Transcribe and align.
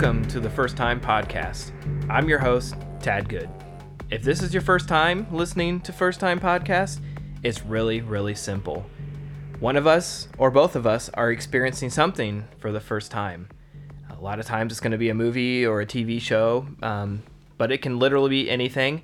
Welcome 0.00 0.24
to 0.26 0.38
the 0.38 0.48
First 0.48 0.76
Time 0.76 1.00
Podcast. 1.00 1.72
I'm 2.08 2.28
your 2.28 2.38
host, 2.38 2.76
Tad 3.00 3.28
Good. 3.28 3.50
If 4.10 4.22
this 4.22 4.42
is 4.44 4.54
your 4.54 4.62
first 4.62 4.88
time 4.88 5.26
listening 5.32 5.80
to 5.80 5.92
First 5.92 6.20
Time 6.20 6.38
Podcast, 6.38 7.00
it's 7.42 7.64
really, 7.64 8.00
really 8.00 8.36
simple. 8.36 8.86
One 9.58 9.74
of 9.74 9.88
us, 9.88 10.28
or 10.38 10.52
both 10.52 10.76
of 10.76 10.86
us, 10.86 11.08
are 11.14 11.32
experiencing 11.32 11.90
something 11.90 12.44
for 12.60 12.70
the 12.70 12.78
first 12.78 13.10
time. 13.10 13.48
A 14.16 14.22
lot 14.22 14.38
of 14.38 14.46
times 14.46 14.70
it's 14.70 14.78
going 14.78 14.92
to 14.92 14.98
be 14.98 15.08
a 15.08 15.14
movie 15.14 15.66
or 15.66 15.80
a 15.80 15.86
TV 15.86 16.20
show, 16.20 16.68
um, 16.80 17.24
but 17.56 17.72
it 17.72 17.82
can 17.82 17.98
literally 17.98 18.30
be 18.30 18.48
anything. 18.48 19.02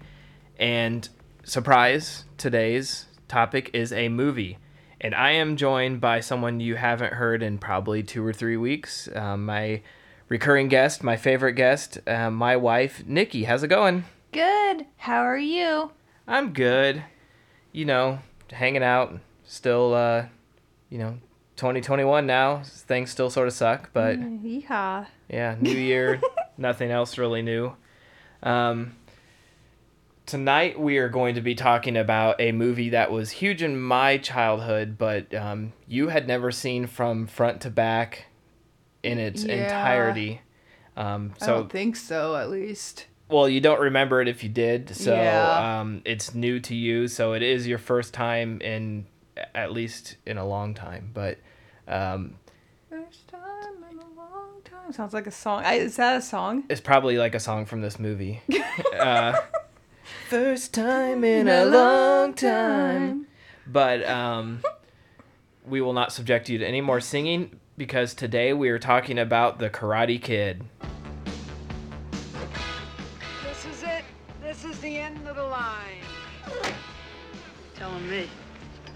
And 0.61 1.09
surprise, 1.43 2.25
today's 2.39 3.07
topic 3.27 3.69
is 3.75 3.93
a 3.93 4.09
movie. 4.09 4.59
And 5.01 5.13
I 5.13 5.33
am 5.33 5.57
joined 5.57 6.01
by 6.01 6.21
someone 6.21 6.61
you 6.61 6.77
haven't 6.77 7.15
heard 7.15 7.43
in 7.43 7.59
probably 7.59 8.05
two 8.05 8.25
or 8.25 8.33
three 8.33 8.57
weeks. 8.57 9.09
Um, 9.13 9.47
my 9.47 9.83
recurring 10.29 10.69
guest, 10.69 11.03
my 11.03 11.17
favorite 11.17 11.55
guest, 11.55 11.99
uh, 12.07 12.31
my 12.31 12.57
wife, 12.57 13.05
Nikki. 13.07 13.45
How's 13.45 13.63
it 13.63 13.69
going? 13.69 14.05
Good. 14.33 14.87
How 14.97 15.21
are 15.21 15.39
you? 15.39 15.93
I'm 16.27 16.53
good. 16.53 17.05
You 17.73 17.85
know, 17.85 18.19
hanging 18.51 18.83
out. 18.83 19.19
Still, 19.45 19.95
uh, 19.95 20.27
you 20.89 20.99
know, 20.99 21.19
2021 21.57 22.27
now. 22.27 22.63
Things 22.65 23.11
still 23.11 23.31
sort 23.31 23.49
of 23.49 23.55
suck, 23.55 23.91
but 23.93 24.19
Yeehaw. 24.19 25.07
yeah, 25.29 25.57
new 25.61 25.71
year, 25.71 26.21
nothing 26.59 26.91
else 26.91 27.19
really 27.19 27.43
new. 27.43 27.75
Um, 28.43 28.97
tonight 30.27 30.81
we 30.81 30.99
are 30.99 31.09
going 31.09 31.35
to 31.35 31.41
be 31.41 31.55
talking 31.55 31.97
about 31.97 32.41
a 32.41 32.53
movie 32.53 32.91
that 32.91 33.11
was 33.11 33.31
huge 33.31 33.63
in 33.63 33.81
my 33.81 34.17
childhood, 34.19 34.97
but 34.99 35.35
um, 35.35 35.73
you 35.87 36.09
had 36.09 36.27
never 36.27 36.51
seen 36.51 36.87
from 36.87 37.27
front 37.27 37.61
to 37.63 37.71
back 37.71 38.27
in 39.05 39.19
its 39.19 39.45
Yeah. 39.45 39.55
entirety. 39.65 40.41
Um, 40.97 41.33
I 41.41 41.47
don't 41.47 41.71
think 41.71 41.97
so, 41.97 42.37
at 42.37 42.51
least. 42.51 43.07
well, 43.29 43.49
you 43.49 43.61
don't 43.61 43.81
remember 43.81 44.21
it 44.21 44.29
if 44.29 44.43
you 44.43 44.49
did, 44.49 44.91
so 44.95 45.15
Yeah. 45.15 45.81
um, 45.81 46.03
it's 46.05 46.35
new 46.35 46.61
to 46.61 46.75
you. 46.75 47.09
So 47.09 47.33
it 47.33 47.43
is 47.43 47.67
your 47.67 47.79
first 47.79 48.15
time 48.15 48.61
in 48.61 49.07
at 49.55 49.73
least 49.73 50.17
in 50.27 50.39
a 50.39 50.47
long 50.47 50.75
time, 50.75 51.11
but. 51.13 51.39
Um, 51.89 52.35
First 52.89 53.27
time 53.29 53.85
in 53.91 53.99
a 53.99 54.07
long 54.17 54.63
time. 54.65 54.93
Sounds 54.93 55.13
like 55.13 55.27
a 55.27 55.33
song. 55.33 55.65
I, 55.65 55.75
is 55.75 55.97
that 55.97 56.17
a 56.17 56.23
song? 56.23 56.63
It's 56.71 56.81
probably 56.81 57.19
like 57.19 57.35
a 57.35 57.41
song 57.41 57.67
from 57.67 57.81
this 57.81 57.99
movie. 57.99 58.41
uh, 58.97 59.41
first 60.29 60.73
time 60.73 61.25
in 61.25 61.49
a 61.49 61.65
long 61.65 62.35
time. 62.35 63.27
But 63.67 64.09
um, 64.09 64.63
we 65.67 65.81
will 65.81 65.93
not 65.95 66.13
subject 66.13 66.49
you 66.49 66.59
to 66.59 66.65
any 66.67 66.81
more 66.81 67.01
singing 67.01 67.59
because 67.77 68.15
today 68.15 68.53
we 68.53 68.69
are 68.71 68.79
talking 68.79 69.19
about 69.19 69.59
the 69.59 69.69
Karate 69.71 70.21
Kid. 70.21 70.63
This 73.45 73.65
is 73.67 73.83
it. 73.83 74.05
This 74.43 74.65
is 74.65 74.79
the 74.81 74.97
end 74.97 75.27
of 75.27 75.37
the 75.37 75.43
line. 75.45 76.03
Telling 77.75 78.09
me. 78.09 78.29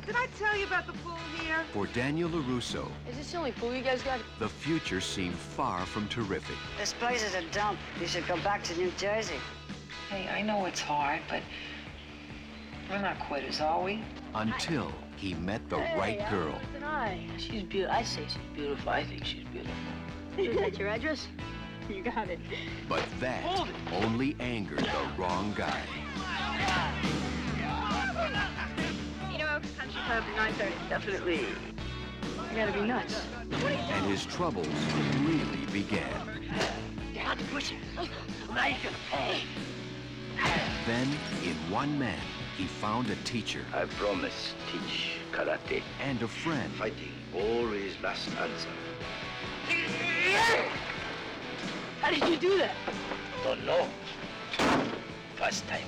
Did 0.07 0.17
I 0.17 0.27
tell 0.39 0.57
you 0.57 0.65
about 0.67 0.87
the 0.87 0.95
pool 0.95 1.19
here? 1.43 1.59
For 1.75 1.87
Daniel 1.89 2.31
LaRusso, 2.31 2.89
Is 3.11 3.19
this 3.19 3.33
the 3.33 3.37
only 3.39 3.53
pool 3.53 3.75
you 3.75 3.83
guys 3.83 4.03
got? 4.03 4.21
the 4.39 4.49
future 4.49 5.03
seemed 5.03 5.35
far 5.35 5.85
from 5.85 6.09
terrific 6.09 6.57
This 6.79 6.95
place 6.95 7.23
is 7.23 7.35
a 7.35 7.43
dump. 7.53 7.79
You 8.01 8.07
should 8.07 8.27
go 8.27 8.37
back 8.39 8.63
to 8.65 8.77
New 8.79 8.91
Jersey. 8.97 9.35
Hey, 10.09 10.27
I 10.29 10.41
know 10.41 10.65
it's 10.65 10.81
hard, 10.81 11.21
but 11.29 11.43
we're 12.89 13.03
not 13.03 13.19
quitters, 13.19 13.61
are 13.61 13.83
we? 13.83 14.03
until 14.35 14.91
he 15.19 15.35
met 15.35 15.69
the 15.69 15.77
right 15.77 16.19
girl. 16.31 16.59
And 16.77 16.85
I. 16.85 17.27
She's 17.39 17.65
beautiful. 17.65 17.97
I 17.97 18.03
say 18.03 18.23
she's 18.29 18.39
beautiful. 18.55 18.91
I 18.91 19.05
think 19.05 19.25
she's 19.25 19.45
beautiful. 19.53 19.75
Is 20.37 20.57
that 20.57 20.79
your 20.79 20.89
address? 20.89 21.27
You 21.89 22.03
got 22.03 22.29
it. 22.29 22.39
But 22.87 23.03
that 23.19 23.43
only 23.91 24.37
angered 24.41 24.81
the 24.81 25.09
wrong 25.17 25.55
guy. 25.57 25.81
You 29.33 29.39
know, 29.39 29.59
Country 29.79 30.01
Club 30.05 30.23
at 30.37 30.53
9.30. 30.53 30.89
Definitely. 30.91 31.47
I 32.51 32.55
gotta 32.55 32.73
be 32.73 32.83
nuts. 32.83 33.25
And 33.51 34.05
his 34.05 34.27
troubles 34.27 34.69
really 35.23 35.65
began. 35.73 36.11
You 37.15 37.21
to 37.23 37.45
push 37.45 37.73
it. 37.73 37.79
Now 38.55 38.67
you 38.67 38.77
can 38.83 38.93
pay. 39.11 39.41
Then, 40.87 41.09
in 41.43 41.57
one 41.71 41.99
man, 41.99 42.21
he 42.59 42.67
found 42.67 43.09
a 43.09 43.15
teacher 43.23 43.65
I 43.73 43.85
promise 43.85 44.53
teach 44.73 45.13
karate. 45.31 45.81
and 46.03 46.21
a 46.23 46.27
friend 46.27 46.73
Fighting 46.73 47.15
always 47.33 47.95
last 48.03 48.29
answer. 48.37 48.69
How 52.01 52.11
did 52.11 52.29
you 52.29 52.37
do 52.37 52.59
that? 52.59 52.75
Don't 53.45 53.65
know. 53.65 53.87
First 55.37 55.69
time. 55.69 55.87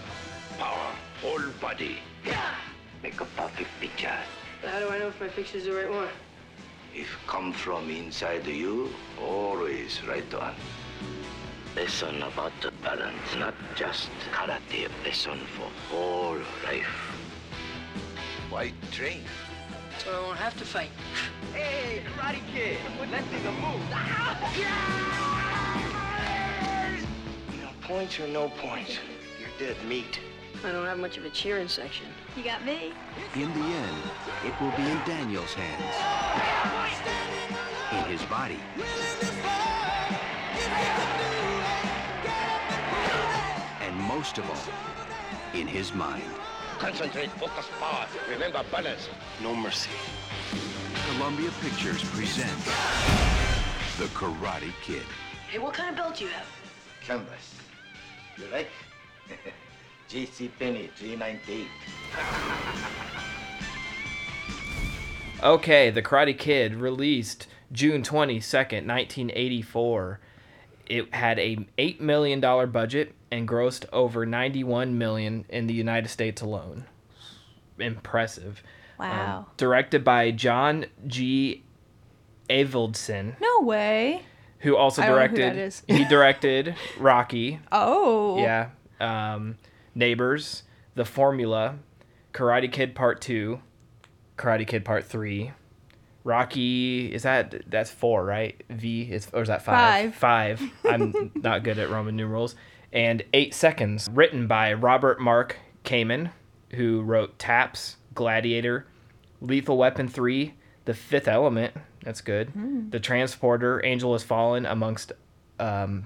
Power. 0.58 0.92
Whole 1.22 1.50
body. 1.60 1.98
Yeah. 2.24 2.54
Make 3.02 3.20
a 3.20 3.24
perfect 3.24 3.70
picture. 3.80 4.16
How 4.64 4.78
do 4.78 4.90
I 4.90 4.98
know 4.98 5.08
if 5.08 5.20
my 5.20 5.26
picture's 5.28 5.64
the 5.64 5.72
right 5.72 5.90
one? 5.90 6.08
If 6.94 7.08
come 7.26 7.52
from 7.52 7.90
inside 7.90 8.46
you, 8.46 8.90
always 9.20 10.00
right 10.06 10.34
on. 10.34 10.54
Lesson 11.76 12.20
about 12.22 12.52
the 12.60 12.72
balance, 12.82 13.36
not 13.38 13.54
just 13.76 14.10
karate. 14.32 14.88
Lesson 15.04 15.38
for 15.56 15.70
whole 15.88 16.38
life. 16.64 16.86
Why 18.50 18.72
train? 18.90 19.22
So 20.04 20.10
I 20.10 20.20
won't 20.20 20.38
have 20.38 20.58
to 20.58 20.64
fight. 20.64 20.90
Hey, 21.54 22.02
Karate 22.16 22.40
Kid. 22.52 22.78
Let's 23.10 23.30
make 23.30 23.44
a 23.44 23.52
move. 23.52 23.80
No 27.60 27.68
points 27.96 28.18
or 28.18 28.26
no 28.26 28.48
points. 28.48 28.98
You're 29.38 29.48
dead 29.58 29.76
meat. 29.86 30.18
I 30.64 30.72
don't 30.72 30.86
have 30.86 30.98
much 30.98 31.16
of 31.18 31.24
a 31.24 31.30
cheering 31.30 31.68
section. 31.68 32.06
You 32.36 32.42
got 32.42 32.64
me. 32.64 32.92
In 33.34 33.52
the 33.52 33.64
end, 33.64 33.96
it 34.44 34.60
will 34.60 34.72
be 34.72 34.82
in 34.82 34.98
Daniel's 35.06 35.54
hands. 35.54 35.94
In 37.92 38.04
his 38.10 38.22
body. 38.26 38.58
Most 44.16 44.38
of 44.38 44.50
all, 44.50 45.60
in 45.60 45.68
his 45.68 45.94
mind. 45.94 46.24
Concentrate, 46.80 47.30
focus, 47.42 47.66
power. 47.78 48.08
Remember 48.28 48.64
balance. 48.72 49.08
No 49.40 49.54
mercy. 49.54 49.90
Columbia 51.12 51.50
Pictures 51.60 52.02
presents 52.10 52.64
The 53.98 54.06
Karate 54.06 54.72
Kid. 54.82 55.04
Hey, 55.48 55.58
what 55.58 55.74
kind 55.74 55.90
of 55.90 55.96
belt 55.96 56.16
do 56.16 56.24
you 56.24 56.30
have? 56.30 56.46
Canvas. 57.06 57.54
You 58.36 58.46
like? 58.50 58.70
JC 60.10 60.50
Penney, 60.58 60.90
398. 60.96 61.66
Okay, 65.42 65.88
The 65.88 66.02
Karate 66.02 66.36
Kid 66.36 66.74
released 66.74 67.46
June 67.72 68.02
22nd, 68.02 68.84
1984. 68.86 70.20
It 70.90 71.14
had 71.14 71.38
a 71.38 71.56
$8 71.78 72.00
million 72.00 72.40
budget 72.40 73.14
and 73.30 73.46
grossed 73.46 73.84
over 73.92 74.26
91 74.26 74.98
million 74.98 75.44
in 75.48 75.68
the 75.68 75.74
United 75.74 76.08
States 76.08 76.42
alone. 76.42 76.84
Impressive. 77.78 78.62
Um, 78.98 79.08
Wow. 79.08 79.46
directed 79.56 80.04
by 80.04 80.30
John 80.30 80.84
G. 81.06 81.62
Avildsen, 82.50 83.40
no 83.40 83.60
way. 83.64 84.22
who 84.58 84.76
also 84.76 85.00
I 85.02 85.06
don't 85.06 85.14
know 85.16 85.22
who 85.22 85.28
directed 85.36 85.56
that 85.56 85.62
is. 85.62 85.82
he 85.86 86.04
directed 86.08 86.74
Rocky, 86.98 87.60
Oh. 87.72 88.38
yeah, 88.38 88.70
um, 89.00 89.56
Neighbors, 89.94 90.64
The 90.96 91.04
Formula, 91.06 91.76
Karate 92.34 92.70
Kid 92.70 92.94
Part 92.94 93.20
Two, 93.22 93.60
Karate 94.36 94.66
Kid 94.66 94.84
Part 94.84 95.04
Three, 95.04 95.52
Rocky. 96.24 97.12
Is 97.12 97.22
that 97.22 97.62
that's 97.66 97.90
four, 97.90 98.24
right? 98.24 98.62
V 98.68 99.02
is 99.02 99.28
or 99.32 99.42
is 99.42 99.48
that 99.48 99.62
five? 99.62 100.14
Five. 100.14 100.62
I'm 100.84 101.32
not 101.34 101.62
good 101.64 101.78
at 101.78 101.90
Roman 101.90 102.16
numerals. 102.16 102.54
And 102.92 103.22
Eight 103.32 103.54
Seconds, 103.54 104.08
written 104.12 104.46
by 104.46 104.72
Robert 104.72 105.20
Mark 105.20 105.56
Kamen, 105.84 106.30
who 106.72 107.02
wrote 107.02 107.38
Taps, 107.38 107.96
Gladiator, 108.14 108.86
Lethal 109.40 109.78
Weapon 109.78 110.08
Three, 110.08 110.54
The 110.86 110.94
Fifth 110.94 111.28
Element. 111.28 111.74
That's 112.02 112.20
good. 112.20 112.52
The 112.90 112.98
Transporter, 113.00 113.84
Angel 113.84 114.12
Has 114.12 114.22
Fallen, 114.24 114.66
amongst 114.66 115.12
um, 115.60 116.04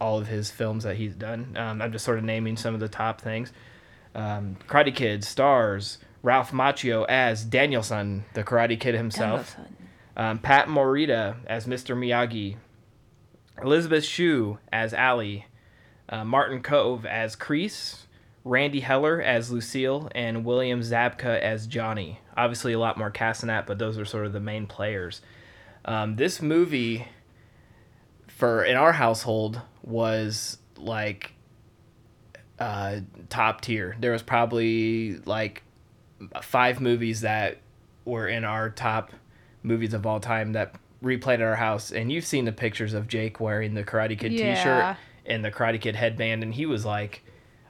all 0.00 0.18
of 0.18 0.28
his 0.28 0.50
films 0.50 0.84
that 0.84 0.96
he's 0.96 1.14
done. 1.14 1.56
Um, 1.56 1.82
I'm 1.82 1.90
just 1.90 2.04
sort 2.04 2.18
of 2.18 2.24
naming 2.24 2.56
some 2.56 2.74
of 2.74 2.80
the 2.80 2.88
top 2.88 3.20
things. 3.20 3.52
Um, 4.14 4.56
Karate 4.68 4.94
Kids, 4.94 5.26
stars 5.26 5.98
Ralph 6.24 6.52
Macchio 6.52 7.04
as 7.06 7.44
Daniel-san, 7.44 8.24
the 8.32 8.42
Karate 8.42 8.80
Kid 8.80 8.94
himself. 8.94 9.56
Um, 10.16 10.38
Pat 10.38 10.68
Morita 10.68 11.36
as 11.46 11.66
Mr. 11.66 11.94
Miyagi. 11.94 12.56
Elizabeth 13.62 14.04
Shue 14.04 14.58
as 14.72 14.94
Allie. 14.94 15.44
Uh, 16.08 16.24
Martin 16.24 16.62
Kove 16.62 17.04
as 17.04 17.36
Kreese. 17.36 18.04
Randee 18.44 18.80
Heller 18.80 19.20
as 19.20 19.52
Lucille. 19.52 20.08
And 20.14 20.46
William 20.46 20.80
Zabka 20.80 21.38
as 21.40 21.66
Johnny. 21.66 22.20
Obviously, 22.38 22.72
a 22.72 22.78
lot 22.78 22.96
more 22.96 23.10
cast 23.10 23.42
in 23.42 23.48
that, 23.48 23.66
but 23.66 23.78
those 23.78 23.98
are 23.98 24.06
sort 24.06 24.24
of 24.24 24.32
the 24.32 24.40
main 24.40 24.66
players. 24.66 25.20
Um, 25.84 26.16
this 26.16 26.40
movie 26.40 27.06
for 28.28 28.64
in 28.64 28.76
our 28.76 28.92
household 28.92 29.60
was 29.82 30.56
like 30.78 31.34
uh 32.58 33.00
top 33.28 33.60
tier. 33.60 33.94
There 34.00 34.12
was 34.12 34.22
probably 34.22 35.18
like 35.26 35.63
five 36.42 36.80
movies 36.80 37.20
that 37.22 37.58
were 38.04 38.28
in 38.28 38.44
our 38.44 38.70
top 38.70 39.12
movies 39.62 39.94
of 39.94 40.06
all 40.06 40.20
time 40.20 40.52
that 40.52 40.74
replayed 41.02 41.34
at 41.34 41.42
our 41.42 41.56
house 41.56 41.90
and 41.92 42.10
you've 42.10 42.24
seen 42.24 42.44
the 42.44 42.52
pictures 42.52 42.94
of 42.94 43.08
Jake 43.08 43.40
wearing 43.40 43.74
the 43.74 43.84
Karate 43.84 44.18
Kid 44.18 44.32
Yeah. 44.32 44.54
t-shirt 44.54 44.96
and 45.26 45.44
the 45.44 45.50
Karate 45.50 45.80
Kid 45.80 45.96
headband 45.96 46.42
and 46.42 46.54
he 46.54 46.66
was 46.66 46.84
like 46.84 47.22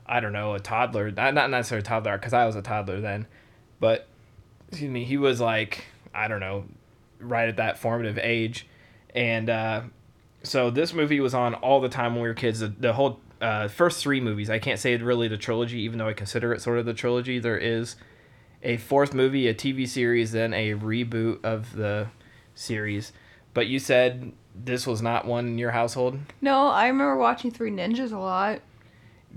I 0.06 0.20
don't 0.20 0.32
know, 0.34 0.52
a 0.54 0.60
toddler. 0.60 1.10
Not 1.10 1.32
not 1.34 1.48
necessarily 1.50 1.80
a 1.80 1.84
toddler 1.86 2.18
cuz 2.18 2.32
I 2.32 2.44
was 2.46 2.56
a 2.56 2.62
toddler 2.62 3.00
then. 3.00 3.26
But 3.80 4.06
excuse 4.68 4.90
me, 4.90 5.04
he 5.04 5.16
was 5.16 5.40
like 5.40 5.86
I 6.14 6.28
don't 6.28 6.40
know, 6.40 6.64
right 7.18 7.48
at 7.48 7.56
that 7.56 7.78
formative 7.78 8.18
age. 8.18 8.66
And 9.14 9.48
uh 9.50 9.82
so 10.42 10.70
this 10.70 10.92
movie 10.92 11.20
was 11.20 11.32
on 11.34 11.54
all 11.54 11.80
the 11.80 11.88
time 11.88 12.14
when 12.14 12.22
we 12.22 12.28
were 12.28 12.34
kids. 12.34 12.60
The, 12.60 12.68
the 12.68 12.92
whole 12.92 13.20
uh, 13.40 13.66
first 13.68 14.00
three 14.02 14.20
movies. 14.20 14.50
I 14.50 14.58
can't 14.58 14.78
say 14.78 14.92
it 14.92 15.02
really 15.02 15.26
the 15.26 15.36
trilogy, 15.38 15.80
even 15.80 15.98
though 15.98 16.08
I 16.08 16.12
consider 16.12 16.52
it 16.52 16.60
sort 16.60 16.78
of 16.78 16.84
the 16.86 16.92
trilogy. 16.94 17.38
There 17.38 17.56
is 17.58 17.96
a 18.64 18.76
fourth 18.78 19.14
movie, 19.14 19.46
a 19.48 19.54
TV 19.54 19.86
series, 19.86 20.32
then 20.32 20.52
a 20.54 20.72
reboot 20.74 21.44
of 21.44 21.74
the 21.76 22.08
series. 22.54 23.12
But 23.52 23.66
you 23.68 23.78
said 23.78 24.32
this 24.54 24.86
was 24.86 25.02
not 25.02 25.26
one 25.26 25.46
in 25.46 25.58
your 25.58 25.70
household. 25.72 26.18
No, 26.40 26.68
I 26.68 26.86
remember 26.88 27.16
watching 27.16 27.50
Three 27.50 27.70
Ninjas 27.70 28.12
a 28.12 28.18
lot. 28.18 28.60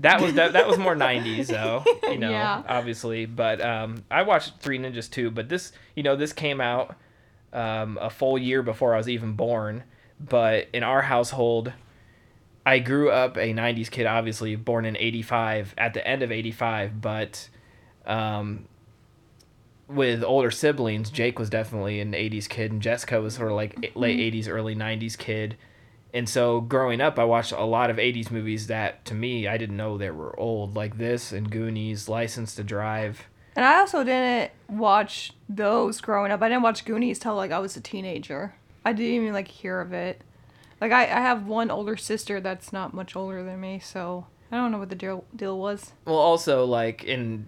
That 0.00 0.20
was 0.20 0.34
that, 0.34 0.52
that 0.52 0.66
was 0.68 0.78
more 0.78 0.94
'90s 0.96 1.46
though, 1.48 1.84
you 2.10 2.18
know, 2.18 2.30
Yeah. 2.30 2.62
obviously. 2.68 3.26
But 3.26 3.60
um, 3.60 4.04
I 4.10 4.22
watched 4.22 4.60
Three 4.60 4.78
Ninjas 4.78 5.10
too. 5.10 5.30
But 5.30 5.48
this, 5.48 5.72
you 5.94 6.02
know, 6.02 6.16
this 6.16 6.32
came 6.32 6.60
out 6.60 6.96
um, 7.52 7.98
a 8.00 8.08
full 8.10 8.38
year 8.38 8.62
before 8.62 8.94
I 8.94 8.96
was 8.98 9.08
even 9.08 9.32
born. 9.34 9.82
But 10.20 10.68
in 10.72 10.82
our 10.82 11.02
household, 11.02 11.72
I 12.66 12.78
grew 12.78 13.10
up 13.10 13.36
a 13.36 13.52
'90s 13.52 13.90
kid, 13.90 14.06
obviously 14.06 14.54
born 14.56 14.84
in 14.84 14.96
'85, 14.96 15.74
at 15.78 15.94
the 15.94 16.06
end 16.06 16.22
of 16.22 16.30
'85. 16.32 17.00
But 17.00 17.48
um, 18.06 18.66
with 19.88 20.22
older 20.22 20.50
siblings, 20.50 21.10
Jake 21.10 21.38
was 21.38 21.50
definitely 21.50 22.00
an 22.00 22.12
'80s 22.12 22.48
kid, 22.48 22.72
and 22.72 22.82
Jessica 22.82 23.20
was 23.20 23.34
sort 23.34 23.50
of 23.50 23.56
like 23.56 23.92
late 23.94 24.18
mm-hmm. 24.18 24.36
'80s, 24.38 24.48
early 24.48 24.74
'90s 24.74 25.16
kid. 25.16 25.56
And 26.14 26.28
so 26.28 26.60
growing 26.60 27.00
up, 27.00 27.18
I 27.18 27.24
watched 27.24 27.52
a 27.52 27.64
lot 27.64 27.90
of 27.90 27.98
80s 27.98 28.30
movies 28.30 28.68
that 28.68 29.04
to 29.06 29.14
me, 29.14 29.46
I 29.46 29.58
didn't 29.58 29.76
know 29.76 29.98
they 29.98 30.10
were 30.10 30.38
old, 30.40 30.74
like 30.74 30.96
this 30.96 31.32
and 31.32 31.50
Goonies, 31.50 32.08
License 32.08 32.54
to 32.54 32.64
Drive. 32.64 33.24
And 33.54 33.64
I 33.64 33.80
also 33.80 34.04
didn't 34.04 34.52
watch 34.68 35.32
those 35.50 36.00
growing 36.00 36.32
up. 36.32 36.40
I 36.40 36.48
didn't 36.48 36.62
watch 36.62 36.86
Goonies 36.86 37.18
till 37.18 37.34
like 37.34 37.50
I 37.50 37.58
was 37.58 37.76
a 37.76 37.80
teenager. 37.80 38.54
I 38.84 38.92
didn't 38.94 39.14
even 39.14 39.32
like 39.34 39.48
hear 39.48 39.80
of 39.80 39.92
it. 39.92 40.22
Like 40.80 40.92
I, 40.92 41.02
I 41.02 41.20
have 41.20 41.46
one 41.46 41.70
older 41.70 41.96
sister 41.96 42.40
that's 42.40 42.72
not 42.72 42.94
much 42.94 43.16
older 43.16 43.42
than 43.42 43.60
me, 43.60 43.80
so 43.80 44.26
I 44.50 44.56
don't 44.56 44.72
know 44.72 44.78
what 44.78 44.88
the 44.88 44.94
deal 44.94 45.24
deal 45.34 45.58
was. 45.58 45.92
Well, 46.04 46.16
also, 46.16 46.64
like, 46.64 47.04
in 47.04 47.46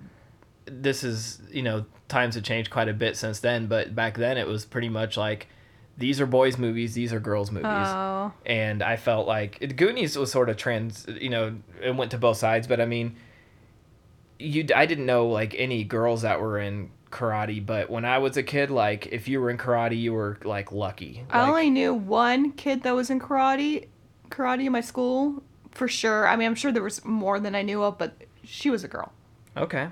this 0.66 1.02
is, 1.04 1.40
you 1.50 1.62
know, 1.62 1.86
times 2.10 2.34
have 2.34 2.44
changed 2.44 2.70
quite 2.70 2.88
a 2.88 2.92
bit 2.92 3.16
since 3.16 3.40
then, 3.40 3.66
but 3.66 3.94
back 3.94 4.16
then 4.16 4.36
it 4.36 4.46
was 4.46 4.64
pretty 4.64 4.88
much 4.88 5.16
like 5.16 5.48
these 5.96 6.20
are 6.20 6.26
boys' 6.26 6.58
movies, 6.58 6.94
these 6.94 7.12
are 7.12 7.20
girls' 7.20 7.50
movies. 7.50 7.66
Oh. 7.66 8.32
and 8.46 8.82
I 8.82 8.96
felt 8.96 9.26
like 9.26 9.58
it, 9.60 9.76
Goonies 9.76 10.16
was 10.16 10.32
sort 10.32 10.48
of 10.48 10.56
trans, 10.56 11.06
you 11.08 11.30
know, 11.30 11.56
it 11.82 11.94
went 11.94 12.10
to 12.12 12.18
both 12.18 12.38
sides. 12.38 12.66
But 12.66 12.80
I 12.80 12.86
mean, 12.86 13.16
you, 14.38 14.66
I 14.74 14.86
didn't 14.86 15.06
know 15.06 15.28
like 15.28 15.54
any 15.56 15.84
girls 15.84 16.22
that 16.22 16.40
were 16.40 16.58
in 16.58 16.90
karate, 17.10 17.64
but 17.64 17.90
when 17.90 18.04
I 18.04 18.18
was 18.18 18.36
a 18.36 18.42
kid, 18.42 18.70
like 18.70 19.08
if 19.08 19.28
you 19.28 19.40
were 19.40 19.50
in 19.50 19.58
karate, 19.58 19.98
you 19.98 20.12
were 20.12 20.38
like 20.44 20.72
lucky. 20.72 21.24
I 21.30 21.48
only 21.48 21.70
knew 21.70 21.92
one 21.94 22.52
kid 22.52 22.82
that 22.82 22.94
was 22.94 23.10
in 23.10 23.20
karate, 23.20 23.88
karate 24.30 24.66
in 24.66 24.72
my 24.72 24.80
school 24.80 25.42
for 25.70 25.88
sure. 25.88 26.26
I 26.26 26.36
mean, 26.36 26.46
I'm 26.46 26.54
sure 26.54 26.72
there 26.72 26.82
was 26.82 27.04
more 27.04 27.38
than 27.40 27.54
I 27.54 27.62
knew 27.62 27.82
of, 27.82 27.98
but 27.98 28.14
she 28.42 28.70
was 28.70 28.84
a 28.84 28.88
girl. 28.88 29.12
Okay. 29.56 29.88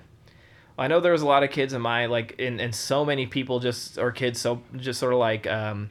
I 0.78 0.88
know 0.88 1.00
there 1.00 1.12
was 1.12 1.22
a 1.22 1.26
lot 1.26 1.42
of 1.42 1.50
kids 1.50 1.72
in 1.72 1.82
my 1.82 2.06
like, 2.06 2.36
and, 2.38 2.60
and 2.60 2.74
so 2.74 3.04
many 3.04 3.26
people 3.26 3.60
just 3.60 3.98
or 3.98 4.12
kids 4.12 4.40
so 4.40 4.62
just 4.76 5.00
sort 5.00 5.12
of 5.12 5.18
like 5.18 5.46
um, 5.46 5.90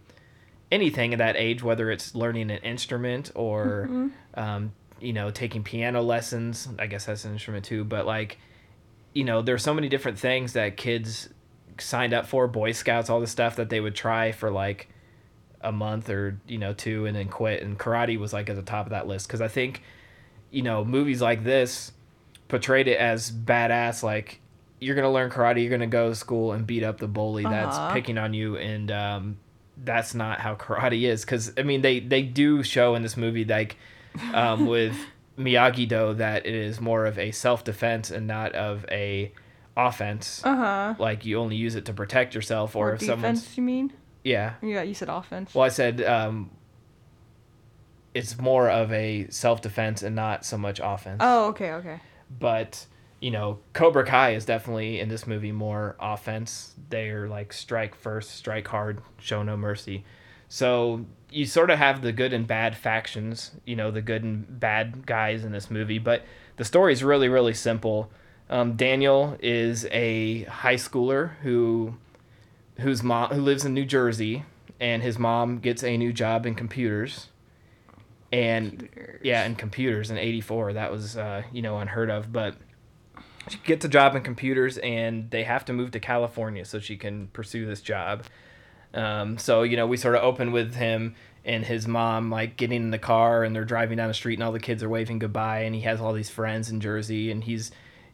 anything 0.72 1.14
at 1.14 1.20
that 1.20 1.36
age, 1.36 1.62
whether 1.62 1.92
it's 1.92 2.16
learning 2.16 2.52
an 2.52 2.60
instrument 2.60 3.32
or 3.36 3.90
um, 4.36 4.72
you 5.00 5.14
know 5.14 5.30
taking 5.30 5.64
piano 5.64 6.02
lessons. 6.02 6.70
I 6.80 6.88
guess 6.88 7.06
that's 7.06 7.26
an 7.26 7.34
instrument 7.34 7.66
too, 7.66 7.84
but 7.84 8.06
like 8.06 8.38
you 9.14 9.24
know, 9.24 9.42
there's 9.42 9.64
so 9.64 9.74
many 9.74 9.90
different 9.90 10.20
things 10.20 10.54
that 10.54 10.78
kids 10.78 11.30
signed 11.80 12.14
up 12.14 12.28
for, 12.28 12.48
Boy 12.48 12.72
Scouts, 12.72 13.10
all 13.10 13.20
the 13.20 13.26
stuff 13.26 13.56
that 13.56 13.70
they 13.70 13.80
would 13.80 13.96
try 13.96 14.32
for 14.32 14.52
like 14.52 14.90
a 15.62 15.72
month 15.72 16.08
or 16.10 16.40
you 16.48 16.60
know 16.60 16.74
two 16.74 17.08
and 17.08 17.16
then 17.16 17.28
quit. 17.28 17.64
And 17.64 17.80
karate 17.80 18.20
was 18.20 18.32
like 18.32 18.48
at 18.50 18.56
the 18.56 18.62
top 18.62 18.86
of 18.86 18.92
that 18.92 19.08
list 19.08 19.28
because 19.28 19.42
I 19.42 19.48
think 19.48 19.82
you 20.52 20.62
know 20.62 20.86
movies 20.86 21.22
like 21.22 21.44
this 21.44 21.92
portrayed 22.48 22.88
it 22.88 22.98
as 22.98 23.32
badass 23.32 24.04
like 24.04 24.40
you're 24.80 24.96
gonna 24.96 25.12
learn 25.12 25.30
karate 25.30 25.62
you're 25.62 25.72
gonna 25.72 25.88
go 25.88 26.10
to 26.10 26.16
school 26.16 26.52
and 26.52 26.66
beat 26.68 26.84
up 26.84 27.00
the 27.00 27.08
bully 27.08 27.46
Uh-huh. 27.46 27.54
that's 27.54 27.94
picking 27.94 28.18
on 28.18 28.34
you 28.34 28.58
and 28.58 28.92
um, 28.92 29.38
that's 29.84 30.14
not 30.16 30.40
how 30.40 30.56
karate 30.56 31.04
is 31.04 31.22
because 31.26 31.52
i 31.58 31.64
mean 31.64 31.82
they 31.82 32.00
they 32.00 32.22
do 32.22 32.64
show 32.64 32.96
in 32.96 33.02
this 33.02 33.18
movie 33.18 33.46
like 33.46 33.78
um, 34.34 34.66
with 34.74 34.96
miyagi 35.38 35.88
do 35.88 36.14
that 36.16 36.46
it 36.46 36.54
is 36.56 36.80
more 36.82 37.06
of 37.06 37.18
a 37.20 37.32
self-defense 37.32 38.10
and 38.12 38.26
not 38.28 38.54
of 38.54 38.86
a 38.92 39.32
offense 39.76 40.42
Uh 40.44 40.56
huh. 40.56 40.96
like 40.98 41.26
you 41.26 41.38
only 41.40 41.56
use 41.56 41.76
it 41.76 41.86
to 41.86 41.94
protect 41.94 42.34
yourself 42.34 42.76
or, 42.76 42.90
Or 42.90 42.94
if 42.94 43.00
defense, 43.02 43.22
someone's 43.22 43.58
you 43.58 43.64
mean? 43.64 43.94
yeah 44.24 44.56
Yeah, 44.64 44.82
you 44.82 44.94
said 44.96 45.10
offense. 45.10 45.54
well 45.54 45.64
i 45.66 45.70
said 45.70 46.02
um, 46.02 46.50
it's 48.14 48.40
more 48.40 48.70
of 48.70 48.92
a 48.92 49.28
self-defense 49.30 50.02
and 50.02 50.16
not 50.16 50.46
so 50.46 50.58
much 50.58 50.80
offense 50.84 51.18
Oh, 51.22 51.48
okay, 51.50 51.72
okay. 51.74 52.00
but 52.40 52.86
you 53.20 53.32
know 53.32 53.60
cobra 53.74 54.06
kai 54.06 54.32
is 54.32 54.46
definitely 54.46 55.00
in 55.00 55.10
this 55.10 55.26
movie 55.28 55.52
more 55.52 55.96
offense. 56.00 56.76
They're 56.90 57.28
like 57.28 57.54
strike 57.54 57.96
first 57.96 58.32
strike 58.32 58.68
hard 58.68 59.02
show 59.20 59.44
no 59.44 59.58
mercy. 59.58 60.04
So 60.50 61.06
you 61.30 61.46
sort 61.46 61.70
of 61.70 61.78
have 61.78 62.02
the 62.02 62.12
good 62.12 62.32
and 62.34 62.48
bad 62.48 62.76
factions 62.76 63.52
you 63.66 63.76
know 63.76 63.92
the 63.92 64.02
good 64.02 64.24
and 64.24 64.60
bad 64.60 65.06
guys 65.06 65.44
in 65.44 65.52
this 65.52 65.70
movie 65.70 66.00
but 66.00 66.24
the 66.56 66.64
story 66.66 66.94
is 66.94 67.04
really 67.04 67.30
really 67.30 67.54
simple. 67.54 68.12
Um, 68.50 68.76
daniel 68.76 69.38
is 69.42 69.86
a 69.92 70.44
high 70.44 70.76
schooler 70.76 71.36
who 71.42 71.96
whose 72.80 73.04
mom 73.04 73.32
who 73.32 73.42
lives 73.42 73.66
in 73.66 73.74
new 73.74 73.86
jersey 73.86 74.46
and 74.80 75.02
his 75.02 75.18
mom 75.18 75.60
gets 75.60 75.84
a 75.84 75.98
new 75.98 76.14
job 76.14 76.46
in 76.46 76.56
computers. 76.56 77.30
And 78.32 78.90
yeah 79.24 79.46
in 79.46 79.56
computers 79.56 80.12
in 80.12 80.18
84 80.18 80.74
that 80.74 80.92
was 80.92 81.18
uh, 81.18 81.44
you 81.52 81.62
know 81.62 81.80
unheard 81.80 82.10
of 82.10 82.32
but 82.32 82.56
she 83.50 83.58
gets 83.64 83.86
a 83.86 83.90
job 83.90 84.16
in 84.16 84.24
computers 84.24 84.78
and 84.80 85.30
they 85.32 85.44
have 85.44 85.66
to 85.66 85.74
move 85.74 85.92
to 85.92 86.00
california 86.00 86.66
so 86.66 86.80
she 86.80 86.98
can 86.98 87.28
pursue 87.28 87.66
this 87.66 87.82
job. 87.82 88.24
Um, 88.94 89.38
so 89.38 89.64
you 89.64 89.76
know 89.78 89.86
we 89.86 89.98
sort 89.98 90.16
of 90.16 90.24
open 90.24 90.52
with 90.52 90.76
him 90.76 91.16
and 91.48 91.64
his 91.64 91.88
mom 91.88 92.30
like 92.30 92.58
getting 92.58 92.84
in 92.84 92.92
the 92.92 93.00
car 93.00 93.44
and 93.44 93.56
they're 93.56 93.66
driving 93.66 93.98
down 93.98 94.10
the 94.10 94.14
street 94.14 94.36
and 94.36 94.44
all 94.44 94.52
the 94.52 94.60
kids 94.60 94.84
are 94.84 94.90
waving 94.90 95.20
goodbye 95.20 95.62
and 95.62 95.74
he 95.74 95.82
has 95.82 96.00
all 96.00 96.14
these 96.14 96.30
friends 96.30 96.70
in 96.70 96.80
jersey 96.80 97.32
and 97.32 97.46
he's 97.46 97.72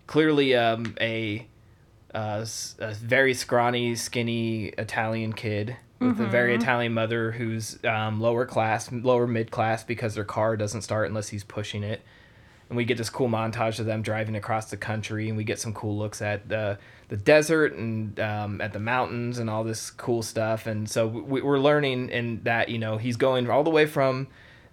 clearly 0.08 0.56
um, 0.56 0.96
a, 1.00 1.48
uh, 2.14 2.46
a 2.80 2.94
very 2.94 3.34
scrawny 3.34 3.96
skinny 3.96 4.68
italian 4.78 5.34
kid 5.34 5.76
with 6.00 6.20
a 6.20 6.28
very 6.28 6.54
italian 6.54 6.94
mother 6.94 7.32
who's 7.32 7.84
um, 7.86 8.20
lower 8.20 8.46
class 8.46 8.92
lower 8.92 9.26
mid 9.26 9.50
class 9.52 9.84
because 9.84 10.16
their 10.16 10.26
car 10.26 10.58
doesn't 10.58 10.82
start 10.82 11.08
unless 11.08 11.30
he's 11.30 11.44
pushing 11.44 11.82
it 11.82 12.02
and 12.74 12.78
we 12.78 12.86
get 12.86 12.98
this 12.98 13.12
cool 13.12 13.30
montage 13.30 13.80
of 13.80 13.86
them 13.86 14.02
driving 14.02 14.36
across 14.36 14.72
the 14.72 14.78
country 14.78 15.30
and 15.30 15.38
we 15.38 15.44
get 15.44 15.60
some 15.60 15.74
cool 15.74 15.96
looks 15.96 16.22
at 16.22 16.50
the 16.50 16.80
the 17.10 17.18
desert 17.18 17.74
and 17.74 18.20
um, 18.20 18.60
at 18.60 18.74
the 18.74 18.80
mountains 18.80 19.38
and 19.38 19.48
all 19.48 19.64
this 19.64 19.92
cool 19.92 20.24
stuff. 20.24 20.66
And 20.66 20.90
so 20.90 21.06
we, 21.06 21.42
we're 21.42 21.60
learning 21.60 22.10
in 22.10 22.42
that 22.44 22.70
you 22.70 22.80
know 22.80 22.98
he's 22.98 23.16
going 23.16 23.48
all 23.48 23.64
the 23.64 23.70
way 23.70 23.86
from 23.86 24.28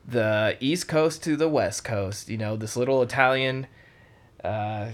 the 0.07 0.57
east 0.61 0.89
coast 0.89 1.23
to 1.25 1.37
the 1.37 1.49
west 1.49 1.85
coast 1.85 2.29
you 2.29 2.37
know 2.39 2.57
this 2.57 2.77
little 2.77 3.03
italian 3.03 3.67
uh, 4.43 4.91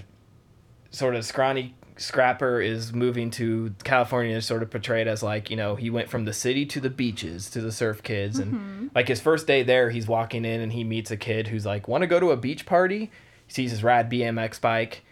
sort 0.91 1.15
of 1.15 1.25
scrawny 1.25 1.75
scrapper 1.99 2.61
is 2.61 2.93
moving 2.93 3.31
to 3.33 3.75
California 3.85 4.37
is 4.37 4.45
sort 4.47 4.63
of 4.63 4.71
portrayed 4.71 5.09
as 5.09 5.23
like, 5.23 5.51
you 5.51 5.57
know, 5.57 5.77
he 5.77 5.91
went 5.91 6.09
from 6.09 6.25
the 6.25 6.33
city 6.33 6.67
to 6.67 6.81
the 6.81 6.91
beaches 6.91 7.51
to 7.51 7.61
the 7.61 7.73
surf 7.73 8.03
kids 8.03 8.39
and 8.39 8.91
like 8.95 9.09
his 9.09 9.21
first 9.21 9.47
day 9.47 9.63
there 9.63 9.91
he's 9.91 10.07
walking 10.07 10.45
in 10.45 10.61
and 10.61 10.73
he 10.73 10.85
meets 10.85 11.11
a 11.11 11.17
kid 11.17 11.49
who's 11.49 11.67
like, 11.67 11.89
"Want 11.89 12.03
to 12.03 12.07
go 12.07 12.21
to 12.21 12.31
a 12.31 12.37
beach 12.37 12.67
party?" 12.67 13.11
He 13.47 13.53
sees 13.53 13.71
his 13.71 13.83
rad 13.83 14.11
BMX 14.11 14.61
bike. 14.61 15.05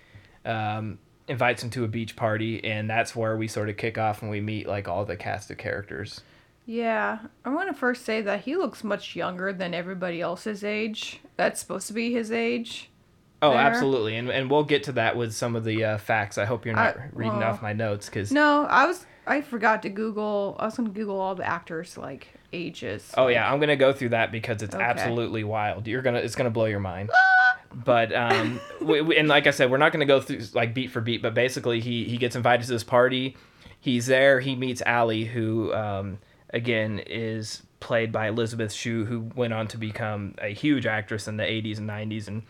Um, 0.45 0.99
invites 1.27 1.63
him 1.63 1.71
to 1.71 1.85
a 1.85 1.89
beach 1.89 2.17
party 2.17 2.63
and 2.65 2.89
that's 2.89 3.17
where 3.17 3.37
we 3.37 3.49
sort 3.49 3.71
of 3.71 3.79
kick 3.79 3.97
off 3.97 4.21
and 4.21 4.31
we 4.31 4.41
meet 4.43 4.67
like 4.67 4.89
all 4.89 5.05
the 5.05 5.17
cast 5.17 5.51
of 5.51 5.57
characters. 5.57 6.21
Yeah, 6.67 7.19
I 7.45 7.51
want 7.51 7.69
to 7.69 7.75
first 7.75 8.05
say 8.05 8.23
that 8.23 8.43
he 8.43 8.57
looks 8.57 8.83
much 8.83 9.15
younger 9.15 9.53
than 9.53 9.75
everybody 9.75 10.21
else's 10.21 10.65
age. 10.65 11.21
That's 11.37 11.61
supposed 11.61 11.87
to 11.89 11.93
be 11.93 12.13
his 12.13 12.31
age. 12.33 12.91
Oh, 13.45 13.51
There. 13.51 13.59
absolutely. 13.61 14.17
And 14.17 14.31
and 14.31 14.51
we'll 14.51 14.65
get 14.65 14.85
to 14.85 14.93
that 14.93 15.17
with 15.17 15.33
some 15.35 15.55
of 15.57 15.65
the 15.65 15.85
uh, 15.85 15.99
facts. 15.99 16.39
I 16.39 16.45
hope 16.45 16.65
you're 16.65 16.75
not 16.75 16.97
I- 16.97 17.09
reading 17.13 17.39
well, 17.39 17.51
off 17.51 17.63
my 17.63 17.73
notes 17.73 18.09
cuz 18.09 18.33
No, 18.33 18.65
I 18.65 18.87
was 18.87 19.05
I 19.27 19.41
forgot 19.41 19.83
to 19.83 19.89
Google. 19.89 20.57
I 20.59 20.67
was 20.67 20.77
gonna 20.77 20.91
Google 20.91 21.19
all 21.21 21.35
the 21.35 21.47
actors 21.47 21.97
like 21.97 22.29
ages. 22.53 23.13
Oh 23.17 23.29
yeah, 23.29 23.51
I'm 23.51 23.59
gonna 23.61 23.77
go 23.77 23.93
through 23.93 24.11
that 24.11 24.31
because 24.33 24.63
it's 24.63 24.75
Okay. 24.75 24.85
absolutely 24.85 25.45
wild. 25.45 25.87
You're 25.87 26.03
gonna, 26.03 26.19
it's 26.19 26.35
gonna 26.35 26.51
blow 26.51 26.67
your 26.67 26.81
mind. 26.81 27.11
but 27.73 28.15
um, 28.15 28.61
we, 28.81 29.01
we, 29.01 29.17
and 29.17 29.27
like 29.29 29.47
I 29.47 29.51
said, 29.51 29.71
we're 29.71 29.79
not 29.79 29.93
gonna 29.93 30.05
go 30.07 30.21
through 30.21 30.41
like 30.55 30.75
beat 30.75 30.91
for 30.91 31.01
beat. 31.01 31.23
But 31.23 31.35
basically, 31.35 31.81
he 31.81 32.05
he 32.05 32.17
gets 32.19 32.37
invited 32.37 32.67
to 32.67 32.73
this 32.73 32.85
party. 32.85 33.37
He's 33.81 34.07
there. 34.07 34.41
He 34.41 34.55
meets 34.57 34.83
Allie, 34.83 35.25
who 35.25 35.73
um, 35.75 36.19
again 36.51 37.01
is 37.07 37.63
played 37.81 38.13
by 38.13 38.29
Elizabeth 38.29 38.73
Shue, 38.73 39.05
who 39.05 39.21
went 39.35 39.53
on 39.53 39.67
to 39.69 39.77
become 39.79 40.35
a 40.41 40.49
huge 40.55 40.87
actress 40.87 41.29
in 41.29 41.37
the 41.37 41.43
80s 41.45 41.77
and 41.79 41.89
90s, 41.91 42.29
and 42.29 42.43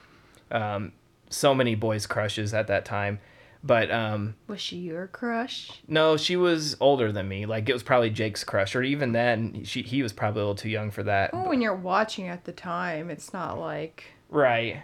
um, 0.54 0.92
so 1.28 1.54
many 1.54 1.74
boys' 1.74 2.06
crushes 2.06 2.54
at 2.54 2.66
that 2.68 2.84
time. 2.84 3.18
But 3.66 3.90
um, 3.90 4.34
Was 4.46 4.60
she 4.60 4.76
your 4.76 5.06
crush? 5.06 5.70
no, 5.88 6.18
she 6.18 6.36
was 6.36 6.76
older 6.80 7.10
than 7.12 7.26
me. 7.28 7.46
Like 7.46 7.66
it 7.68 7.72
was 7.72 7.82
probably 7.82 8.10
Jake's 8.10 8.44
crush, 8.44 8.76
or 8.76 8.82
even 8.82 9.12
then, 9.12 9.64
she 9.64 9.80
he 9.82 10.02
was 10.02 10.12
probably 10.12 10.40
a 10.40 10.44
little 10.44 10.54
too 10.54 10.68
young 10.68 10.90
for 10.90 11.02
that. 11.04 11.32
Well, 11.32 11.48
when 11.48 11.62
you're 11.62 11.74
watching 11.74 12.28
at 12.28 12.44
the 12.44 12.52
time, 12.52 13.08
it's 13.10 13.32
not 13.32 13.58
like 13.58 14.04
Right. 14.28 14.82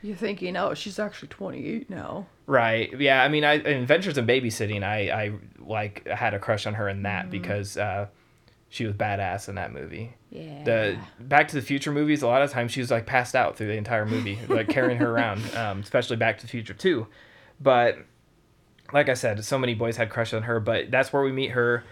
you're 0.00 0.14
thinking, 0.16 0.56
oh, 0.56 0.74
she's 0.74 0.98
actually 1.00 1.28
28 1.28 1.90
now. 1.90 2.26
Right. 2.46 2.92
Yeah. 3.00 3.22
I 3.22 3.28
mean, 3.28 3.42
I 3.44 3.54
in 3.54 3.82
Adventures 3.82 4.16
in 4.16 4.26
Babysitting, 4.28 4.84
I 4.84 5.10
I 5.10 5.32
like 5.58 6.06
had 6.06 6.32
a 6.32 6.38
crush 6.38 6.66
on 6.66 6.74
her 6.74 6.88
in 6.88 7.02
that 7.02 7.30
because 7.30 7.76
uh, 7.76 8.06
she 8.68 8.86
was 8.86 8.94
badass 8.94 9.48
in 9.48 9.56
that 9.56 9.72
movie. 9.72 10.14
Yeah. 10.30 10.62
The 10.64 10.98
Back 11.18 11.48
to 11.48 11.56
the 11.56 11.62
Future 11.62 11.92
movies, 11.92 12.22
a 12.22 12.26
lot 12.26 12.42
of 12.42 12.50
times 12.50 12.72
she 12.72 12.80
was 12.80 12.90
like 12.90 13.06
passed 13.06 13.34
out 13.34 13.56
through 13.56 13.66
the 13.66 13.76
entire 13.76 14.06
movie, 14.06 14.38
like 14.48 14.68
carrying 14.68 14.98
her 14.98 15.10
around, 15.10 15.42
um, 15.56 15.80
especially 15.80 16.16
Back 16.16 16.38
to 16.38 16.42
the 16.46 16.50
Future 16.50 16.74
too. 16.74 17.06
But 17.60 17.98
like 18.92 19.08
I 19.08 19.14
said, 19.14 19.44
so 19.44 19.58
many 19.58 19.74
boys 19.74 19.96
had 19.96 20.10
crushes 20.10 20.34
on 20.34 20.42
her. 20.44 20.60
But 20.60 20.90
that's 20.90 21.12
where 21.12 21.22
we 21.22 21.32
meet 21.32 21.50
her. 21.50 21.84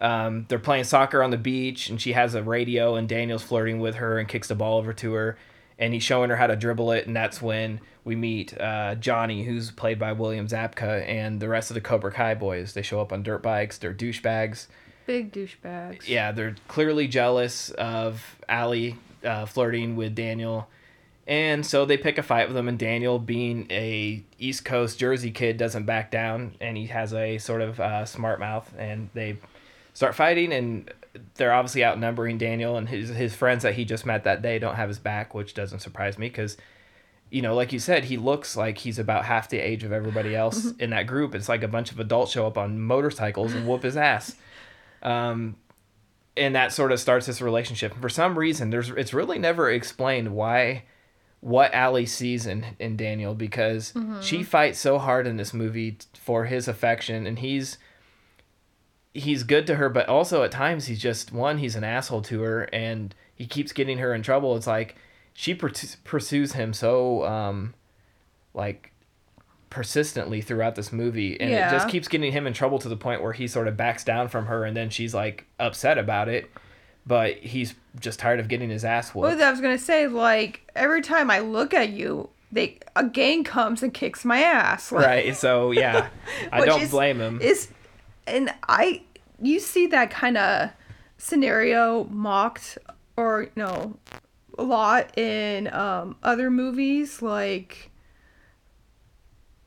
Um, 0.00 0.46
they're 0.48 0.58
playing 0.58 0.84
soccer 0.84 1.22
on 1.22 1.30
the 1.30 1.38
beach, 1.38 1.88
and 1.88 2.00
she 2.00 2.12
has 2.12 2.34
a 2.34 2.42
radio, 2.42 2.96
and 2.96 3.08
Daniel's 3.08 3.42
flirting 3.42 3.78
with 3.80 3.96
her 3.96 4.18
and 4.18 4.28
kicks 4.28 4.48
the 4.48 4.54
ball 4.54 4.78
over 4.78 4.92
to 4.92 5.12
her, 5.12 5.38
and 5.78 5.94
he's 5.94 6.02
showing 6.02 6.30
her 6.30 6.36
how 6.36 6.48
to 6.48 6.56
dribble 6.56 6.92
it, 6.92 7.06
and 7.06 7.14
that's 7.14 7.40
when 7.40 7.80
we 8.04 8.16
meet 8.16 8.58
uh, 8.60 8.96
Johnny, 8.96 9.44
who's 9.44 9.70
played 9.70 9.98
by 9.98 10.12
William 10.12 10.46
Zabka, 10.46 11.08
and 11.08 11.40
the 11.40 11.48
rest 11.48 11.70
of 11.70 11.74
the 11.74 11.80
Cobra 11.80 12.12
Kai 12.12 12.34
boys. 12.34 12.74
They 12.74 12.82
show 12.82 13.00
up 13.00 13.12
on 13.12 13.22
dirt 13.22 13.42
bikes. 13.42 13.78
They're 13.78 13.94
douchebags. 13.94 14.66
Big 15.06 15.32
douchebags. 15.32 16.08
Yeah, 16.08 16.32
they're 16.32 16.56
clearly 16.68 17.08
jealous 17.08 17.70
of 17.70 18.36
Allie 18.48 18.96
uh, 19.24 19.46
flirting 19.46 19.96
with 19.96 20.14
Daniel. 20.14 20.68
And 21.26 21.64
so 21.64 21.86
they 21.86 21.96
pick 21.96 22.18
a 22.18 22.22
fight 22.22 22.48
with 22.48 22.56
him, 22.56 22.68
and 22.68 22.78
Daniel, 22.78 23.18
being 23.18 23.66
a 23.70 24.22
East 24.38 24.64
Coast 24.64 24.98
Jersey 24.98 25.30
kid, 25.30 25.56
doesn't 25.56 25.84
back 25.84 26.10
down, 26.10 26.54
and 26.60 26.76
he 26.76 26.86
has 26.86 27.14
a 27.14 27.38
sort 27.38 27.62
of 27.62 27.80
uh, 27.80 28.04
smart 28.04 28.40
mouth, 28.40 28.70
and 28.76 29.08
they 29.14 29.38
start 29.94 30.14
fighting, 30.14 30.52
and 30.52 30.92
they're 31.36 31.52
obviously 31.52 31.82
outnumbering 31.82 32.36
Daniel, 32.36 32.76
and 32.76 32.90
his 32.90 33.08
his 33.08 33.34
friends 33.34 33.62
that 33.62 33.74
he 33.74 33.86
just 33.86 34.04
met 34.04 34.24
that 34.24 34.42
day 34.42 34.58
don't 34.58 34.74
have 34.74 34.88
his 34.88 34.98
back, 34.98 35.34
which 35.34 35.54
doesn't 35.54 35.78
surprise 35.78 36.18
me 36.18 36.28
because, 36.28 36.58
you 37.30 37.40
know, 37.40 37.54
like 37.54 37.72
you 37.72 37.78
said, 37.78 38.04
he 38.04 38.18
looks 38.18 38.54
like 38.54 38.76
he's 38.78 38.98
about 38.98 39.24
half 39.24 39.48
the 39.48 39.58
age 39.58 39.82
of 39.82 39.92
everybody 39.92 40.36
else 40.36 40.72
in 40.78 40.90
that 40.90 41.06
group. 41.06 41.34
It's 41.34 41.48
like 41.48 41.62
a 41.62 41.68
bunch 41.68 41.90
of 41.90 41.98
adults 41.98 42.32
show 42.32 42.46
up 42.46 42.58
on 42.58 42.80
motorcycles 42.80 43.54
and 43.54 43.66
whoop 43.66 43.82
his 43.82 43.96
ass. 43.96 44.36
Um, 45.04 45.56
and 46.36 46.56
that 46.56 46.72
sort 46.72 46.90
of 46.90 46.98
starts 46.98 47.26
this 47.26 47.40
relationship. 47.40 47.92
And 47.92 48.02
for 48.02 48.08
some 48.08 48.36
reason, 48.38 48.70
there's 48.70 48.90
it's 48.90 49.14
really 49.14 49.38
never 49.38 49.70
explained 49.70 50.34
why 50.34 50.84
what 51.40 51.74
Allie 51.74 52.06
sees 52.06 52.46
in, 52.46 52.64
in 52.78 52.96
Daniel 52.96 53.34
because 53.34 53.92
she 54.22 54.42
fights 54.42 54.78
so 54.78 54.98
hard 54.98 55.26
in 55.26 55.36
this 55.36 55.52
movie 55.52 55.98
for 56.14 56.46
his 56.46 56.66
affection 56.66 57.26
and 57.26 57.38
he's 57.40 57.76
he's 59.12 59.42
good 59.42 59.66
to 59.66 59.74
her 59.74 59.90
but 59.90 60.08
also 60.08 60.42
at 60.42 60.50
times 60.50 60.86
he's 60.86 60.98
just 60.98 61.32
one 61.32 61.58
he's 61.58 61.76
an 61.76 61.84
asshole 61.84 62.22
to 62.22 62.40
her 62.40 62.62
and 62.72 63.14
he 63.34 63.44
keeps 63.46 63.72
getting 63.72 63.98
her 63.98 64.14
in 64.14 64.22
trouble 64.22 64.56
it's 64.56 64.66
like 64.66 64.96
she 65.34 65.54
pursues 65.54 66.52
him 66.54 66.72
so 66.72 67.26
um 67.26 67.74
like 68.54 68.93
persistently 69.74 70.40
throughout 70.40 70.76
this 70.76 70.92
movie 70.92 71.38
and 71.40 71.50
it 71.50 71.68
just 71.68 71.88
keeps 71.88 72.06
getting 72.06 72.30
him 72.30 72.46
in 72.46 72.52
trouble 72.52 72.78
to 72.78 72.88
the 72.88 72.96
point 72.96 73.20
where 73.20 73.32
he 73.32 73.48
sort 73.48 73.66
of 73.66 73.76
backs 73.76 74.04
down 74.04 74.28
from 74.28 74.46
her 74.46 74.64
and 74.64 74.76
then 74.76 74.88
she's 74.88 75.12
like 75.12 75.46
upset 75.58 75.98
about 75.98 76.28
it 76.28 76.48
but 77.04 77.34
he's 77.38 77.74
just 77.98 78.20
tired 78.20 78.38
of 78.38 78.46
getting 78.46 78.70
his 78.70 78.84
ass 78.84 79.12
whooped 79.12 79.36
Well, 79.36 79.48
I 79.48 79.50
was 79.50 79.60
gonna 79.60 79.76
say, 79.76 80.06
like 80.06 80.70
every 80.76 81.02
time 81.02 81.28
I 81.28 81.40
look 81.40 81.74
at 81.74 81.88
you, 81.88 82.28
they 82.52 82.78
a 82.94 83.04
gang 83.04 83.42
comes 83.42 83.82
and 83.82 83.92
kicks 83.92 84.24
my 84.24 84.38
ass. 84.38 84.92
Like, 84.92 85.06
right 85.06 85.36
so 85.36 85.72
yeah 85.72 86.06
i 86.52 86.64
don't 86.64 86.82
is- 86.82 86.90
blame 86.92 87.20
him 87.20 87.40
Is 87.40 87.66
and 88.28 88.54
I, 88.68 89.02
you 89.42 89.58
see 89.58 89.88
that 89.88 90.10
kind 90.10 90.36
of 90.36 90.70
scenario 91.18 92.04
mocked 92.04 92.78
or 93.16 93.48
no, 93.56 93.96
a 94.56 94.62
lot 94.62 95.18
in 95.18 95.66
um 95.74 96.14
other 96.22 96.48
movies 96.48 97.20
like. 97.20 97.90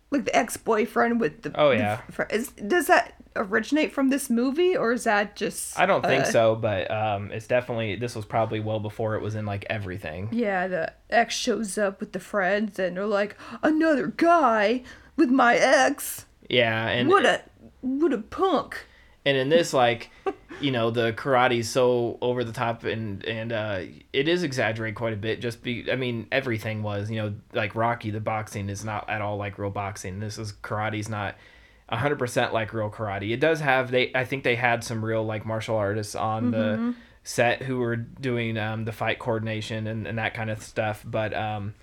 Like 0.10 0.26
the 0.26 0.36
ex-boyfriend 0.36 1.20
with 1.20 1.42
the 1.42 1.52
Oh, 1.60 1.70
the 1.70 1.78
yeah. 1.78 2.02
fr- 2.12 2.24
is 2.30 2.50
does 2.52 2.88
that 2.88 3.14
originate 3.36 3.92
from 3.92 4.10
this 4.10 4.30
movie 4.32 4.76
or 4.76 4.92
is 4.94 5.04
that 5.04 5.36
just 5.36 5.78
i 5.80 5.86
don't 5.86 6.04
think 6.04 6.24
uh, 6.24 6.32
so 6.32 6.56
but 6.56 6.90
um 6.90 7.32
it's 7.32 7.46
definitely 7.46 7.96
this 7.96 8.16
was 8.16 8.26
probably 8.26 8.60
well 8.60 8.80
before 8.80 9.14
it 9.16 9.22
was 9.22 9.36
in 9.36 9.46
like 9.46 9.64
everything 9.70 10.28
Yeah, 10.32 10.68
the 10.68 10.94
ex 11.12 11.36
shows 11.36 11.78
up 11.78 12.00
with 12.00 12.14
the 12.14 12.20
friends 12.20 12.80
and 12.80 12.98
they're 12.98 13.06
like, 13.06 13.36
another 13.62 14.08
guy 14.08 14.82
with 15.18 15.30
my 15.30 15.56
ex. 15.56 16.26
yeah 16.50 16.88
and 16.88 17.10
What 17.10 17.26
a 17.28 17.42
what 17.82 18.12
a 18.12 18.18
punk. 18.18 18.86
And 19.27 19.38
in 19.38 19.50
this 19.50 19.74
like 19.74 20.10
you 20.62 20.72
know 20.72 20.89
the 20.89 21.12
karate's 21.13 21.67
so 21.67 22.17
over 22.22 22.43
the 22.43 22.53
top 22.53 22.86
and 22.86 23.24
and 23.25 23.51
uh 23.51 23.81
it 24.13 24.27
is 24.27 24.41
exaggerated 24.41 24.96
quite 24.96 25.13
a 25.13 25.17
bit 25.17 25.41
just 25.41 25.62
be 25.62 25.91
i 25.91 25.96
mean 25.96 26.25
everything 26.31 26.81
was 26.81 27.12
you 27.12 27.17
know 27.17 27.34
like 27.53 27.75
rocky 27.75 28.10
the 28.10 28.22
boxing 28.22 28.69
is 28.69 28.86
not 28.86 29.07
at 29.10 29.22
all 29.22 29.38
like 29.38 29.60
real 29.60 29.69
boxing. 29.69 30.19
This 30.19 30.38
is 30.38 30.53
karate's 30.63 31.10
not 31.10 31.36
100% 31.91 32.51
like 32.51 32.74
real 32.74 32.89
karate. 32.89 33.31
It 33.31 33.39
does 33.39 33.60
have 33.60 33.91
they 33.91 34.12
i 34.15 34.24
think 34.24 34.43
they 34.43 34.55
had 34.55 34.84
some 34.84 35.03
real 35.03 35.24
like 35.24 35.46
martial 35.46 35.75
artists 35.75 36.15
on 36.15 36.51
the 36.51 36.96
set 37.24 37.62
who 37.62 37.79
were 37.79 37.98
doing 37.98 38.57
um 38.57 38.86
the 38.86 38.93
fight 38.93 39.19
coordination 39.19 39.86
and, 39.88 40.07
and 40.07 40.17
that 40.17 40.34
kind 40.34 40.50
of 40.50 40.63
stuff 40.63 41.03
but 41.05 41.34
um 41.34 41.74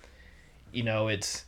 you 0.71 0.81
know 0.81 1.07
it's 1.07 1.44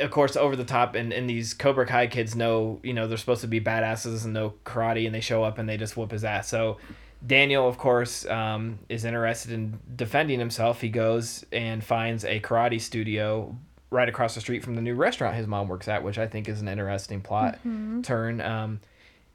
of 0.00 0.10
course 0.10 0.36
over 0.36 0.56
the 0.56 0.64
top 0.64 0.94
and, 0.94 1.12
and 1.12 1.28
these 1.28 1.54
cobra 1.54 1.86
kai 1.86 2.06
kids 2.06 2.34
know 2.34 2.80
you 2.82 2.92
know 2.92 3.06
they're 3.06 3.18
supposed 3.18 3.40
to 3.42 3.46
be 3.46 3.60
badasses 3.60 4.24
and 4.24 4.32
know 4.32 4.54
karate 4.64 5.06
and 5.06 5.14
they 5.14 5.20
show 5.20 5.42
up 5.42 5.58
and 5.58 5.68
they 5.68 5.76
just 5.76 5.96
whoop 5.96 6.10
his 6.10 6.24
ass. 6.24 6.48
So 6.48 6.78
daniel 7.26 7.68
of 7.68 7.76
course 7.78 8.24
um, 8.26 8.78
is 8.88 9.04
interested 9.04 9.52
in 9.52 9.78
defending 9.96 10.38
himself. 10.38 10.80
He 10.80 10.88
goes 10.88 11.44
and 11.52 11.84
finds 11.84 12.24
a 12.24 12.40
karate 12.40 12.80
studio 12.80 13.56
right 13.90 14.08
across 14.08 14.34
the 14.34 14.40
street 14.40 14.62
from 14.62 14.74
the 14.74 14.82
new 14.82 14.94
restaurant 14.94 15.34
his 15.34 15.46
mom 15.48 15.66
works 15.66 15.88
at 15.88 16.04
which 16.04 16.16
i 16.16 16.24
think 16.26 16.48
is 16.48 16.60
an 16.60 16.68
interesting 16.68 17.20
plot 17.20 17.58
turn. 18.02 18.40
Um, 18.40 18.80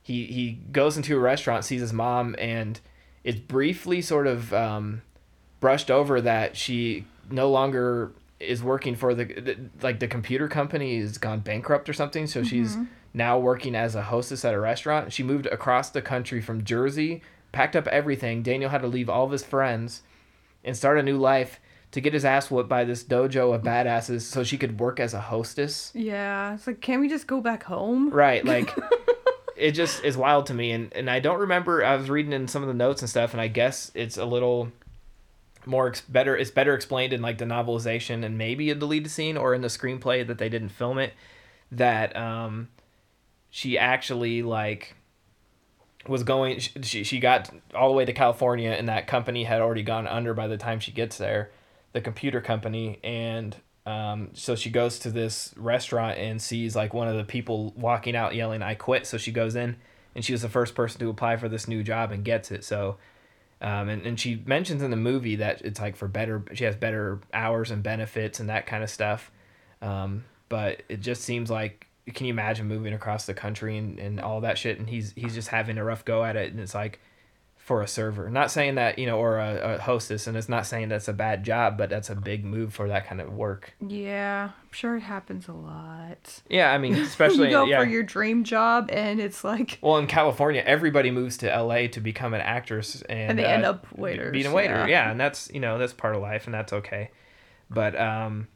he 0.02 0.26
he 0.28 0.52
goes 0.72 0.98
into 0.98 1.16
a 1.18 1.20
restaurant 1.20 1.66
sees 1.66 1.82
his 1.82 1.92
mom 1.94 2.36
and 2.38 2.80
it's 3.24 3.40
briefly 3.40 4.02
sort 4.02 4.28
of 4.28 4.54
um, 4.54 5.02
brushed 5.60 5.90
over 5.90 6.22
that 6.22 6.56
she 6.56 7.06
no 7.32 7.50
longer 7.50 8.12
is 8.40 8.62
working 8.62 8.96
for 8.96 9.14
the, 9.14 9.26
the 9.26 9.58
like 9.82 10.00
the 10.00 10.08
computer 10.08 10.48
company 10.48 11.00
has 11.00 11.18
gone 11.18 11.40
bankrupt 11.40 11.88
or 11.88 11.94
something 11.94 12.28
so 12.28 12.44
she's 12.44 12.74
mm-hmm. 12.74 12.86
now 13.14 13.40
working 13.40 13.76
as 13.76 13.96
a 13.96 14.02
hostess 14.02 14.44
at 14.44 14.54
a 14.54 14.60
restaurant. 14.60 15.14
She 15.14 15.24
moved 15.24 15.46
across 15.48 15.90
the 15.90 16.02
country 16.02 16.42
from 16.42 16.64
jersey 16.64 17.22
packed 17.56 17.76
up 17.76 17.88
everything. 17.88 18.44
Daniel 18.44 18.70
had 18.70 18.82
to 18.82 18.88
leave 18.88 19.10
all 19.10 19.26
of 19.26 19.32
his 19.32 19.44
friends 19.44 20.04
and 20.64 20.76
start 20.76 21.00
a 21.00 21.04
new 21.04 21.18
life 21.18 21.60
to 21.92 22.02
get 22.02 22.14
his 22.14 22.26
ass 22.26 22.52
whooped 22.52 22.68
by 22.68 22.84
this 22.84 23.04
dojo 23.04 23.56
of 23.56 23.62
badasses 23.62 24.22
so 24.22 24.44
she 24.44 24.58
could 24.58 24.80
work 24.80 25.00
as 25.00 25.14
a 25.14 25.22
hostess. 25.22 25.92
Yeah, 25.96 26.54
it's 26.54 26.68
like, 26.68 26.82
can 26.82 27.00
we 27.00 27.08
just 27.08 27.26
go 27.26 27.40
back 27.40 27.64
home? 27.64 28.10
Right, 28.10 28.44
like 28.44 28.76
it 29.56 29.72
just 29.72 30.04
is 30.04 30.18
wild 30.18 30.48
to 30.48 30.54
me 30.54 30.72
and 30.72 30.92
and 30.94 31.10
I 31.10 31.22
don't 31.22 31.40
remember 31.40 31.84
I 31.84 31.96
was 31.96 32.10
reading 32.10 32.34
in 32.34 32.50
some 32.50 32.62
of 32.62 32.68
the 32.68 32.74
notes 32.74 33.02
and 33.02 33.10
stuff 33.10 33.32
and 33.32 33.40
I 33.40 33.48
guess 33.48 33.90
it's 33.96 34.18
a 34.18 34.26
little 34.26 34.70
more 35.68 35.88
ex- 35.88 36.02
better 36.02 36.36
it's 36.36 36.52
better 36.52 36.74
explained 36.74 37.14
in 37.14 37.22
like 37.22 37.38
the 37.38 37.46
novelization 37.46 38.24
and 38.24 38.38
maybe 38.38 38.70
a 38.70 38.76
deleted 38.76 39.12
scene 39.12 39.38
or 39.38 39.54
in 39.54 39.62
the 39.62 39.68
screenplay 39.68 40.26
that 40.26 40.38
they 40.38 40.50
didn't 40.50 40.70
film 40.70 40.98
it 40.98 41.14
that 41.72 42.16
um 42.16 42.68
she 43.50 43.78
actually 43.78 44.42
like 44.42 44.96
was 46.08 46.24
going 46.24 46.60
she, 46.60 46.72
she 46.82 47.04
she 47.04 47.20
got 47.20 47.50
all 47.74 47.90
the 47.90 47.96
way 47.96 48.06
to 48.06 48.14
California 48.14 48.70
and 48.70 48.90
that 48.90 49.08
company 49.08 49.44
had 49.44 49.62
already 49.62 49.84
gone 49.84 50.08
under 50.08 50.34
by 50.34 50.48
the 50.48 50.58
time 50.58 50.80
she 50.80 50.92
gets 50.92 51.18
there 51.18 51.52
the 51.94 52.02
computer 52.02 52.42
company 52.42 53.00
and 53.04 53.56
um, 53.86 54.30
so 54.34 54.56
she 54.56 54.72
goes 54.72 54.98
to 55.00 55.12
this 55.12 55.54
restaurant 55.56 56.18
and 56.18 56.42
sees 56.42 56.76
like 56.76 56.94
one 56.94 57.08
of 57.08 57.16
the 57.16 57.24
people 57.24 57.72
walking 57.76 58.16
out 58.16 58.36
yelling 58.36 58.62
I 58.62 58.76
quit 58.76 59.06
so 59.06 59.18
she 59.18 59.32
goes 59.32 59.56
in 59.56 59.78
and 60.16 60.26
she 60.26 60.32
was 60.32 60.42
the 60.42 60.50
first 60.50 60.76
person 60.76 61.00
to 61.00 61.10
apply 61.10 61.38
for 61.38 61.50
this 61.50 61.68
new 61.68 61.84
job 61.84 62.12
and 62.12 62.24
gets 62.24 62.52
it 62.52 62.64
so 62.64 62.98
um, 63.66 63.90
and, 63.90 64.06
and 64.06 64.20
she 64.20 64.44
mentions 64.46 64.84
in 64.84 64.92
the 64.92 64.98
movie 64.98 65.38
that 65.38 65.64
it's 65.64 65.80
like 65.80 65.96
for 65.96 66.08
better 66.08 66.44
she 66.54 66.66
has 66.66 66.76
better 66.76 67.20
hours 67.34 67.72
and 67.72 67.82
benefits 67.82 68.40
and 68.40 68.48
that 68.50 68.68
kind 68.68 68.84
of 68.84 68.92
stuff. 68.92 69.32
Um, 69.82 70.24
but 70.50 70.84
it 70.88 71.02
just 71.02 71.24
seems 71.24 71.50
like 71.50 71.88
can 72.14 72.28
you 72.28 72.32
imagine 72.32 72.68
moving 72.68 72.94
across 72.94 73.26
the 73.26 73.34
country 73.34 73.76
and, 73.80 73.98
and 73.98 74.22
all 74.22 74.42
that 74.42 74.60
shit? 74.60 74.78
And 74.78 74.88
he's 74.88 75.14
he's 75.14 75.34
just 75.34 75.48
having 75.48 75.80
a 75.80 75.84
rough 75.84 76.06
go 76.06 76.24
at 76.24 76.36
it. 76.36 76.52
And 76.52 76.60
it's 76.60 76.76
like 76.76 77.00
for 77.66 77.82
a 77.82 77.88
server. 77.88 78.30
Not 78.30 78.52
saying 78.52 78.76
that 78.76 79.00
you 79.00 79.08
know, 79.08 79.18
or 79.18 79.40
a, 79.40 79.78
a 79.78 79.82
hostess, 79.82 80.28
and 80.28 80.38
it's 80.38 80.48
not 80.48 80.68
saying 80.68 80.90
that's 80.90 81.08
a 81.08 81.14
bad 81.14 81.44
job, 81.44 81.80
but 81.80 81.90
that's 81.90 82.12
a 82.12 82.16
big 82.16 82.46
move 82.46 82.76
for 82.76 82.88
that 82.90 83.08
kind 83.08 83.20
of 83.20 83.34
work. 83.34 83.74
Yeah, 83.82 84.52
I'm 84.54 84.72
sure 84.72 84.96
it 84.96 85.02
happens 85.02 85.48
a 85.48 85.54
lot. 85.54 86.44
Yeah, 86.48 86.72
I 86.72 86.78
mean, 86.78 86.94
especially 86.94 87.48
you 87.48 87.54
go 87.54 87.66
yeah. 87.66 87.82
for 87.82 87.90
your 87.90 88.04
dream 88.04 88.44
job 88.44 88.92
and 88.94 89.20
it's 89.20 89.44
like 89.44 89.80
well, 89.82 89.98
in 89.98 90.06
California, 90.06 90.62
everybody 90.64 91.10
moves 91.10 91.38
to 91.38 91.48
LA 91.48 91.88
to 91.88 92.00
become 92.00 92.36
an 92.36 92.42
actress, 92.42 93.02
and, 93.10 93.32
And 93.32 93.40
they 93.40 93.46
uh, 93.46 93.50
end 93.50 93.66
up 93.66 93.88
waiters, 93.98 94.32
being 94.32 94.46
a 94.46 94.54
waiter. 94.54 94.76
yeah. 94.76 94.86
Yeah. 94.86 95.12
and 95.12 95.20
that's 95.20 95.50
you 95.52 95.60
know 95.60 95.80
that's 95.80 95.94
part 95.94 96.16
of 96.16 96.22
life, 96.22 96.46
and 96.46 96.54
that's 96.54 96.72
okay. 96.72 97.10
But 97.72 98.00
um, 98.00 98.48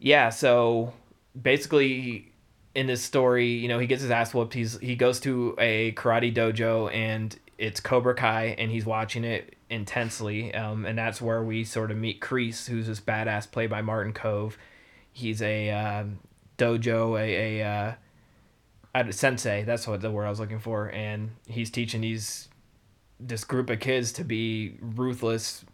yeah. 0.00 0.30
So 0.30 0.94
basically, 1.40 2.32
in 2.74 2.88
this 2.88 3.04
story, 3.04 3.50
you 3.52 3.68
know, 3.68 3.78
he 3.78 3.86
gets 3.86 4.02
his 4.02 4.10
ass 4.10 4.34
whooped. 4.34 4.52
He's 4.52 4.80
he 4.80 4.96
goes 4.96 5.20
to 5.20 5.54
a 5.58 5.92
karate 5.92 6.34
dojo, 6.34 6.92
and 6.92 7.38
it's 7.58 7.80
Cobra 7.80 8.14
Kai, 8.14 8.54
and 8.58 8.70
he's 8.70 8.86
watching 8.86 9.24
it 9.24 9.56
intensely. 9.70 10.54
Um, 10.54 10.84
and 10.86 10.98
that's 10.98 11.20
where 11.20 11.42
we 11.42 11.64
sort 11.64 11.90
of 11.90 11.96
meet 11.96 12.20
Kreese, 12.20 12.68
who's 12.68 12.86
this 12.86 13.00
badass 13.00 13.50
played 13.50 13.70
by 13.70 13.82
Martin 13.82 14.12
Kove. 14.12 14.54
He's 15.12 15.42
a 15.42 15.70
um 15.70 16.18
dojo, 16.58 17.18
a 17.18 17.60
a 17.60 17.66
uh, 17.66 17.94
a 18.94 19.12
sensei. 19.12 19.64
That's 19.64 19.86
what 19.86 20.00
the 20.00 20.10
word 20.10 20.26
I 20.26 20.30
was 20.30 20.40
looking 20.40 20.60
for, 20.60 20.86
and 20.86 21.30
he's 21.46 21.70
teaching 21.70 22.00
these 22.00 22.48
this 23.20 23.44
group 23.44 23.70
of 23.70 23.80
kids 23.80 24.12
to 24.12 24.24
be 24.24 24.76
ruthless 24.80 25.64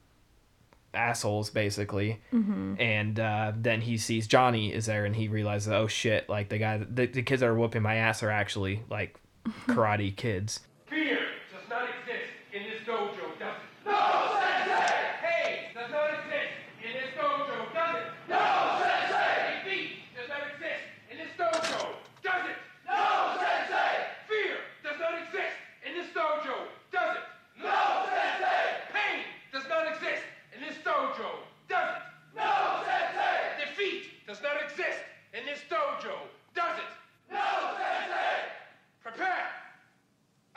assholes 0.93 1.51
basically 1.51 2.21
and 2.33 3.21
uh, 3.21 3.53
then 3.57 3.81
he 3.81 3.97
sees 3.97 4.27
johnny 4.27 4.75
is 4.75 4.87
there 4.87 5.05
and 5.05 5.15
he 5.15 5.29
realizes 5.29 5.69
oh 5.69 5.87
shit 5.87 6.29
like 6.29 6.49
the 6.49 6.59
guy 6.59 6.79
the, 6.79 7.07
the 7.07 7.23
kids 7.23 7.41
that 7.41 7.47
are 7.47 7.55
whooping 7.55 7.81
my 7.81 7.95
ass 7.95 8.25
are 8.25 8.31
actually 8.31 8.83
like 8.91 9.17
karate 9.69 10.15
kids 10.15 10.61
Fear 10.91 11.21
does 11.55 11.71
not 11.71 11.87
exist 11.87 12.35
in 12.53 12.65
this 12.65 12.83
dojo, 12.83 13.31
does 13.39 13.55
it? 13.55 13.87
No, 13.87 14.35
Sensei! 14.43 14.91
Hate 15.23 15.71
does 15.73 15.87
not 15.87 16.11
exist 16.19 16.51
in 16.83 16.91
this 16.99 17.15
dojo, 17.15 17.71
does 17.71 17.95
it? 17.95 18.07
No, 18.27 18.83
Sensei! 18.83 19.63
Defeat 19.63 20.03
does 20.19 20.27
not 20.27 20.43
exist 20.51 20.83
in 21.15 21.19
this 21.23 21.31
dojo, 21.39 21.95
does 22.27 22.43
it? 22.51 22.59
No, 22.91 23.39
Sensei! 23.39 23.91
Fear 24.27 24.57
does 24.83 24.99
not 24.99 25.15
exist 25.23 25.55
in 25.87 25.95
this 25.95 26.11
dojo, 26.11 26.59
does 26.91 27.15
it? 27.15 27.25
No, 27.63 27.79
Sensei! 28.11 28.67
Pain 28.91 29.23
does 29.55 29.69
not 29.71 29.87
exist 29.95 30.27
in 30.51 30.59
this 30.67 30.79
dojo, 30.83 31.31
does 31.71 31.91
it? 31.95 32.03
No, 32.35 32.83
Sensei! 32.83 33.63
Defeat 33.63 34.27
does 34.27 34.43
not 34.43 34.59
exist 34.59 34.99
in 35.39 35.47
this 35.47 35.63
dojo, 35.71 36.27
does 36.51 36.83
it? 36.83 36.91
No, 37.31 37.47
Sensei! 37.79 38.59
Prepare! 39.07 39.47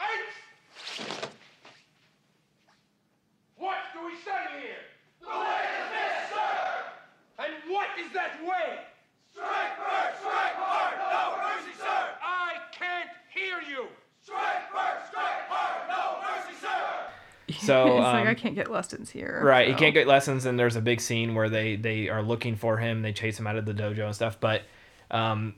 Eight! 0.01 0.33
What 3.57 3.77
do 3.93 4.05
we 4.05 4.15
study 4.21 4.59
here? 4.59 4.83
The 5.21 5.27
way 5.29 5.63
of 5.79 5.87
this, 5.95 6.17
sir! 6.35 6.59
And 7.39 7.53
what 7.71 7.87
is 7.97 8.11
that 8.13 8.43
way? 8.43 8.83
Strike 9.31 9.77
first, 9.79 10.19
strike 10.19 10.57
hard, 10.59 10.99
no 10.99 11.39
mercy, 11.39 11.73
sir! 11.79 12.01
I 12.21 12.59
can't 12.73 13.09
hear 13.33 13.61
you! 13.63 13.87
Strike 14.21 14.67
first, 14.67 15.07
strike 15.09 15.47
hard, 15.47 15.87
no 15.87 16.19
mercy, 16.19 16.59
sir! 16.59 17.65
so 17.65 17.97
it's 17.97 18.03
like 18.03 18.21
um, 18.21 18.22
I 18.37 18.41
can't 18.41 18.55
get 18.55 18.69
lessons 18.71 19.09
here. 19.09 19.39
right 19.43 19.67
he 19.67 19.73
can't 19.73 19.93
get 19.93 20.07
lessons 20.07 20.45
and 20.45 20.57
there's 20.59 20.75
a 20.75 20.81
big 20.81 20.99
scene 21.01 21.35
where 21.35 21.49
they 21.49 21.75
they 21.75 22.09
are 22.09 22.21
looking 22.21 22.55
for 22.55 22.77
him 22.77 23.01
they 23.01 23.13
chase 23.13 23.39
him 23.39 23.47
out 23.47 23.55
of 23.55 23.65
the 23.65 23.73
dojo 23.73 24.05
and 24.05 24.15
stuff 24.15 24.37
but 24.39 24.63
um 25.11 25.55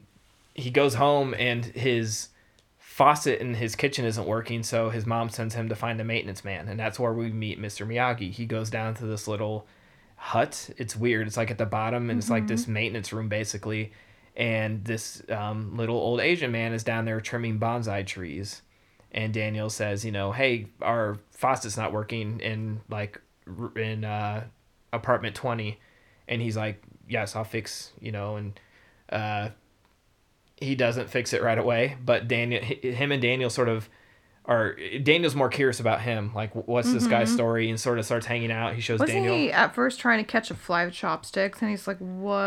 he 0.54 0.70
goes 0.72 0.96
home 0.96 1.34
and 1.38 1.66
his 1.66 2.30
faucet 2.78 3.40
in 3.42 3.54
his 3.56 3.76
kitchen 3.76 4.06
isn't 4.06 4.26
working 4.26 4.64
so 4.64 4.90
his 4.90 5.06
mom 5.06 5.30
sends 5.30 5.54
him 5.56 5.68
to 5.70 5.76
find 5.76 6.00
a 6.00 6.04
maintenance 6.04 6.46
man 6.46 6.68
and 6.70 6.80
that's 6.80 6.98
where 7.00 7.12
we 7.14 7.30
meet 7.32 7.60
mr 7.62 7.86
miyagi. 7.86 8.32
He 8.32 8.46
goes 8.46 8.70
down 8.70 8.94
to 8.96 9.06
this 9.06 9.28
little 9.28 9.68
hut. 10.16 10.70
It's 10.78 10.96
weird. 10.96 11.28
It's 11.28 11.36
like 11.36 11.52
at 11.52 11.58
the 11.58 11.66
bottom 11.66 12.10
and 12.10 12.18
it's 12.18 12.30
like 12.30 12.48
this 12.48 12.68
maintenance 12.68 13.12
room 13.12 13.28
basically 13.28 13.92
and 14.38 14.84
this 14.86 15.22
um, 15.30 15.76
little 15.78 15.98
old 15.98 16.20
asian 16.20 16.52
man 16.52 16.74
is 16.74 16.84
down 16.84 17.06
there 17.06 17.22
trimming 17.22 17.60
bonsai 17.60 18.06
trees 18.06 18.62
and 19.16 19.34
Daniel 19.34 19.70
says, 19.70 20.04
you 20.04 20.12
know, 20.12 20.34
hey, 20.34 20.68
our 20.82 21.18
faucet's 21.32 21.78
not 21.78 21.94
working 21.94 22.42
in 22.42 22.82
like 22.90 23.20
in 23.78 24.04
uh, 24.04 24.44
apartment 24.92 25.36
twenty, 25.36 25.80
and 26.28 26.42
he's 26.42 26.58
like, 26.58 26.84
yes, 27.08 27.36
I'll 27.36 27.46
fix, 27.46 27.94
you 28.02 28.12
know, 28.12 28.36
and 28.36 28.60
uh, 29.10 29.50
he 30.58 30.76
doesn't 30.76 31.10
fix 31.10 31.32
it 31.32 31.42
right 31.42 31.58
away, 31.58 31.96
but 32.04 32.28
Daniel, 32.28 32.62
him 32.62 33.14
and 33.14 33.22
Daniel 33.22 33.50
sort 33.50 33.70
of 33.70 33.90
are. 34.48 34.76
Daniel's 35.04 35.36
more 35.36 35.50
curious 35.50 35.80
about 35.80 36.02
him, 36.02 36.32
like 36.34 36.54
what's 36.54 36.92
this 36.92 37.08
guy's 37.08 37.28
mm-hmm. 37.28 37.36
story, 37.36 37.70
and 37.70 37.80
sort 37.80 38.00
of 38.00 38.06
starts 38.06 38.26
hanging 38.26 38.52
out. 38.52 38.76
He 38.76 38.82
shows 38.82 39.00
Wasn't 39.00 39.16
Daniel. 39.16 39.36
he 39.36 39.52
at 39.52 39.76
first 39.76 40.00
trying 40.00 40.24
to 40.24 40.30
catch 40.30 40.52
a 40.52 40.56
fly 40.56 40.86
with 40.86 40.94
chopsticks 40.94 41.62
and 41.62 41.70
he's 41.70 41.88
like, 41.88 41.98
What? 41.98 42.40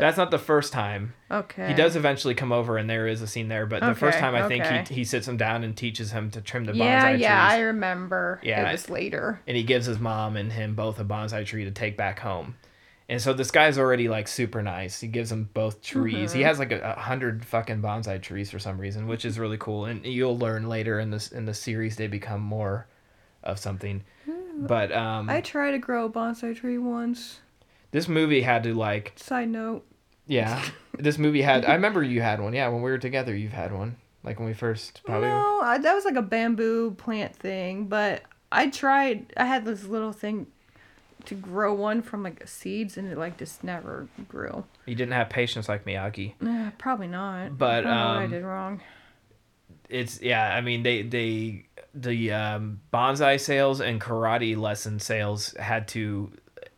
That's 0.00 0.16
not 0.16 0.30
the 0.30 0.38
first 0.38 0.72
time. 0.72 1.14
okay. 1.30 1.68
He 1.68 1.74
does 1.74 1.96
eventually 1.96 2.34
come 2.34 2.52
over, 2.52 2.76
and 2.76 2.88
there 2.88 3.06
is 3.06 3.22
a 3.22 3.26
scene 3.26 3.48
there. 3.48 3.66
But 3.66 3.80
the 3.80 3.94
first 3.94 4.18
time, 4.18 4.34
I 4.34 4.48
think 4.48 4.88
he 4.88 4.94
he 4.94 5.04
sits 5.04 5.26
him 5.28 5.36
down 5.36 5.64
and 5.64 5.76
teaches 5.76 6.12
him 6.12 6.30
to 6.32 6.40
trim 6.40 6.64
the 6.64 6.72
bonsai 6.72 6.76
tree 6.76 6.86
Yeah, 6.86 7.10
yeah, 7.16 7.48
I 7.48 7.58
remember. 7.60 8.40
Yeah. 8.42 8.68
It 8.68 8.72
was 8.72 8.90
later. 8.90 9.40
and 9.46 9.56
he 9.56 9.62
gives 9.62 9.86
his 9.86 9.98
mom 9.98 10.36
and 10.36 10.52
him 10.52 10.74
both 10.74 10.98
a 10.98 11.04
bonsai 11.04 11.44
tree 11.46 11.64
to 11.64 11.70
take 11.70 11.96
back 11.96 12.20
home. 12.20 12.56
And 13.08 13.20
so 13.20 13.32
this 13.32 13.50
guy's 13.50 13.78
already 13.78 14.08
like 14.08 14.28
super 14.28 14.62
nice. 14.62 15.00
He 15.00 15.08
gives 15.08 15.30
them 15.30 15.50
both 15.52 15.82
trees. 15.82 16.30
Mm-hmm. 16.30 16.38
He 16.38 16.44
has 16.44 16.58
like 16.58 16.72
a, 16.72 16.94
a 16.96 17.00
hundred 17.00 17.44
fucking 17.44 17.82
bonsai 17.82 18.22
trees 18.22 18.50
for 18.50 18.58
some 18.58 18.78
reason, 18.78 19.06
which 19.06 19.24
is 19.24 19.38
really 19.38 19.58
cool. 19.58 19.84
And 19.86 20.04
you'll 20.06 20.38
learn 20.38 20.68
later 20.68 20.98
in 21.00 21.10
this 21.10 21.30
in 21.32 21.44
the 21.44 21.54
series 21.54 21.96
they 21.96 22.06
become 22.06 22.40
more 22.40 22.86
of 23.42 23.58
something. 23.58 24.04
But 24.56 24.92
um, 24.92 25.28
I 25.28 25.40
tried 25.40 25.72
to 25.72 25.78
grow 25.78 26.06
a 26.06 26.10
bonsai 26.10 26.56
tree 26.56 26.78
once. 26.78 27.40
this 27.90 28.06
movie 28.06 28.42
had 28.42 28.62
to 28.64 28.74
like 28.74 29.12
Side 29.16 29.48
note. 29.48 29.84
yeah. 30.26 30.62
this 30.98 31.18
movie 31.18 31.42
had. 31.42 31.64
I 31.64 31.74
remember 31.74 32.02
you 32.02 32.20
had 32.22 32.40
one. 32.40 32.52
Yeah, 32.52 32.68
when 32.68 32.82
we 32.82 32.90
were 32.90 32.98
together, 32.98 33.34
you've 33.34 33.52
had 33.52 33.72
one. 33.72 33.96
Like 34.22 34.38
when 34.38 34.46
we 34.46 34.54
first 34.54 35.02
probably. 35.04 35.28
No, 35.28 35.60
I, 35.62 35.78
that 35.78 35.94
was 35.94 36.04
like 36.04 36.14
a 36.14 36.22
bamboo 36.22 36.92
plant 36.92 37.34
thing, 37.34 37.86
but 37.86 38.22
I 38.52 38.68
tried. 38.70 39.32
I 39.36 39.46
had 39.46 39.64
this 39.64 39.84
little 39.84 40.12
thing 40.12 40.46
to 41.26 41.34
grow 41.34 41.72
one 41.74 42.02
from 42.02 42.22
like 42.22 42.46
seeds, 42.48 42.96
and 42.96 43.10
it 43.10 43.16
like 43.18 43.38
just 43.38 43.62
never 43.64 44.08
grew. 44.28 44.64
You 44.86 44.94
didn't 44.94 45.12
have 45.14 45.28
patience 45.30 45.68
like 45.68 45.84
Miyagi. 45.84 46.72
Probably 46.78 47.06
not. 47.08 47.56
But, 47.58 47.86
I 47.86 47.88
what 47.88 47.96
I 48.18 48.24
um, 48.24 48.30
did 48.30 48.42
wrong. 48.44 48.80
it's 49.88 50.20
yeah 50.22 50.54
i 50.56 50.60
mean 50.60 50.82
they 50.82 51.02
they 51.02 51.66
the 51.94 52.32
um, 52.32 52.80
bonsai 52.92 53.38
sales 53.38 53.80
and 53.80 54.00
karate 54.00 54.56
lesson 54.56 54.98
sales 54.98 55.54
had 55.58 55.86
to 55.88 56.32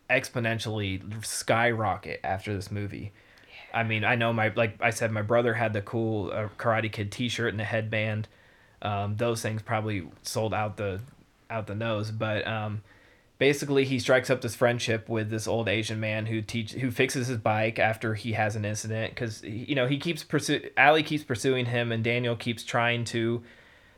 exponentially 0.09 1.01
skyrocket 1.25 2.19
after 2.23 2.53
this 2.53 2.69
movie 2.71 3.11
Yeah. 3.71 3.79
i 3.79 3.83
mean 3.83 4.03
i 4.03 4.15
know 4.15 4.33
my 4.33 4.51
like 4.55 4.77
i 4.81 4.89
said 4.89 5.11
my 5.11 5.21
brother 5.21 5.53
had 5.53 5.73
the 5.73 5.81
cool 5.81 6.31
uh, 6.31 6.47
karate 6.57 6.91
kid 6.91 7.11
t-shirt 7.11 7.49
and 7.49 7.59
the 7.59 7.63
headband 7.63 8.27
um, 8.81 9.15
those 9.17 9.41
things 9.41 9.61
probably 9.61 10.07
sold 10.21 10.53
out 10.53 10.77
the 10.77 10.99
out 11.49 11.67
the 11.67 11.75
nose 11.75 12.11
but 12.11 12.45
um, 12.45 12.81
basically 13.37 13.83
he 13.85 13.99
strikes 13.99 14.29
up 14.29 14.41
this 14.41 14.55
friendship 14.55 15.09
with 15.09 15.29
this 15.29 15.47
old 15.47 15.67
asian 15.67 15.99
man 15.99 16.25
who 16.25 16.41
teach 16.41 16.73
who 16.73 16.89
fixes 16.91 17.27
his 17.27 17.37
bike 17.37 17.79
after 17.79 18.13
he 18.13 18.33
has 18.33 18.55
an 18.55 18.65
incident 18.65 19.13
because 19.13 19.43
you 19.43 19.75
know 19.75 19.87
he 19.87 19.97
keeps 19.97 20.23
pursue 20.23 20.61
allie 20.77 21.03
keeps 21.03 21.23
pursuing 21.23 21.65
him 21.65 21.91
and 21.91 22.03
daniel 22.03 22.35
keeps 22.35 22.63
trying 22.63 23.03
to 23.03 23.43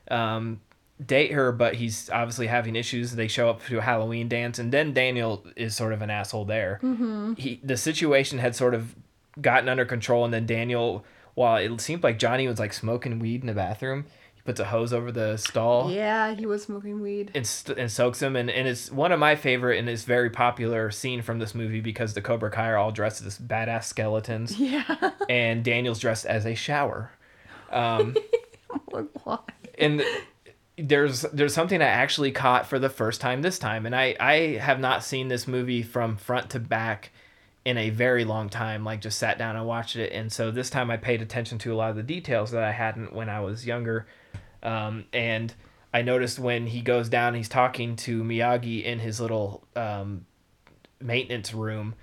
um, 0.09 0.61
date 1.05 1.31
her 1.31 1.51
but 1.51 1.75
he's 1.75 2.09
obviously 2.09 2.47
having 2.47 2.75
issues 2.75 3.11
they 3.11 3.27
show 3.27 3.49
up 3.49 3.63
to 3.65 3.77
a 3.77 3.81
halloween 3.81 4.27
dance 4.27 4.57
and 4.57 4.71
then 4.71 4.93
daniel 4.93 5.45
is 5.55 5.75
sort 5.75 5.93
of 5.93 6.01
an 6.01 6.09
asshole 6.09 6.45
there 6.45 6.79
mm-hmm. 6.81 7.33
he 7.33 7.59
the 7.63 7.77
situation 7.77 8.39
had 8.39 8.55
sort 8.55 8.73
of 8.73 8.95
gotten 9.39 9.69
under 9.69 9.85
control 9.85 10.25
and 10.25 10.33
then 10.33 10.45
daniel 10.45 11.05
while 11.35 11.57
it 11.57 11.79
seemed 11.79 12.01
like 12.01 12.17
johnny 12.17 12.47
was 12.47 12.57
like 12.57 12.73
smoking 12.73 13.19
weed 13.19 13.41
in 13.41 13.47
the 13.47 13.53
bathroom 13.53 14.05
puts 14.47 14.59
a 14.61 14.65
hose 14.65 14.93
over 14.93 15.11
the 15.11 15.35
stall 15.35 15.91
Yeah, 15.91 16.33
he 16.33 16.45
was 16.45 16.63
smoking 16.63 17.01
weed. 17.01 17.31
and, 17.35 17.45
st- 17.45 17.77
and 17.77 17.91
soaks 17.91 18.21
him 18.21 18.35
and, 18.37 18.49
and 18.49 18.65
it's 18.67 18.89
one 18.89 19.11
of 19.11 19.19
my 19.19 19.35
favorite 19.35 19.77
and 19.77 19.89
it's 19.89 20.05
very 20.05 20.29
popular 20.29 20.89
scene 20.89 21.21
from 21.21 21.37
this 21.39 21.53
movie 21.53 21.81
because 21.81 22.13
the 22.13 22.21
cobra 22.21 22.49
kai 22.49 22.69
are 22.69 22.77
all 22.77 22.91
dressed 22.91 23.25
as 23.25 23.37
badass 23.37 23.83
skeletons 23.83 24.57
Yeah. 24.59 25.11
and 25.29 25.63
daniel's 25.65 25.99
dressed 25.99 26.25
as 26.25 26.45
a 26.45 26.55
shower 26.55 27.11
um, 27.71 28.15
why? 29.23 29.39
and 29.77 30.01
there's 30.77 31.23
there's 31.33 31.53
something 31.53 31.81
i 31.81 31.85
actually 31.85 32.31
caught 32.31 32.65
for 32.67 32.79
the 32.79 32.89
first 32.89 33.19
time 33.19 33.41
this 33.41 33.59
time 33.59 33.85
and 33.85 33.93
i 33.95 34.15
i 34.19 34.33
have 34.61 34.79
not 34.79 35.03
seen 35.03 35.27
this 35.27 35.47
movie 35.47 35.81
from 35.83 36.15
front 36.15 36.51
to 36.51 36.59
back 36.59 37.11
in 37.65 37.77
a 37.77 37.89
very 37.89 38.23
long 38.23 38.47
time 38.47 38.85
like 38.85 39.01
just 39.01 39.19
sat 39.19 39.37
down 39.37 39.55
and 39.57 39.65
watched 39.65 39.95
it 39.97 40.13
and 40.13 40.31
so 40.31 40.51
this 40.51 40.69
time 40.69 40.89
i 40.89 40.95
paid 40.95 41.21
attention 41.21 41.57
to 41.57 41.73
a 41.73 41.75
lot 41.75 41.89
of 41.89 41.95
the 41.97 42.03
details 42.03 42.51
that 42.51 42.63
i 42.63 42.71
hadn't 42.71 43.11
when 43.11 43.27
i 43.27 43.39
was 43.41 43.65
younger 43.65 44.05
um, 44.63 45.05
and 45.13 45.53
i 45.93 46.01
noticed 46.01 46.39
when 46.39 46.67
he 46.67 46.81
goes 46.81 47.09
down 47.09 47.33
he's 47.33 47.49
talking 47.49 47.95
to 47.95 48.23
miyagi 48.23 48.83
in 48.83 48.99
his 48.99 49.19
little 49.19 49.63
um, 49.75 50.25
maintenance 50.99 51.53
room 51.53 51.95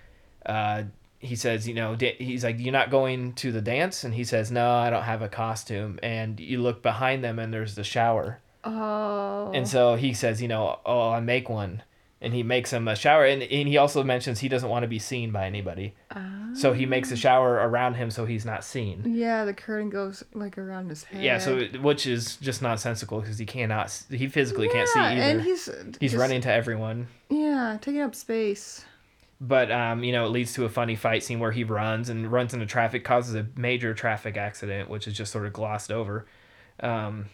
uh, 0.47 0.83
he 1.19 1.37
says 1.37 1.67
you 1.67 1.75
know 1.75 1.95
da- 1.97 2.17
he's 2.19 2.45
like 2.45 2.59
you're 2.59 2.73
not 2.73 2.91
going 2.91 3.33
to 3.33 3.51
the 3.51 3.61
dance 3.63 4.05
and 4.05 4.15
he 4.15 4.25
says 4.25 4.51
no 4.51 4.71
i 4.71 4.91
don't 4.91 5.05
have 5.05 5.23
a 5.23 5.29
costume 5.29 5.99
and 6.03 6.39
you 6.39 6.61
look 6.61 6.83
behind 6.83 7.25
them 7.25 7.39
and 7.39 7.53
there's 7.53 7.75
the 7.75 7.85
shower 7.85 8.41
Oh. 8.65 9.53
And 9.53 9.69
so 9.69 9.95
he 9.95 10.15
says, 10.15 10.41
you 10.41 10.49
know, 10.49 10.79
oh, 10.85 11.11
I 11.11 11.21
make 11.21 11.49
one. 11.49 11.83
And 12.25 12.33
he 12.35 12.43
makes 12.43 12.73
him 12.73 12.89
a 12.89 12.97
shower. 12.97 13.25
And, 13.25 13.43
and 13.43 13.69
he 13.69 13.77
also 13.77 14.03
mentions 14.03 14.41
he 14.41 14.49
doesn't 14.49 14.69
want 14.69 14.83
to 14.83 14.89
be 14.89 14.99
seen 14.99 15.31
by 15.31 15.47
anybody. 15.47 15.95
So 16.55 16.73
he 16.73 16.87
makes 16.87 17.11
a 17.11 17.17
shower 17.17 17.55
around 17.55 17.95
him 17.95 18.11
so 18.11 18.25
he's 18.27 18.45
not 18.45 18.63
seen. 18.65 19.03
yeah, 19.07 19.45
the 19.45 19.53
curtain 19.53 19.91
goes 19.91 20.23
like 20.35 20.57
around 20.57 20.89
his 20.89 21.03
head. 21.05 21.23
Yeah, 21.23 21.39
so 21.39 21.65
which 21.83 22.07
is 22.07 22.37
just 22.37 22.63
nonsensical 22.63 23.21
because 23.21 23.39
he 23.39 23.45
cannot, 23.45 23.91
he 24.09 24.29
physically 24.29 24.69
can't 24.69 24.89
see 24.89 25.01
Yeah, 25.01 25.07
either. 25.11 25.21
and 25.23 25.43
he's 25.43 25.67
he's 26.01 26.13
just- 26.13 26.21
running 26.21 26.41
to 26.43 26.53
everyone. 26.53 27.09
Yeah, 27.29 27.77
taking 27.81 28.01
up 28.03 28.15
space. 28.15 28.85
But 29.41 29.71
um, 29.73 30.05
you 30.05 30.13
know, 30.13 30.25
it 30.27 30.29
leads 30.29 30.53
to 30.55 30.65
a 30.65 30.69
funny 30.69 30.95
fight 30.95 31.25
scene 31.25 31.41
where 31.41 31.51
he 31.53 31.65
runs 31.65 32.09
and 32.09 32.31
runs 32.31 32.55
into 32.55 32.67
traffic, 32.67 33.05
causes 33.05 33.35
a 33.35 33.47
major 33.57 33.93
traffic 33.93 34.37
accident, 34.37 34.89
which 34.89 35.09
is 35.09 35.15
just 35.15 35.33
sort 35.33 35.45
of 35.47 35.53
glossed 35.53 35.91
over. 35.91 36.25
Um, 36.81 37.27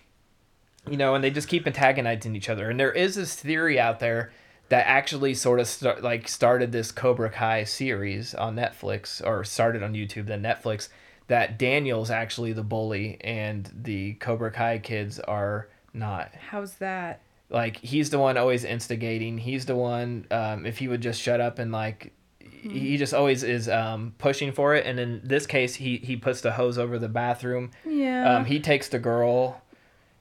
you 0.90 0.96
know, 0.96 1.14
and 1.14 1.22
they 1.22 1.30
just 1.30 1.46
keep 1.48 1.66
antagonizing 1.66 2.34
each 2.34 2.48
other. 2.48 2.70
And 2.70 2.80
there 2.80 2.90
is 2.90 3.14
this 3.16 3.34
theory 3.34 3.78
out 3.78 4.00
there 4.00 4.32
that 4.70 4.86
actually 4.86 5.34
sort 5.34 5.60
of 5.60 5.66
start, 5.68 6.02
like 6.02 6.26
started 6.26 6.72
this 6.72 6.90
Cobra 6.90 7.28
Kai 7.30 7.64
series 7.64 8.34
on 8.34 8.56
Netflix, 8.56 9.24
or 9.24 9.44
started 9.44 9.82
on 9.82 9.92
YouTube, 9.92 10.26
then 10.26 10.42
Netflix. 10.42 10.88
That 11.28 11.58
Daniel's 11.58 12.10
actually 12.10 12.52
the 12.54 12.64
bully, 12.64 13.18
and 13.20 13.70
the 13.72 14.14
Cobra 14.14 14.50
Kai 14.50 14.78
kids 14.78 15.20
are 15.20 15.68
not 15.94 16.32
How's 16.50 16.74
that? 16.76 17.20
like 17.52 17.76
he's 17.78 18.10
the 18.10 18.18
one 18.18 18.36
always 18.36 18.62
instigating 18.62 19.36
he's 19.36 19.66
the 19.66 19.74
one 19.74 20.24
um, 20.30 20.64
if 20.64 20.78
he 20.78 20.86
would 20.86 21.00
just 21.00 21.20
shut 21.20 21.40
up 21.40 21.58
and 21.58 21.72
like 21.72 22.12
he 22.40 22.96
just 22.96 23.12
always 23.12 23.42
is 23.42 23.68
um, 23.68 24.14
pushing 24.18 24.52
for 24.52 24.76
it 24.76 24.86
and 24.86 25.00
in 25.00 25.20
this 25.24 25.46
case 25.48 25.74
he 25.74 25.96
he 25.96 26.14
puts 26.16 26.42
the 26.42 26.52
hose 26.52 26.78
over 26.78 26.96
the 26.96 27.08
bathroom 27.08 27.72
Yeah. 27.84 28.36
um, 28.36 28.44
he 28.44 28.60
takes 28.60 28.88
the 28.88 29.00
girl 29.00 29.62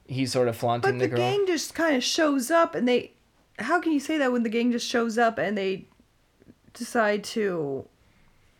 he's 0.08 0.32
sort 0.32 0.48
of 0.48 0.56
flaunting 0.56 0.98
but 0.98 0.98
the, 0.98 1.06
the 1.06 1.16
girl 1.16 1.18
gang 1.18 1.46
just 1.46 1.72
kind 1.72 1.94
of 1.94 2.02
shows 2.02 2.50
up, 2.50 2.74
and 2.74 2.88
they. 2.88 3.12
How 3.60 3.80
can 3.80 3.92
you 3.92 4.00
say 4.00 4.18
that 4.18 4.32
when 4.32 4.42
the 4.42 4.48
gang 4.48 4.72
just 4.72 4.88
shows 4.88 5.18
up 5.18 5.38
and 5.38 5.56
they 5.56 5.86
decide 6.72 7.24
to 7.24 7.86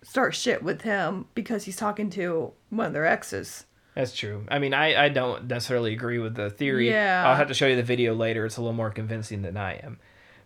start 0.02 0.34
shit 0.34 0.62
with 0.62 0.82
him 0.82 1.26
because 1.34 1.64
he's 1.64 1.76
talking 1.76 2.10
to 2.10 2.52
one 2.70 2.86
of 2.86 2.92
their 2.92 3.06
exes? 3.06 3.64
that's 3.94 4.14
true. 4.16 4.46
I 4.48 4.58
mean 4.60 4.72
i 4.72 5.04
i 5.06 5.08
don't 5.08 5.46
necessarily 5.48 5.92
agree 5.92 6.18
with 6.18 6.34
the 6.36 6.48
theory. 6.48 6.88
Yeah. 6.90 7.24
i'll 7.26 7.36
have 7.36 7.48
to 7.48 7.54
show 7.54 7.66
you 7.66 7.76
the 7.76 7.82
video 7.82 8.14
later. 8.14 8.46
It's 8.46 8.56
a 8.56 8.60
little 8.60 8.72
more 8.72 8.90
convincing 8.90 9.42
than 9.42 9.56
i 9.56 9.74
am. 9.74 9.98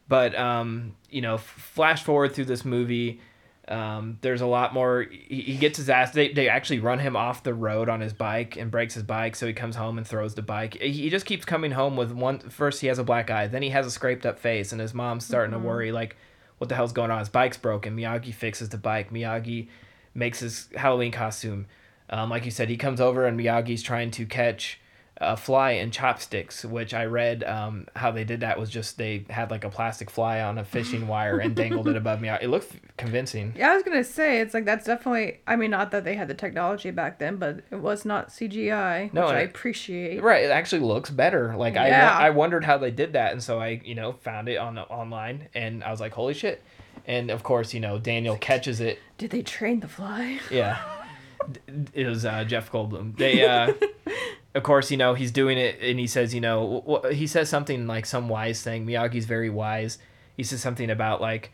But 0.09 0.35
um 0.35 0.97
you 1.11 1.21
know 1.21 1.35
f- 1.35 1.43
flash 1.43 2.03
forward 2.03 2.33
through 2.35 2.47
this 2.47 2.65
movie 2.65 3.21
um, 3.69 4.19
there's 4.21 4.41
a 4.41 4.47
lot 4.47 4.75
more. 4.75 5.07
He, 5.11 5.41
he 5.43 5.57
gets 5.57 5.79
his 5.79 5.89
ass. 5.89 6.13
They, 6.13 6.33
they 6.33 6.49
actually 6.49 6.81
run 6.81 6.99
him 6.99 7.17
off 7.17 7.43
the 7.43 7.55
road 7.55 7.89
on 7.89 8.01
his 8.01 8.13
bike 8.13 8.57
and 8.57 8.71
breaks 8.71 8.95
his 8.95 9.03
bike. 9.03 9.37
So 9.37 9.47
he 9.47 9.53
comes 9.53 9.77
home 9.77 9.97
and 9.97 10.07
throws 10.07 10.35
the 10.35 10.43
bike. 10.43 10.79
He 10.81 10.93
he 10.93 11.11
just 11.11 11.27
keeps 11.27 11.45
coming 11.45 11.71
home 11.71 11.97
with 11.97 12.13
one. 12.13 12.41
First, 12.41 12.81
he 12.81 12.89
has 12.89 12.99
a 12.99 13.05
black 13.05 13.31
eye. 13.31 13.47
Then 13.47 13.63
he 13.63 13.71
has 13.71 13.87
a 13.87 13.91
scraped 13.91 14.27
up 14.27 14.39
face, 14.39 14.73
and 14.73 14.81
his 14.81 14.93
mom's 14.93 15.25
starting 15.25 15.53
to 15.53 15.59
worry 15.59 15.93
like, 15.93 16.17
what 16.59 16.69
the 16.69 16.75
hell's 16.75 16.93
going 16.93 17.11
on? 17.11 17.19
His 17.19 17.29
bike's 17.29 17.57
broken. 17.57 17.97
Miyagi 17.97 18.35
fixes 18.35 18.69
the 18.69 18.79
bike. 18.79 19.11
Miyagi 19.11 19.69
makes 20.15 20.41
his 20.41 20.69
Halloween 20.77 21.13
costume. 21.13 21.67
Um, 22.11 22.31
like 22.31 22.45
you 22.45 22.51
said, 22.51 22.69
he 22.69 22.77
comes 22.77 23.01
over 23.01 23.27
and 23.27 23.39
Miyagi's 23.39 23.83
trying 23.83 24.11
to 24.13 24.27
catch 24.27 24.79
a 25.19 25.37
fly 25.37 25.73
in 25.73 25.91
chopsticks, 25.93 26.65
which 26.65 26.93
I 26.93 27.05
read 27.05 27.45
um, 27.45 27.87
how 27.95 28.11
they 28.11 28.25
did 28.25 28.41
that 28.41 28.59
was 28.59 28.69
just 28.69 28.99
they 28.99 29.25
had 29.31 29.51
like 29.51 29.63
a 29.63 29.71
plastic 29.71 30.11
fly 30.11 30.41
on 30.41 30.59
a 30.59 30.65
fishing 30.65 31.07
wire 31.09 31.39
and 31.39 31.55
dangled 31.55 31.87
it 31.89 31.97
above 31.97 32.21
me. 32.21 32.29
It 32.29 32.51
looked 32.51 32.75
convincing. 32.97 33.55
Yeah, 33.57 33.71
I 33.71 33.75
was 33.75 33.85
gonna 33.85 34.03
say 34.03 34.41
it's 34.41 34.55
like 34.55 34.65
that's 34.65 34.87
definitely. 34.87 35.41
I 35.47 35.57
mean, 35.57 35.71
not 35.71 35.93
that 35.93 36.05
they 36.05 36.17
had 36.17 36.27
the 36.29 36.35
technology 36.35 36.91
back 36.91 37.19
then, 37.19 37.37
but 37.37 37.61
it 37.71 37.77
was 37.77 38.05
not 38.05 38.29
CGI, 38.31 39.13
No, 39.13 39.23
which 39.23 39.31
and 39.31 39.39
I 39.39 39.43
appreciate. 39.43 40.23
Right, 40.23 40.45
it 40.45 40.51
actually 40.51 40.83
looks 40.83 41.11
better. 41.11 41.55
Like 41.57 41.77
I, 41.77 41.91
I 41.91 42.31
wondered 42.31 42.65
how 42.65 42.79
they 42.79 42.91
did 42.91 43.13
that, 43.13 43.33
and 43.33 43.43
so 43.43 43.61
I, 43.61 43.81
you 43.85 43.95
know, 43.95 44.13
found 44.13 44.49
it 44.49 44.57
on 44.57 44.79
online, 44.79 45.49
and 45.55 45.85
I 45.85 45.91
was 45.91 46.01
like, 46.01 46.13
holy 46.13 46.35
shit! 46.35 46.63
And 47.07 47.31
of 47.31 47.43
course, 47.43 47.73
you 47.73 47.81
know, 47.81 47.99
Daniel 47.99 48.37
catches 48.37 48.81
it. 48.81 48.99
Did 49.19 49.31
they 49.31 49.43
train 49.43 49.81
the 49.81 49.89
fly? 49.89 50.41
Yeah, 50.51 50.79
Was 51.97 52.25
uh, 52.25 52.45
Jeff 52.45 52.71
Goldblum. 52.71 53.17
They, 53.17 53.45
uh, 53.47 53.73
of 54.55 54.63
course, 54.63 54.91
you 54.91 54.97
know, 54.97 55.15
he's 55.15 55.31
doing 55.33 55.59
it, 55.59 55.79
and 55.81 55.99
he 55.99 56.07
says, 56.07 56.35
you 56.35 56.41
know, 56.41 56.83
wh- 57.05 57.11
he 57.13 57.27
says 57.27 57.49
something 57.49 57.87
like 57.87 58.07
some 58.07 58.29
wise 58.29 58.63
thing. 58.63 58.87
Miyagi's 58.87 59.27
very 59.27 59.51
wise. 59.51 59.99
He 60.37 60.43
says 60.43 60.61
something 60.61 60.91
about 60.91 61.21
like, 61.21 61.53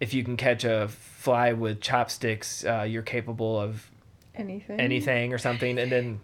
if 0.00 0.14
you 0.14 0.24
can 0.24 0.36
catch 0.36 0.64
a 0.64 0.88
fly 0.88 1.52
with 1.52 1.80
chopsticks, 1.80 2.64
uh, 2.64 2.82
you're 2.88 3.02
capable 3.02 3.60
of 3.60 3.90
Anything? 4.34 4.80
anything 4.80 5.32
or 5.34 5.38
something 5.38 5.76
and 5.78 5.90
then 5.92 6.20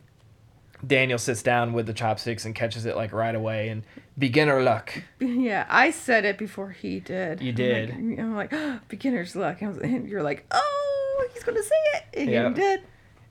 daniel 0.87 1.19
sits 1.19 1.43
down 1.43 1.73
with 1.73 1.87
the 1.87 1.93
chopsticks 1.93 2.45
and 2.47 2.55
catches 2.55 2.87
it 2.87 2.95
like 2.97 3.13
right 3.13 3.35
away 3.35 3.69
and 3.69 3.83
beginner 4.17 4.63
luck 4.63 5.03
Yeah, 5.21 5.67
I 5.69 5.91
said 5.91 6.25
it 6.25 6.39
before 6.39 6.71
he 6.71 7.01
did. 7.01 7.43
You 7.43 7.51
I'm 7.51 7.55
did. 7.55 7.89
like- 7.91 8.19
I'm 8.19 8.37
like, 8.37 8.89
beginner's 8.89 9.35
luck. 9.37 9.61
And 9.61 10.09
you're 10.09 10.23
like, 10.23 10.47
oh, 10.51 11.29
he's 11.35 11.43
gonna 11.43 11.63
say 11.63 11.75
it, 11.95 12.05
and 12.15 12.31
Yeah. 12.31 12.49
you 12.49 12.55
did. 12.55 12.81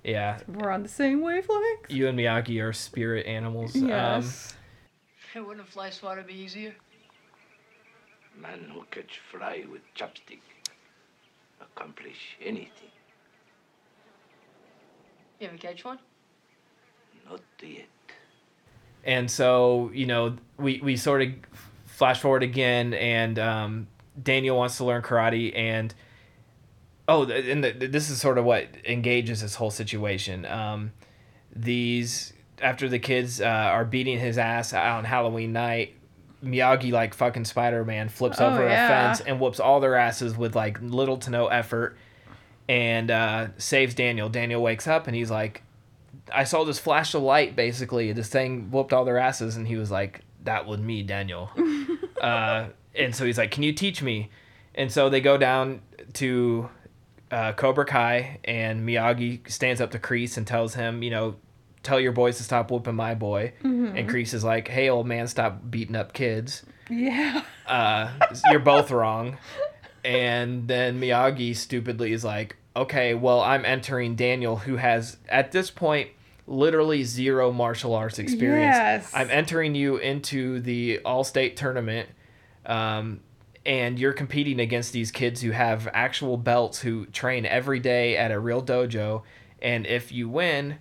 Yeah 0.05 0.37
We're 0.47 0.69
on 0.71 0.83
the 0.83 0.89
same 0.89 1.21
wavelength. 1.21 1.89
you 1.89 2.07
and 2.07 2.17
miyagi 2.17 2.61
are 2.63 2.71
spirit 2.73 3.25
animals 3.25 3.75
um, 3.75 3.89
Yes. 3.89 4.55
Hey, 5.33 5.41
wouldn't 5.41 5.67
a 5.67 5.69
fly 5.71 5.89
swatter 5.89 6.23
be 6.23 6.33
easier? 6.33 6.73
Man 8.41 8.69
who 8.73 8.83
catch 8.91 9.19
fly 9.31 9.63
with 9.71 9.81
chopstick 9.97 10.39
accomplish 11.61 12.37
anything. 12.41 12.91
You 15.39 15.47
ever 15.47 15.57
catch 15.57 15.83
one? 15.83 15.99
Not 17.29 17.41
yet. 17.61 17.85
and 19.03 19.29
so 19.29 19.89
you 19.93 20.05
know 20.05 20.37
we, 20.57 20.79
we 20.81 20.95
sort 20.95 21.21
of 21.23 21.29
flash 21.85 22.19
forward 22.21 22.43
again 22.43 22.93
and 22.93 23.39
um, 23.39 23.87
daniel 24.21 24.57
wants 24.57 24.77
to 24.77 24.85
learn 24.85 25.01
karate 25.01 25.51
and 25.57 25.93
oh 27.07 27.23
and 27.29 27.63
the, 27.63 27.71
this 27.71 28.09
is 28.09 28.19
sort 28.19 28.37
of 28.37 28.45
what 28.45 28.67
engages 28.85 29.41
this 29.41 29.55
whole 29.55 29.71
situation 29.71 30.45
um, 30.45 30.91
these 31.55 32.33
after 32.61 32.87
the 32.87 32.99
kids 32.99 33.41
uh, 33.41 33.45
are 33.45 33.85
beating 33.85 34.19
his 34.19 34.37
ass 34.37 34.73
on 34.73 35.03
halloween 35.03 35.53
night 35.53 35.93
miyagi 36.43 36.91
like 36.91 37.13
fucking 37.13 37.45
spider-man 37.45 38.09
flips 38.09 38.39
Oh, 38.39 38.47
over 38.47 38.67
yeah. 38.67 38.85
a 38.85 38.87
fence 38.87 39.21
and 39.21 39.39
whoops 39.39 39.59
all 39.59 39.79
their 39.79 39.95
asses 39.95 40.37
with 40.37 40.55
like 40.55 40.79
little 40.81 41.17
to 41.17 41.29
no 41.29 41.47
effort 41.47 41.97
and 42.69 43.09
uh, 43.11 43.47
saves 43.57 43.93
daniel 43.95 44.29
daniel 44.29 44.61
wakes 44.61 44.87
up 44.87 45.07
and 45.07 45.15
he's 45.15 45.31
like 45.31 45.61
I 46.33 46.43
saw 46.43 46.63
this 46.63 46.79
flash 46.79 47.13
of 47.13 47.21
light 47.21 47.55
basically. 47.55 48.11
This 48.11 48.29
thing 48.29 48.71
whooped 48.71 48.93
all 48.93 49.05
their 49.05 49.19
asses, 49.19 49.57
and 49.57 49.67
he 49.67 49.75
was 49.75 49.91
like, 49.91 50.21
"That 50.43 50.65
was 50.65 50.79
me, 50.79 51.03
Daniel." 51.03 51.51
uh, 52.21 52.69
and 52.95 53.13
so 53.13 53.25
he's 53.25 53.37
like, 53.37 53.51
"Can 53.51 53.61
you 53.61 53.73
teach 53.73 54.01
me?" 54.01 54.31
And 54.73 54.91
so 54.91 55.07
they 55.07 55.21
go 55.21 55.37
down 55.37 55.81
to 56.13 56.67
uh, 57.31 57.53
Cobra 57.53 57.85
Kai, 57.85 58.39
and 58.43 58.87
Miyagi 58.87 59.49
stands 59.49 59.81
up 59.81 59.91
to 59.91 59.99
Kreese 59.99 60.37
and 60.37 60.45
tells 60.45 60.75
him, 60.75 61.03
"You 61.03 61.09
know, 61.09 61.35
tell 61.83 61.99
your 61.99 62.11
boys 62.11 62.37
to 62.37 62.43
stop 62.43 62.71
whooping 62.71 62.95
my 62.95 63.15
boy." 63.15 63.53
And 63.61 64.09
Kreese 64.09 64.33
is 64.33 64.43
like, 64.43 64.67
"Hey, 64.67 64.89
old 64.89 65.07
man, 65.07 65.27
stop 65.27 65.59
beating 65.69 65.95
up 65.95 66.13
kids. 66.13 66.63
Yeah. 66.89 67.43
Uh, 67.67 68.11
you're 68.51 68.59
both 68.59 68.91
wrong." 68.91 69.37
And 70.03 70.67
then 70.67 71.01
Miyagi 71.01 71.55
stupidly 71.55 72.13
is 72.13 72.23
like, 72.23 72.57
okay, 72.75 73.13
well, 73.13 73.41
I'm 73.41 73.65
entering 73.65 74.15
Daniel, 74.15 74.57
who 74.57 74.75
has, 74.75 75.17
at 75.29 75.51
this 75.51 75.71
point, 75.71 76.09
literally 76.45 77.03
zero 77.03 77.51
martial 77.51 77.95
arts 77.95 78.19
experience. 78.19 78.75
Yes. 78.75 79.11
I'm 79.15 79.31
entering 79.31 79.73
you 79.73 79.97
into 79.97 80.59
the 80.59 80.99
all 80.99 81.23
state 81.23 81.57
tournament. 81.57 82.09
Um, 82.65 83.21
and 83.65 83.97
you're 83.97 84.13
competing 84.13 84.59
against 84.59 84.93
these 84.93 85.11
kids 85.11 85.41
who 85.41 85.51
have 85.51 85.87
actual 85.93 86.37
belts 86.37 86.79
who 86.79 87.05
train 87.07 87.45
every 87.45 87.79
day 87.79 88.15
at 88.17 88.31
a 88.31 88.39
real 88.39 88.61
dojo. 88.61 89.23
And 89.61 89.87
if 89.87 90.11
you 90.11 90.29
win, 90.29 90.77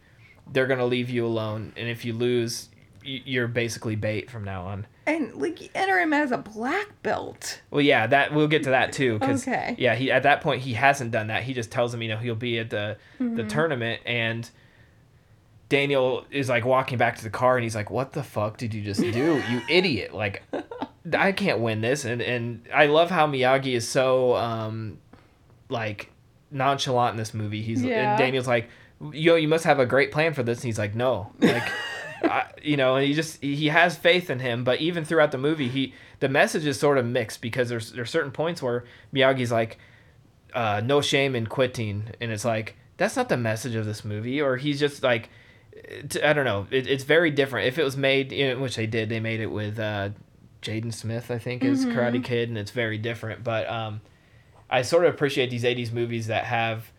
they're 0.51 0.67
going 0.67 0.79
to 0.79 0.85
leave 0.85 1.09
you 1.09 1.25
alone. 1.25 1.73
And 1.77 1.89
if 1.89 2.05
you 2.05 2.13
lose, 2.13 2.69
you're 3.03 3.49
basically 3.49 3.97
bait 3.97 4.31
from 4.31 4.45
now 4.45 4.67
on. 4.67 4.87
And 5.07 5.35
like 5.35 5.71
enter 5.75 5.99
him 5.99 6.13
as 6.13 6.33
a 6.33 6.39
black 6.39 7.03
belt. 7.03 7.61
Well, 7.71 7.83
yeah, 7.83 8.07
that 8.07 8.33
we'll 8.33 8.49
get 8.49 8.65
to 8.65 8.71
that 8.71 8.93
too. 8.93 9.19
Cause, 9.19 9.47
Okay. 9.47 9.75
Yeah, 9.79 9.95
he 9.95 10.11
at 10.11 10.23
that 10.23 10.41
point 10.41 10.63
he 10.63 10.75
hasn't 10.75 11.11
done 11.11 11.27
that. 11.29 11.43
He 11.43 11.53
just 11.53 11.71
tells 11.71 11.93
him, 11.93 12.03
you 12.03 12.09
know, 12.09 12.17
he'll 12.17 12.35
be 12.35 12.59
at 12.59 12.71
the 12.71 12.97
the 13.19 13.25
mm-hmm. 13.25 13.49
tournament, 13.49 14.01
and 14.07 14.49
Daniel 15.69 16.25
is 16.31 16.49
like 16.49 16.65
walking 16.65 16.99
back 16.99 17.17
to 17.17 17.25
the 17.25 17.31
car, 17.31 17.57
and 17.57 17.63
he's 17.65 17.75
like, 17.75 17.91
"What 17.91 18.13
the 18.13 18.23
fuck 18.23 18.57
did 18.57 18.75
you 18.75 18.83
just 18.83 19.01
do, 19.01 19.43
you 19.51 19.63
idiot? 19.69 20.15
Like, 20.15 20.43
I 21.13 21.33
can't 21.33 21.61
win 21.61 21.81
this." 21.81 22.05
And 22.05 22.21
and 22.23 22.67
I 22.73 22.87
love 22.87 23.11
how 23.11 23.27
Miyagi 23.27 23.75
is 23.75 23.89
so 23.89 24.37
um, 24.37 24.99
like 25.69 26.11
nonchalant 26.51 27.13
in 27.15 27.17
this 27.17 27.35
movie. 27.35 27.63
He's 27.63 27.83
Yeah. 27.83 28.11
and 28.11 28.19
Daniel's 28.19 28.47
like, 28.47 28.69
"Yo, 29.13 29.37
you 29.37 29.49
must 29.49 29.65
have 29.65 29.79
a 29.79 29.87
great 29.87 30.13
plan 30.13 30.35
for 30.35 30.43
this." 30.43 30.59
And 30.59 30.65
he's 30.67 30.79
like, 30.79 30.95
"No, 30.95 31.33
like." 31.41 31.63
I, 32.23 32.47
you 32.63 32.79
know, 32.79 32.97
and 32.97 33.07
he 33.07 33.13
just 33.13 33.43
he 33.43 33.67
has 33.69 33.97
faith 33.99 34.31
in 34.31 34.39
him, 34.39 34.65
but 34.65 34.81
even 34.81 35.05
throughout 35.05 35.31
the 35.31 35.37
movie, 35.37 35.69
he 35.69 35.93
the 36.21 36.29
message 36.29 36.65
is 36.65 36.81
sort 36.81 36.97
of 36.97 37.05
mixed 37.05 37.43
because 37.43 37.69
there's 37.69 37.93
there's 37.93 38.09
certain 38.09 38.31
points 38.31 38.63
where 38.63 38.85
Miyagi's 39.13 39.53
like, 39.53 39.77
uh, 40.55 40.81
"No 40.83 41.03
shame 41.03 41.37
in 41.37 41.47
quitting," 41.47 42.05
and 42.23 42.31
it's 42.33 42.45
like 42.47 42.77
that's 42.97 43.15
not 43.17 43.29
the 43.29 43.37
message 43.37 43.75
of 43.75 43.85
this 43.85 44.07
movie, 44.07 44.41
or 44.41 44.57
he's 44.57 44.81
just 44.81 45.03
like, 45.03 45.29
it- 45.75 46.23
I 46.25 46.33
don't 46.33 46.45
know. 46.45 46.67
It, 46.71 46.87
it's 46.87 47.05
very 47.05 47.31
different. 47.31 47.67
If 47.69 47.79
it 47.79 47.85
was 47.85 47.97
made, 47.97 48.33
you 48.33 48.49
know, 48.55 48.61
which 48.61 48.77
they 48.77 48.87
did, 48.87 49.09
they 49.09 49.21
made 49.21 49.41
it 49.41 49.51
with 49.51 49.79
uh, 49.79 50.11
Jaden 50.63 50.93
Smith, 50.95 51.31
I 51.31 51.39
think, 51.39 51.63
is 51.65 51.85
Karate 51.85 52.23
Kid, 52.25 52.49
and 52.49 52.57
it's 52.59 52.71
very 52.71 52.99
different. 52.99 53.45
But 53.45 53.69
um, 53.69 54.01
I 54.71 54.83
sort 54.83 55.05
of 55.05 55.15
appreciate 55.15 55.51
these 55.51 55.65
'80s 55.65 55.93
movies 55.93 56.29
that 56.29 56.45
have 56.45 56.91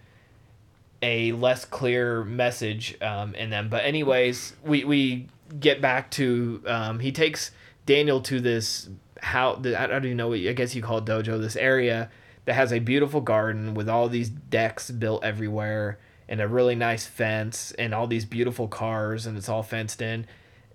a 1.02 1.32
less 1.34 1.66
clear 1.66 2.24
message 2.24 3.00
um, 3.02 3.36
in 3.36 3.50
them. 3.50 3.70
But 3.70 3.86
anyways, 3.86 4.54
we 4.64 4.84
we 4.84 5.28
get 5.60 5.82
back 5.82 6.10
to 6.12 6.62
um, 6.68 7.00
he 7.00 7.12
takes 7.12 7.52
Daniel 7.86 8.22
to 8.22 8.40
this 8.40 8.90
how 9.22 9.56
the, 9.56 9.80
I 9.80 9.88
don't 9.88 10.06
even 10.06 10.18
know 10.18 10.28
what 10.30 10.40
you- 10.40 10.50
I 10.50 10.54
guess 10.54 10.76
you 10.76 10.82
call 10.82 11.00
it 11.00 11.06
dojo. 11.06 11.40
This 11.40 11.56
area 11.56 12.10
that 12.46 12.54
has 12.54 12.72
a 12.72 12.80
beautiful 12.80 13.22
garden 13.22 13.74
with 13.74 13.90
all 13.90 14.08
these 14.10 14.30
decks 14.30 14.92
built 14.92 15.24
everywhere 15.24 15.98
and 16.28 16.42
a 16.42 16.48
really 16.48 16.76
nice 16.76 17.06
fence 17.06 17.72
and 17.78 17.94
all 17.94 18.08
these 18.08 18.26
beautiful 18.26 18.68
cars 18.68 19.26
and 19.26 19.38
it's 19.38 19.50
all 19.50 19.64
fenced 19.64 20.02
in. 20.02 20.26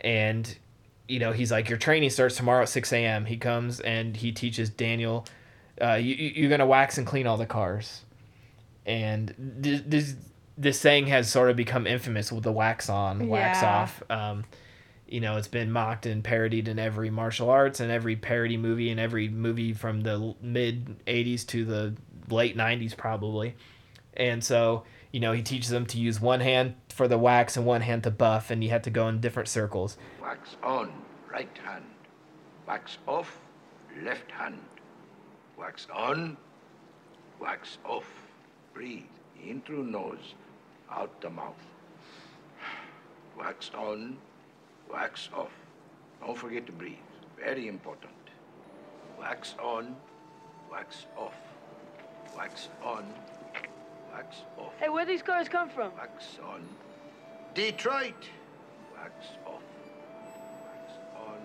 And 0.00 0.56
you 1.08 1.18
know 1.18 1.32
he's 1.32 1.50
like 1.50 1.68
your 1.68 1.78
training 1.78 2.10
starts 2.10 2.36
tomorrow 2.36 2.62
at 2.62 2.68
6 2.68 2.92
a.m 2.92 3.24
he 3.24 3.36
comes 3.36 3.80
and 3.80 4.16
he 4.16 4.30
teaches 4.30 4.70
daniel 4.70 5.26
uh, 5.82 5.94
you, 5.94 6.14
you- 6.14 6.30
you're 6.36 6.50
gonna 6.50 6.64
wax 6.66 6.98
and 6.98 7.06
clean 7.06 7.26
all 7.26 7.36
the 7.36 7.46
cars. 7.46 8.02
And 8.86 9.34
th- 9.62 9.82
this 9.86 10.14
this 10.58 10.78
saying 10.78 11.06
has 11.06 11.28
sort 11.30 11.50
of 11.50 11.56
become 11.56 11.86
infamous 11.86 12.30
with 12.30 12.44
the 12.44 12.52
wax 12.52 12.88
on 12.88 13.28
wax 13.28 13.62
Yeah. 13.62 13.76
off. 13.76 14.02
Um, 14.10 14.44
you 15.08 15.20
know 15.20 15.36
it's 15.36 15.48
been 15.48 15.72
mocked 15.72 16.06
and 16.06 16.22
parodied 16.22 16.68
in 16.68 16.78
every 16.78 17.10
martial 17.10 17.50
arts 17.50 17.80
and 17.80 17.90
every 17.90 18.14
parody 18.16 18.56
movie 18.56 18.90
and 18.90 19.00
every 19.00 19.28
movie 19.28 19.72
from 19.72 20.02
the 20.02 20.34
mid 20.40 21.04
80s 21.06 21.46
to 21.48 21.64
the 21.64 21.94
late 22.28 22.56
90s 22.56 22.96
probably. 22.96 23.56
And 24.14 24.42
so 24.44 24.84
you 25.12 25.20
know 25.20 25.32
he 25.32 25.42
teaches 25.42 25.70
them 25.70 25.86
to 25.86 25.98
use 25.98 26.20
one 26.20 26.40
hand 26.40 26.74
for 26.88 27.08
the 27.08 27.18
wax 27.18 27.56
and 27.56 27.66
one 27.66 27.80
hand 27.80 28.02
to 28.04 28.10
buff 28.10 28.50
and 28.50 28.62
you 28.62 28.70
have 28.70 28.82
to 28.82 28.90
go 28.90 29.08
in 29.08 29.20
different 29.20 29.48
circles 29.48 29.96
Wax 30.20 30.56
on, 30.62 30.92
right 31.30 31.58
hand. 31.64 31.84
Wax 32.68 32.98
off, 33.06 33.40
left 34.02 34.30
hand. 34.30 34.58
Wax 35.58 35.88
on, 35.92 36.36
wax 37.40 37.78
off. 37.84 38.06
Breathe 38.74 39.02
in 39.44 39.60
through 39.62 39.84
nose, 39.84 40.34
out 40.90 41.20
the 41.20 41.30
mouth. 41.30 41.60
Wax 43.36 43.70
on, 43.76 44.16
wax 44.92 45.28
off. 45.34 45.50
Don't 46.24 46.38
forget 46.38 46.64
to 46.66 46.72
breathe. 46.72 47.06
Very 47.38 47.66
important. 47.68 48.12
Wax 49.18 49.54
on, 49.62 49.96
wax 50.70 51.06
off. 51.16 51.34
Wax 52.36 52.68
on, 52.84 53.04
wax 54.12 54.36
off. 54.58 54.72
Hey, 54.78 54.88
where 54.88 55.06
these 55.06 55.22
cars 55.22 55.48
come 55.48 55.68
from? 55.68 55.92
Wax 55.96 56.38
on. 56.46 56.66
Detroit. 57.54 58.14
Wax 58.96 59.12
off. 59.46 59.62
Wax 60.64 60.92
on. 61.16 61.38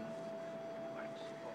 Wax 0.96 1.20
off. 1.46 1.54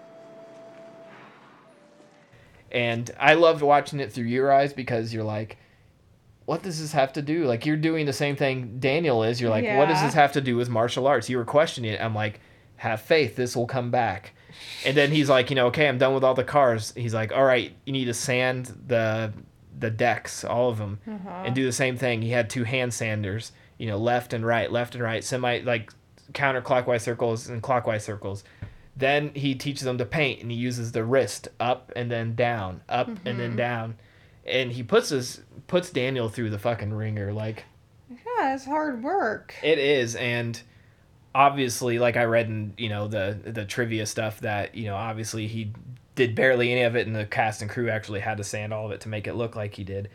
and 2.71 3.11
I 3.19 3.33
loved 3.33 3.61
watching 3.61 3.99
it 3.99 4.11
through 4.11 4.25
your 4.25 4.51
eyes 4.51 4.73
because 4.73 5.13
you're 5.13 5.23
like, 5.23 5.57
what 6.45 6.63
does 6.63 6.81
this 6.81 6.91
have 6.93 7.13
to 7.13 7.21
do? 7.21 7.45
Like 7.45 7.65
you're 7.65 7.77
doing 7.77 8.05
the 8.05 8.13
same 8.13 8.35
thing 8.35 8.77
Daniel 8.79 9.23
is. 9.23 9.39
You're 9.39 9.49
like, 9.49 9.65
what 9.77 9.87
does 9.87 10.01
this 10.01 10.13
have 10.13 10.33
to 10.33 10.41
do 10.41 10.57
with 10.57 10.69
martial 10.69 11.07
arts? 11.07 11.29
You 11.29 11.37
were 11.37 11.45
questioning 11.45 11.91
it. 11.93 12.01
I'm 12.01 12.15
like, 12.15 12.39
have 12.77 13.01
faith, 13.01 13.35
this 13.35 13.55
will 13.55 13.67
come 13.67 13.91
back. 13.91 14.33
And 14.85 14.97
then 14.97 15.11
he's 15.11 15.29
like, 15.29 15.49
you 15.49 15.55
know, 15.55 15.67
okay, 15.67 15.87
I'm 15.87 15.97
done 15.97 16.13
with 16.13 16.23
all 16.23 16.33
the 16.33 16.43
cars. 16.43 16.93
He's 16.95 17.13
like, 17.13 17.31
all 17.31 17.43
right, 17.43 17.71
you 17.85 17.93
need 17.93 18.05
to 18.05 18.13
sand 18.13 18.75
the 18.87 19.31
the 19.77 19.89
decks, 19.89 20.43
all 20.43 20.69
of 20.69 20.77
them, 20.77 20.99
and 21.05 21.27
uh-huh. 21.27 21.49
do 21.49 21.65
the 21.65 21.71
same 21.71 21.97
thing. 21.97 22.21
He 22.21 22.31
had 22.31 22.49
two 22.49 22.63
hand 22.63 22.93
sanders, 22.93 23.51
you 23.77 23.87
know, 23.87 23.97
left 23.97 24.33
and 24.33 24.45
right, 24.45 24.71
left 24.71 24.95
and 24.95 25.03
right, 25.03 25.23
semi 25.23 25.59
like 25.59 25.91
counterclockwise 26.33 27.01
circles 27.01 27.47
and 27.47 27.61
clockwise 27.61 28.03
circles. 28.03 28.43
Then 28.95 29.31
he 29.33 29.55
teaches 29.55 29.83
them 29.83 29.97
to 29.97 30.05
paint, 30.05 30.41
and 30.41 30.51
he 30.51 30.57
uses 30.57 30.91
the 30.91 31.03
wrist 31.03 31.47
up 31.59 31.91
and 31.95 32.11
then 32.11 32.35
down, 32.35 32.81
up 32.89 33.07
and 33.07 33.39
then 33.39 33.49
mm-hmm. 33.49 33.55
down, 33.55 33.97
and 34.45 34.71
he 34.71 34.83
puts 34.83 35.09
his 35.09 35.41
puts 35.67 35.89
Daniel 35.89 36.29
through 36.29 36.49
the 36.49 36.59
fucking 36.59 36.93
ringer. 36.93 37.31
Like 37.33 37.65
Yeah, 38.09 38.53
it's 38.53 38.65
hard 38.65 39.01
work. 39.03 39.55
it 39.63 39.79
is, 39.79 40.15
and 40.15 40.61
obviously, 41.33 41.99
like 41.99 42.17
I 42.17 42.25
read 42.25 42.47
in 42.47 42.73
you 42.77 42.89
know 42.89 43.07
the 43.07 43.37
the 43.43 43.65
trivia 43.65 44.05
stuff 44.05 44.41
that 44.41 44.75
you 44.75 44.85
know 44.85 44.95
obviously 44.95 45.47
he 45.47 45.71
did 46.21 46.35
barely 46.35 46.71
any 46.71 46.83
of 46.83 46.95
it, 46.95 47.07
and 47.07 47.15
the 47.15 47.25
cast 47.25 47.61
and 47.61 47.71
crew 47.71 47.89
actually 47.89 48.19
had 48.19 48.37
to 48.37 48.43
sand 48.43 48.73
all 48.73 48.85
of 48.85 48.91
it 48.91 49.01
to 49.01 49.09
make 49.09 49.25
it 49.25 49.33
look 49.33 49.55
like 49.55 49.75
he 49.75 49.83
did. 49.83 50.09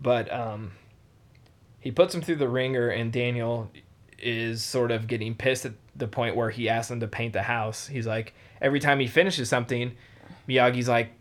But 0.00 0.30
um, 0.30 0.72
he 1.80 1.90
puts 1.90 2.14
him 2.14 2.20
through 2.20 2.36
the 2.36 2.48
ringer, 2.48 2.90
and 2.90 3.10
Daniel 3.10 3.70
is 4.18 4.62
sort 4.62 4.90
of 4.90 5.06
getting 5.06 5.34
pissed 5.34 5.64
at 5.64 5.72
the 5.94 6.08
point 6.08 6.36
where 6.36 6.50
he 6.50 6.68
asks 6.68 6.90
him 6.90 7.00
to 7.00 7.06
paint 7.06 7.32
the 7.32 7.42
house. 7.42 7.86
He's 7.86 8.06
like, 8.06 8.34
every 8.60 8.80
time 8.80 9.00
he 9.00 9.06
finishes 9.06 9.48
something, 9.48 9.92
Miyagi's 10.46 10.88
like, 10.88 11.12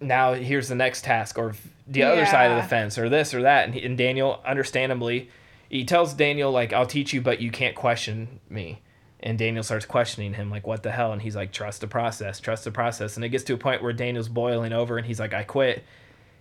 now 0.00 0.34
here's 0.34 0.68
the 0.68 0.74
next 0.74 1.02
task, 1.02 1.38
or 1.38 1.54
the 1.86 2.02
other 2.02 2.26
side 2.26 2.50
of 2.50 2.62
the 2.62 2.68
fence, 2.68 2.98
or 2.98 3.08
this 3.08 3.32
or 3.32 3.42
that. 3.42 3.64
And, 3.64 3.74
he, 3.74 3.82
and 3.84 3.96
Daniel, 3.96 4.42
understandably, 4.44 5.30
he 5.70 5.84
tells 5.84 6.14
Daniel 6.14 6.52
like, 6.52 6.72
"I'll 6.72 6.86
teach 6.86 7.12
you, 7.12 7.20
but 7.20 7.40
you 7.40 7.50
can't 7.50 7.74
question 7.74 8.40
me." 8.48 8.80
And 9.20 9.38
Daniel 9.38 9.64
starts 9.64 9.84
questioning 9.84 10.34
him 10.34 10.50
like, 10.50 10.66
"What 10.66 10.82
the 10.82 10.92
hell?" 10.92 11.12
And 11.12 11.20
he's 11.22 11.34
like, 11.34 11.52
"Trust 11.52 11.80
the 11.80 11.88
process, 11.88 12.38
trust 12.38 12.64
the 12.64 12.70
process." 12.70 13.16
And 13.16 13.24
it 13.24 13.30
gets 13.30 13.44
to 13.44 13.54
a 13.54 13.58
point 13.58 13.82
where 13.82 13.92
Daniel's 13.92 14.28
boiling 14.28 14.72
over, 14.72 14.96
and 14.96 15.06
he's 15.06 15.18
like, 15.18 15.34
"I 15.34 15.42
quit." 15.42 15.84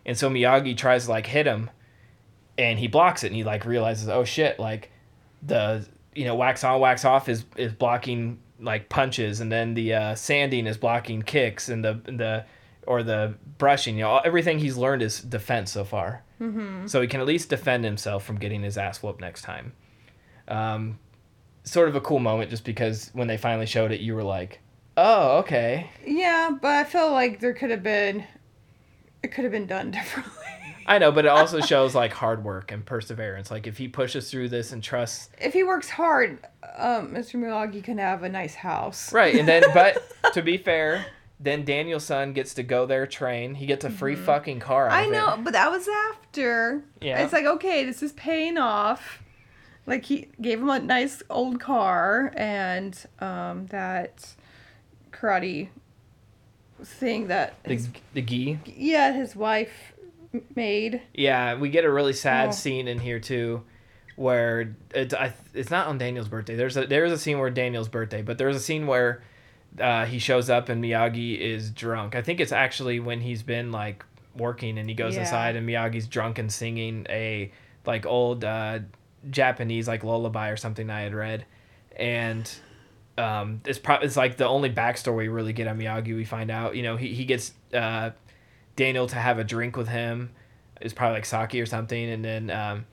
And 0.05 0.17
so 0.17 0.29
Miyagi 0.29 0.77
tries 0.77 1.05
to 1.05 1.11
like 1.11 1.25
hit 1.27 1.47
him, 1.47 1.69
and 2.57 2.77
he 2.79 2.87
blocks 2.87 3.23
it, 3.23 3.27
and 3.27 3.35
he 3.35 3.43
like 3.43 3.65
realizes, 3.65 4.09
"Oh 4.09 4.23
shit!" 4.23 4.59
Like 4.59 4.91
the 5.41 5.87
you 6.13 6.25
know 6.25 6.35
wax 6.35 6.63
on 6.63 6.79
wax 6.79 7.03
off 7.03 7.27
is 7.29 7.45
is 7.55 7.73
blocking 7.73 8.39
like 8.59 8.89
punches, 8.89 9.39
and 9.41 9.51
then 9.51 9.73
the 9.73 9.93
uh, 9.93 10.15
sanding 10.15 10.67
is 10.67 10.77
blocking 10.77 11.23
kicks, 11.23 11.69
and 11.69 11.83
the 11.83 11.99
the 12.05 12.45
or 12.85 13.01
the 13.03 13.33
brushing. 13.57 13.95
You 13.97 14.03
know, 14.03 14.17
everything 14.19 14.59
he's 14.59 14.77
learned 14.77 15.01
is 15.01 15.19
defense 15.19 15.71
so 15.71 15.83
far 15.83 16.23
so 16.87 17.01
he 17.01 17.07
can 17.07 17.19
at 17.19 17.25
least 17.25 17.49
defend 17.49 17.83
himself 17.83 18.23
from 18.23 18.37
getting 18.37 18.61
his 18.61 18.77
ass 18.77 19.01
whooped 19.01 19.19
next 19.19 19.41
time. 19.41 19.73
Um, 20.47 20.99
sort 21.67 21.89
of 21.89 21.95
a 21.95 22.01
cool 22.01 22.19
moment, 22.19 22.49
just 22.49 22.63
because 22.63 23.09
when 23.13 23.27
they 23.27 23.37
finally 23.37 23.65
showed 23.65 23.91
it, 23.91 23.99
you 23.99 24.15
were 24.15 24.23
like, 24.23 24.59
"Oh, 24.95 25.37
okay." 25.39 25.89
Yeah, 26.05 26.51
but 26.61 26.71
I 26.71 26.83
feel 26.83 27.11
like 27.11 27.39
there 27.39 27.53
could 27.53 27.69
have 27.71 27.83
been, 27.83 28.23
it 29.23 29.29
could 29.29 29.43
have 29.43 29.51
been 29.51 29.67
done 29.67 29.91
differently. 29.91 30.33
I 30.89 30.99
know, 30.99 31.11
but 31.11 31.25
it 31.25 31.29
also 31.29 31.59
shows 31.59 31.93
like 31.93 32.13
hard 32.13 32.45
work 32.45 32.71
and 32.71 32.85
perseverance. 32.85 33.51
Like 33.51 33.67
if 33.67 33.77
he 33.77 33.89
pushes 33.89 34.31
through 34.31 34.47
this 34.49 34.71
and 34.71 34.81
trusts, 34.81 35.29
if 35.39 35.51
he 35.51 35.61
works 35.63 35.89
hard, 35.89 36.39
um, 36.77 37.09
Mr. 37.13 37.35
Miyagi 37.35 37.83
can 37.83 37.97
have 37.97 38.23
a 38.23 38.29
nice 38.29 38.55
house. 38.55 39.11
right? 39.11 39.35
And 39.35 39.45
then, 39.45 39.63
but 39.73 39.97
to 40.33 40.41
be 40.41 40.57
fair, 40.57 41.05
then 41.41 41.65
Daniel's 41.65 42.05
son 42.05 42.31
gets 42.31 42.53
to 42.53 42.63
go 42.63 42.85
there 42.85 43.05
train. 43.05 43.53
He 43.55 43.65
gets 43.65 43.83
a 43.83 43.89
free 43.89 44.15
fucking 44.15 44.61
car. 44.61 44.87
Out 44.87 44.93
I 44.93 45.07
know, 45.07 45.33
It. 45.33 45.43
but 45.43 45.51
that 45.53 45.69
was 45.69 45.89
after. 46.09 46.85
Yeah. 47.01 47.21
It's 47.21 47.33
like, 47.33 47.45
okay, 47.45 47.83
this 47.83 48.01
is 48.01 48.13
paying 48.13 48.57
off. 48.57 49.21
Like 49.87 50.05
he 50.05 50.27
gave 50.41 50.59
him 50.59 50.69
a 50.69 50.79
nice 50.79 51.23
old 51.29 51.59
car 51.59 52.31
and 52.35 52.95
um 53.19 53.65
that 53.67 54.35
karate 55.11 55.69
thing 56.83 57.27
that 57.27 57.55
The 57.63 57.69
his, 57.73 57.89
the 58.13 58.21
gi. 58.21 58.59
yeah, 58.65 59.13
his 59.13 59.35
wife 59.35 59.93
made. 60.55 61.01
Yeah, 61.13 61.55
we 61.55 61.69
get 61.69 61.85
a 61.85 61.91
really 61.91 62.13
sad 62.13 62.49
Oh. 62.49 62.51
scene 62.51 62.87
in 62.87 62.99
here 62.99 63.19
too, 63.19 63.63
where 64.15 64.75
it's 64.93 65.13
I, 65.13 65.33
it's 65.53 65.71
not 65.71 65.87
on 65.87 65.97
Daniel's 65.97 66.27
birthday. 66.27 66.55
There's 66.55 66.77
a 66.77 66.85
there's 66.85 67.11
a 67.11 67.17
scene 67.17 67.39
where 67.39 67.49
Daniel's 67.49 67.87
birthday, 67.89 68.21
but 68.21 68.37
there's 68.37 68.55
a 68.55 68.59
scene 68.59 68.85
where 68.87 69.23
uh, 69.79 70.05
he 70.05 70.19
shows 70.19 70.49
up 70.49 70.69
and 70.69 70.83
Miyagi 70.83 71.39
is 71.39 71.71
drunk. 71.71 72.15
I 72.15 72.21
think 72.21 72.39
it's 72.39 72.51
actually 72.51 72.99
when 72.99 73.21
he's 73.21 73.41
been 73.43 73.71
like 73.71 74.03
working 74.35 74.77
and 74.77 74.87
he 74.89 74.95
goes 74.95 75.15
Yeah. 75.15 75.21
inside 75.21 75.55
and 75.55 75.67
Miyagi's 75.67 76.07
drunk 76.07 76.37
and 76.39 76.51
singing 76.51 77.05
a 77.09 77.51
like 77.85 78.05
old 78.05 78.43
uh, 78.43 78.79
Japanese 79.29 79.87
like 79.87 80.03
lullaby 80.03 80.49
or 80.49 80.57
something 80.57 80.89
I 80.89 81.01
had 81.01 81.13
read, 81.13 81.45
and 81.95 82.49
um, 83.17 83.61
it's 83.65 83.79
pro- 83.79 83.99
it's 83.99 84.17
like 84.17 84.37
the 84.37 84.47
only 84.47 84.69
backstory 84.69 85.17
we 85.17 85.27
really 85.27 85.53
get 85.53 85.67
on 85.67 85.77
Miyagi. 85.77 86.15
We 86.15 86.25
find 86.25 86.51
out, 86.51 86.75
you 86.75 86.83
know, 86.83 86.97
he 86.97 87.13
he 87.13 87.25
gets 87.25 87.53
uh, 87.73 88.11
Daniel 88.75 89.07
to 89.07 89.15
have 89.15 89.39
a 89.39 89.43
drink 89.43 89.75
with 89.75 89.87
him. 89.87 90.31
It's 90.79 90.93
probably 90.93 91.15
like 91.15 91.25
sake 91.25 91.55
or 91.55 91.65
something, 91.65 92.09
and 92.09 92.23
then 92.23 92.49
um, 92.51 92.85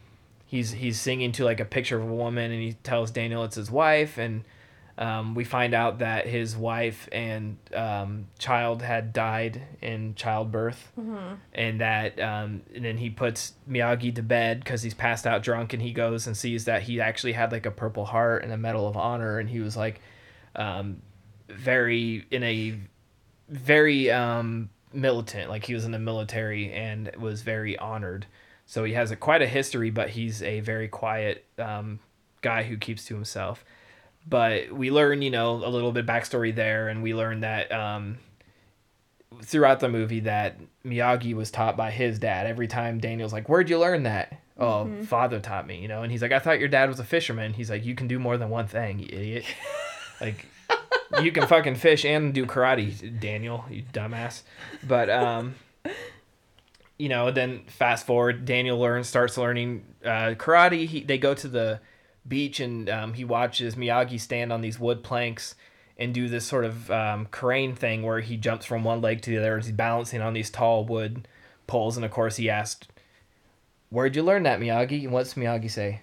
he's 0.47 0.73
he's 0.73 1.01
singing 1.01 1.33
to 1.33 1.45
like 1.45 1.61
a 1.61 1.65
picture 1.65 2.01
of 2.01 2.09
a 2.09 2.15
woman, 2.15 2.51
and 2.51 2.63
he 2.63 2.73
tells 2.83 3.11
Daniel 3.11 3.45
it's 3.45 3.57
his 3.57 3.71
wife, 3.71 4.19
and 4.19 4.45
um, 4.97 5.35
we 5.35 5.45
find 5.45 5.75
out 5.75 5.99
that 5.99 6.27
his 6.27 6.57
wife 6.57 7.09
and 7.11 7.57
um, 7.75 8.27
child 8.39 8.83
had 8.83 9.13
died 9.13 9.61
in 9.83 10.15
childbirth, 10.15 10.93
and 11.53 11.81
that 11.81 12.21
um, 12.21 12.63
and 12.75 12.85
then 12.85 12.97
he 12.99 13.11
puts 13.11 13.55
Miyagi 13.69 14.15
to 14.15 14.23
bed 14.23 14.61
because 14.61 14.83
he's 14.83 14.95
passed 14.95 15.27
out 15.27 15.43
drunk, 15.43 15.73
and 15.73 15.83
he 15.83 15.93
goes 15.93 16.27
and 16.27 16.37
sees 16.37 16.67
that 16.67 16.83
he 16.83 17.01
actually 17.01 17.33
had 17.33 17.51
like 17.51 17.67
a 17.67 17.71
Purple 17.73 18.05
Heart 18.05 18.45
and 18.45 18.53
a 18.53 18.57
Medal 18.57 18.87
of 18.87 18.97
Honor, 18.97 19.39
and 19.41 19.51
he 19.51 19.61
was 19.61 19.77
like 19.77 20.01
um, 20.55 21.03
very 21.49 22.25
in 22.31 22.43
a 22.45 22.79
very 23.49 24.11
um, 24.11 24.71
militant, 24.93 25.51
like 25.51 25.65
he 25.65 25.75
was 25.75 25.85
in 25.85 25.91
the 25.91 25.99
military 25.99 26.73
and 26.73 27.11
was 27.19 27.43
very 27.43 27.77
honored. 27.79 28.27
So 28.67 28.85
he 28.85 28.95
has 28.95 29.11
a 29.11 29.17
quite 29.17 29.43
a 29.43 29.47
history, 29.47 29.91
but 29.91 30.11
he's 30.11 30.43
a 30.43 30.61
very 30.61 30.89
quiet 30.89 31.45
um, 31.59 31.99
guy 32.41 32.63
who 32.63 32.77
keeps 32.77 33.05
to 33.07 33.15
himself. 33.15 33.65
But 34.27 34.73
we 34.73 34.91
learn, 34.91 35.23
you 35.23 35.31
know, 35.31 35.57
a 35.57 35.69
little 35.69 35.93
bit 35.93 36.07
backstory 36.07 36.55
there, 36.55 36.89
and 36.89 37.03
we 37.03 37.15
learn 37.15 37.41
that 37.41 37.71
um, 37.73 38.19
throughout 39.43 39.81
the 39.81 39.89
movie 39.89 40.21
that 40.21 40.57
Miyagi 40.85 41.35
was 41.35 41.51
taught 41.51 41.77
by 41.77 41.91
his 41.91 42.19
dad. 42.19 42.47
Every 42.47 42.67
time 42.67 42.99
Daniel's 42.99 43.33
like, 43.33 43.49
"Where'd 43.49 43.69
you 43.69 43.79
learn 43.79 44.05
that?" 44.05 44.41
Oh, 44.57 44.89
father 45.07 45.41
taught 45.41 45.67
me, 45.67 45.81
you 45.81 45.89
know. 45.89 46.03
And 46.03 46.11
he's 46.11 46.23
like, 46.23 46.33
"I 46.33 46.39
thought 46.39 46.59
your 46.59 46.69
dad 46.69 46.89
was 46.89 47.01
a 47.01 47.05
fisherman." 47.05 47.53
He's 47.53 47.71
like, 47.71 47.85
"You 47.85 47.95
can 47.95 48.09
do 48.09 48.19
more 48.19 48.37
than 48.37 48.51
one 48.51 48.67
thing, 48.67 48.99
you 48.99 49.09
idiot." 49.11 49.45
like, 50.21 50.47
you 51.23 51.33
can 51.33 51.47
fucking 51.47 51.75
fish 51.75 52.05
and 52.05 52.33
do 52.33 52.47
karate, 52.47 53.21
Daniel, 53.21 53.65
you 53.71 53.83
dumbass. 53.93 54.43
But 54.87 55.11
um, 55.11 55.55
you 56.99 57.09
know, 57.09 57.31
then 57.31 57.65
fast 57.67 58.07
forward, 58.07 58.45
Daniel 58.45 58.79
learns, 58.79 59.09
starts 59.09 59.37
learning 59.37 59.85
uh, 60.05 60.35
karate. 60.37 60.87
He, 60.87 61.03
they 61.03 61.19
go 61.19 61.35
to 61.35 61.49
the 61.49 61.81
beach 62.27 62.61
and 62.61 62.89
um, 62.89 63.15
he 63.15 63.25
watches 63.25 63.75
Miyagi 63.75 64.19
stand 64.21 64.53
on 64.53 64.61
these 64.61 64.79
wood 64.79 65.03
planks 65.03 65.55
and 65.97 66.13
do 66.13 66.29
this 66.29 66.45
sort 66.45 66.65
of 66.65 66.91
um, 66.91 67.27
crane 67.31 67.75
thing 67.75 68.03
where 68.03 68.21
he 68.21 68.37
jumps 68.37 68.67
from 68.67 68.83
one 68.85 69.01
leg 69.01 69.21
to 69.23 69.31
the 69.31 69.39
other. 69.39 69.59
He's 69.59 69.71
balancing 69.73 70.21
on 70.21 70.33
these 70.33 70.51
tall 70.51 70.85
wood 70.85 71.29
poles. 71.67 71.97
And 71.97 72.05
of 72.05 72.11
course, 72.11 72.37
he 72.37 72.51
asked, 72.51 72.89
Where'd 73.91 74.17
you 74.17 74.23
learn 74.23 74.43
that, 74.43 74.59
Miyagi? 74.59 75.05
And 75.05 75.13
what's 75.13 75.35
Miyagi 75.35 75.71
say? 75.71 76.01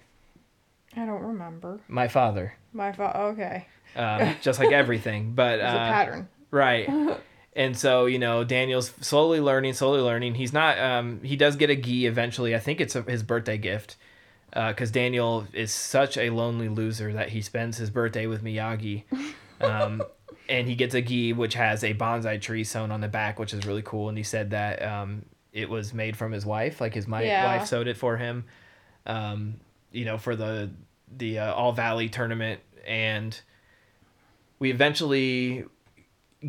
I 0.96 1.04
don't 1.04 1.22
remember. 1.22 1.80
My 1.88 2.08
father. 2.08 2.54
My 2.72 2.92
father. 2.92 3.18
okay. 3.18 3.66
Um, 3.94 4.36
just 4.40 4.58
like 4.58 4.72
everything. 4.72 5.32
But 5.34 5.60
uh, 5.60 5.64
a 5.64 5.76
pattern. 5.76 6.28
Right. 6.50 6.88
And 7.54 7.76
so, 7.76 8.06
you 8.06 8.18
know, 8.18 8.44
Daniel's 8.44 8.92
slowly 9.02 9.38
learning, 9.38 9.74
slowly 9.74 10.00
learning. 10.00 10.36
He's 10.36 10.54
not, 10.54 10.78
um, 10.78 11.20
he 11.22 11.36
does 11.36 11.56
get 11.56 11.68
a 11.68 11.76
gi 11.76 12.06
eventually. 12.06 12.54
I 12.54 12.58
think 12.58 12.80
it's 12.80 12.96
a, 12.96 13.02
his 13.02 13.22
birthday 13.22 13.58
gift. 13.58 13.96
Because 14.54 14.90
Daniel 14.90 15.46
is 15.52 15.72
such 15.72 16.18
a 16.18 16.28
lonely 16.30 16.68
loser 16.68 17.12
that 17.14 17.30
he 17.30 17.40
spends 17.40 17.78
his 17.78 17.88
birthday 17.90 18.26
with 18.26 18.42
Miyagi. 18.44 19.04
Um, 19.60 20.02
and 20.48 20.66
he 20.66 20.74
gets 20.74 20.92
a 20.96 21.00
gi, 21.00 21.34
which 21.34 21.54
has 21.54 21.84
a 21.84 21.94
bonsai 21.94 22.40
tree 22.40 22.64
sewn 22.64 22.90
on 22.90 23.00
the 23.00 23.06
back, 23.06 23.38
which 23.38 23.54
is 23.54 23.64
really 23.64 23.82
cool. 23.82 24.08
And 24.08 24.18
he 24.18 24.24
said 24.24 24.50
that 24.50 24.82
um, 24.82 25.24
it 25.52 25.70
was 25.70 25.94
made 25.94 26.16
from 26.16 26.32
his 26.32 26.44
wife. 26.44 26.80
Like 26.80 26.94
his 26.94 27.06
my 27.06 27.22
Yeah. 27.22 27.44
wife 27.46 27.68
sewed 27.68 27.86
it 27.86 27.96
for 27.96 28.16
him, 28.16 28.44
um, 29.06 29.60
you 29.92 30.04
know, 30.04 30.18
for 30.18 30.34
the, 30.34 30.68
the 31.16 31.38
uh, 31.38 31.54
All 31.54 31.70
Valley 31.72 32.08
tournament. 32.08 32.60
And 32.84 33.40
we 34.58 34.72
eventually 34.72 35.64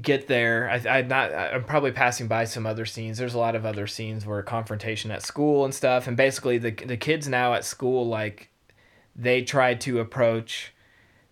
get 0.02 0.28
there. 0.28 0.70
I, 0.70 1.00
I'm 1.00 1.08
not. 1.08 1.34
I'm 1.34 1.64
probably 1.64 1.92
passing 1.92 2.28
by 2.28 2.46
some 2.46 2.66
other 2.66 2.86
scenes. 2.86 3.18
There's 3.18 3.34
a 3.34 3.40
lot 3.40 3.56
of 3.56 3.66
other 3.66 3.88
scenes 3.88 4.26
where 4.26 4.42
confrontation 4.42 5.12
at 5.12 5.22
school 5.22 5.66
and 5.66 5.74
stuff. 5.74 6.08
And 6.08 6.18
basically, 6.18 6.58
the 6.58 6.72
the 6.72 6.98
kids 6.98 7.28
now 7.28 7.54
at 7.54 7.66
school 7.66 8.08
like 8.08 8.50
they 9.16 9.44
tried 9.44 9.82
to 9.82 10.00
approach 10.00 10.74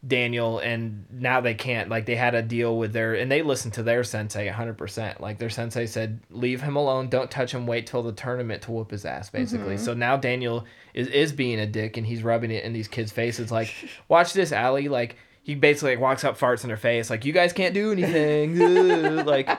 Daniel, 0.06 0.60
and 0.60 1.06
now 1.12 1.42
they 1.42 1.54
can't. 1.54 1.90
Like 1.90 2.06
they 2.06 2.16
had 2.16 2.36
a 2.36 2.42
deal 2.42 2.78
with 2.78 2.94
their, 2.94 3.16
and 3.16 3.32
they 3.32 3.42
listened 3.42 3.74
to 3.74 3.84
their 3.84 4.04
sensei 4.04 4.46
100. 4.46 4.78
percent 4.78 5.22
Like 5.22 5.40
their 5.40 5.50
sensei 5.50 5.86
said, 5.86 6.20
leave 6.30 6.62
him 6.62 6.76
alone. 6.76 7.10
Don't 7.10 7.32
touch 7.32 7.54
him. 7.54 7.66
Wait 7.68 7.88
till 7.88 8.04
the 8.04 8.12
tournament 8.12 8.64
to 8.64 8.72
whoop 8.72 8.92
his 8.92 9.06
ass. 9.06 9.30
Basically. 9.30 9.76
Mm-hmm. 9.76 9.86
So 9.86 9.94
now 9.94 10.18
Daniel 10.18 10.66
is 10.94 11.08
is 11.08 11.32
being 11.34 11.60
a 11.60 11.68
dick, 11.68 11.98
and 11.98 12.06
he's 12.06 12.24
rubbing 12.24 12.52
it 12.52 12.64
in 12.64 12.74
these 12.74 12.88
kids' 12.88 13.12
faces. 13.12 13.52
Like, 13.52 13.74
watch 14.08 14.34
this, 14.34 14.52
Allie. 14.52 14.88
Like 14.88 15.18
he 15.44 15.56
basically 15.56 15.92
like 15.92 16.00
walks 16.00 16.24
up, 16.24 16.38
farts 16.38 16.64
in 16.64 16.68
their 16.68 16.78
face, 16.78 17.10
like 17.10 17.26
you 17.26 17.34
guys 17.34 17.54
can't 17.54 17.74
do 17.74 17.92
anything. 17.92 18.58
Like 19.26 19.50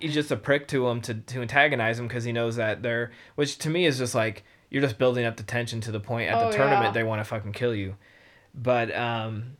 he's 0.00 0.14
just 0.14 0.30
a 0.30 0.36
prick 0.36 0.68
to 0.68 0.86
them 0.86 1.00
to 1.02 1.14
to 1.14 1.40
antagonize 1.42 1.96
them 1.96 2.06
because 2.08 2.24
he 2.24 2.32
knows 2.32 2.56
that 2.56 2.82
they're, 2.82 3.12
which 3.34 3.58
to 3.58 3.70
me 3.70 3.86
is 3.86 3.98
just 3.98 4.14
like 4.14 4.44
you're 4.70 4.82
just 4.82 4.98
building 4.98 5.24
up 5.24 5.36
the 5.36 5.42
tension 5.42 5.80
to 5.82 5.92
the 5.92 6.00
point 6.00 6.30
at 6.30 6.36
Oh, 6.36 6.50
the 6.50 6.56
tournament 6.56 6.86
yeah. 6.86 6.90
they 6.92 7.02
want 7.04 7.20
to 7.20 7.24
fucking 7.24 7.52
kill 7.52 7.74
you. 7.74 7.96
But 8.54 8.94
um, 8.96 9.56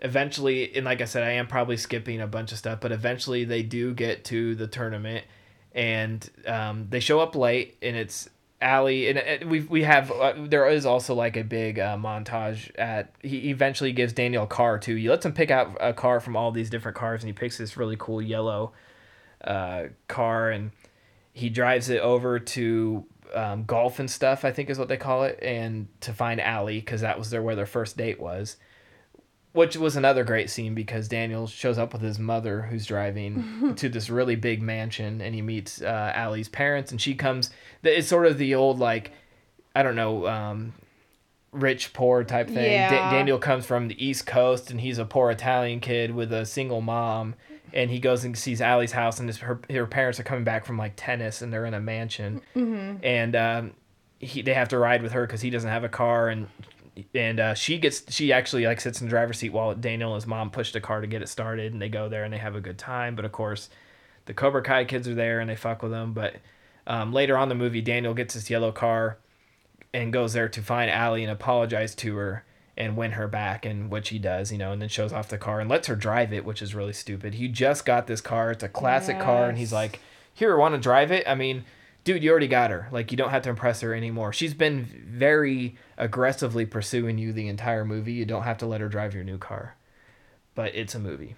eventually, 0.00 0.74
and 0.76 0.84
like 0.84 1.00
I 1.00 1.06
said, 1.06 1.22
I 1.22 1.32
am 1.32 1.46
probably 1.46 1.76
skipping 1.76 2.20
a 2.20 2.26
bunch 2.26 2.52
of 2.52 2.58
stuff, 2.58 2.78
but 2.80 2.92
eventually 2.92 3.44
they 3.44 3.62
do 3.62 3.92
get 3.94 4.24
to 4.26 4.54
the 4.54 4.66
tournament, 4.66 5.24
and 5.72 6.28
um, 6.46 6.86
they 6.90 7.00
show 7.00 7.20
up 7.20 7.34
late, 7.34 7.76
and 7.82 7.96
it's 7.96 8.28
Allie, 8.64 9.08
and 9.08 9.18
uh, 9.18 9.46
we 9.46 9.60
we 9.60 9.82
have 9.82 10.10
uh, 10.10 10.32
there 10.38 10.66
is 10.68 10.86
also 10.86 11.14
like 11.14 11.36
a 11.36 11.44
big 11.44 11.78
uh, 11.78 11.96
montage 11.96 12.70
at 12.76 13.14
he 13.20 13.50
eventually 13.50 13.92
gives 13.92 14.14
Daniel 14.14 14.44
a 14.44 14.46
car 14.46 14.78
too. 14.78 14.96
He 14.96 15.08
lets 15.08 15.26
him 15.26 15.34
pick 15.34 15.50
out 15.50 15.76
a 15.80 15.92
car 15.92 16.18
from 16.18 16.34
all 16.34 16.50
these 16.50 16.70
different 16.70 16.96
cars, 16.96 17.22
and 17.22 17.28
he 17.28 17.34
picks 17.34 17.58
this 17.58 17.76
really 17.76 17.96
cool 17.98 18.22
yellow 18.22 18.72
uh, 19.44 19.84
car, 20.08 20.50
and 20.50 20.70
he 21.34 21.50
drives 21.50 21.90
it 21.90 22.00
over 22.00 22.38
to 22.38 23.04
um, 23.34 23.64
Golf 23.64 24.00
N' 24.00 24.08
Stuff. 24.08 24.46
I 24.46 24.50
think 24.50 24.70
is 24.70 24.78
what 24.78 24.88
they 24.88 24.96
call 24.96 25.24
it, 25.24 25.38
and 25.42 25.86
to 26.00 26.14
find 26.14 26.40
Allie 26.40 26.80
because 26.80 27.02
that 27.02 27.18
was 27.18 27.28
their 27.28 27.42
where 27.42 27.54
their 27.54 27.66
first 27.66 27.98
date 27.98 28.18
was. 28.18 28.56
Which 29.54 29.76
was 29.76 29.96
another 29.96 30.24
great 30.24 30.50
scene 30.50 30.74
because 30.74 31.08
Daniel 31.08 31.46
shows 31.46 31.78
up 31.78 31.92
with 31.92 32.02
his 32.02 32.18
mother 32.18 32.62
who's 32.62 32.84
driving 32.86 33.74
to 33.76 33.88
this 33.88 34.10
really 34.10 34.34
big 34.36 34.60
mansion 34.60 35.20
and 35.20 35.34
he 35.34 35.40
meets 35.42 35.80
uh, 35.80 36.12
Allie's 36.14 36.48
parents 36.48 36.90
and 36.90 37.00
she 37.00 37.14
comes. 37.14 37.50
It's 37.82 38.08
sort 38.08 38.26
of 38.26 38.36
the 38.36 38.54
old, 38.56 38.78
like, 38.80 39.12
I 39.74 39.82
don't 39.84 39.94
know, 39.94 40.26
um, 40.26 40.72
rich, 41.52 41.92
poor 41.92 42.24
type 42.24 42.48
thing. 42.48 42.72
Da- 42.90 43.10
Daniel 43.12 43.38
comes 43.38 43.64
from 43.64 43.86
the 43.86 44.04
East 44.04 44.26
Coast 44.26 44.72
and 44.72 44.80
he's 44.80 44.98
a 44.98 45.04
poor 45.04 45.30
Italian 45.30 45.78
kid 45.78 46.12
with 46.14 46.32
a 46.32 46.44
single 46.44 46.80
mom. 46.80 47.36
And 47.72 47.90
he 47.90 47.98
goes 48.00 48.24
and 48.24 48.36
sees 48.36 48.60
Allie's 48.60 48.92
house 48.92 49.18
and 49.20 49.28
his, 49.28 49.38
her, 49.38 49.60
her 49.70 49.86
parents 49.86 50.18
are 50.20 50.24
coming 50.24 50.44
back 50.44 50.64
from 50.64 50.76
like 50.78 50.94
tennis 50.96 51.42
and 51.42 51.52
they're 51.52 51.64
in 51.66 51.74
a 51.74 51.80
mansion. 51.80 52.40
And 53.04 53.36
um, 53.36 53.72
he, 54.18 54.42
they 54.42 54.54
have 54.54 54.68
to 54.70 54.78
ride 54.78 55.00
with 55.02 55.12
her 55.12 55.26
because 55.26 55.42
he 55.42 55.50
doesn't 55.50 55.70
have 55.70 55.84
a 55.84 55.88
car 55.88 56.28
and 56.28 56.48
and 57.14 57.40
uh, 57.40 57.54
she 57.54 57.78
gets 57.78 58.04
she 58.12 58.32
actually 58.32 58.66
like 58.66 58.80
sits 58.80 59.00
in 59.00 59.06
the 59.06 59.10
driver's 59.10 59.38
seat 59.38 59.50
while 59.50 59.74
Daniel 59.74 60.12
and 60.12 60.22
his 60.22 60.26
mom 60.26 60.50
push 60.50 60.72
the 60.72 60.80
car 60.80 61.00
to 61.00 61.06
get 61.06 61.22
it 61.22 61.28
started 61.28 61.72
and 61.72 61.82
they 61.82 61.88
go 61.88 62.08
there 62.08 62.24
and 62.24 62.32
they 62.32 62.38
have 62.38 62.54
a 62.54 62.60
good 62.60 62.78
time 62.78 63.16
but 63.16 63.24
of 63.24 63.32
course 63.32 63.68
the 64.26 64.34
Cobra 64.34 64.62
Kai 64.62 64.84
kids 64.84 65.08
are 65.08 65.14
there 65.14 65.40
and 65.40 65.50
they 65.50 65.56
fuck 65.56 65.82
with 65.82 65.90
them 65.90 66.12
but 66.12 66.36
um, 66.86 67.12
later 67.12 67.36
on 67.36 67.44
in 67.44 67.48
the 67.48 67.54
movie 67.54 67.80
Daniel 67.80 68.14
gets 68.14 68.34
his 68.34 68.50
yellow 68.50 68.70
car 68.70 69.18
and 69.92 70.12
goes 70.12 70.32
there 70.32 70.48
to 70.48 70.62
find 70.62 70.90
Allie 70.90 71.22
and 71.24 71.32
apologize 71.32 71.94
to 71.96 72.16
her 72.16 72.44
and 72.76 72.96
win 72.96 73.12
her 73.12 73.28
back 73.28 73.64
and 73.64 73.90
which 73.90 74.10
he 74.10 74.18
does 74.18 74.52
you 74.52 74.58
know 74.58 74.72
and 74.72 74.80
then 74.80 74.88
shows 74.88 75.12
off 75.12 75.28
the 75.28 75.38
car 75.38 75.60
and 75.60 75.70
lets 75.70 75.88
her 75.88 75.96
drive 75.96 76.32
it 76.32 76.44
which 76.44 76.62
is 76.62 76.74
really 76.74 76.92
stupid. 76.92 77.34
He 77.34 77.48
just 77.48 77.84
got 77.84 78.06
this 78.06 78.20
car. 78.20 78.50
It's 78.50 78.64
a 78.64 78.68
classic 78.68 79.18
car 79.18 79.48
and 79.48 79.58
he's 79.58 79.72
like 79.72 80.00
here 80.32 80.56
want 80.56 80.74
to 80.74 80.80
drive 80.80 81.10
it? 81.10 81.26
I 81.26 81.34
mean 81.34 81.64
dude, 82.04 82.22
you 82.22 82.30
already 82.30 82.48
got 82.48 82.70
her. 82.70 82.88
Like 82.92 83.10
you 83.10 83.16
don't 83.16 83.30
have 83.30 83.42
to 83.42 83.50
impress 83.50 83.80
her 83.80 83.94
anymore. 83.94 84.32
She's 84.32 84.54
been 84.54 84.84
very 84.84 85.76
aggressively 85.96 86.66
pursuing 86.66 87.18
you 87.18 87.32
the 87.32 87.48
entire 87.48 87.84
movie. 87.84 88.12
You 88.12 88.24
don't 88.24 88.44
have 88.44 88.58
to 88.58 88.66
let 88.66 88.80
her 88.80 88.88
drive 88.88 89.14
your 89.14 89.24
new 89.24 89.38
car. 89.38 89.76
But 90.54 90.74
it's 90.74 90.94
a 90.94 91.00
movie. 91.00 91.34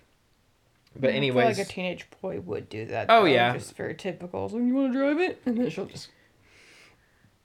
But 0.99 1.11
I 1.11 1.21
feel 1.21 1.35
like 1.35 1.59
a 1.59 1.65
teenage 1.65 2.07
boy 2.23 2.41
would 2.41 2.69
do 2.69 2.87
that. 2.87 3.07
Oh, 3.09 3.21
though, 3.21 3.27
yeah. 3.27 3.53
just 3.57 3.77
very 3.77 3.95
typical. 3.95 4.49
So 4.49 4.59
you 4.59 4.75
want 4.75 4.93
to 4.93 4.99
drive 4.99 5.21
it, 5.21 5.43
and 5.45 5.59
then 5.59 5.69
she'll 5.71 5.87
just. 5.87 6.09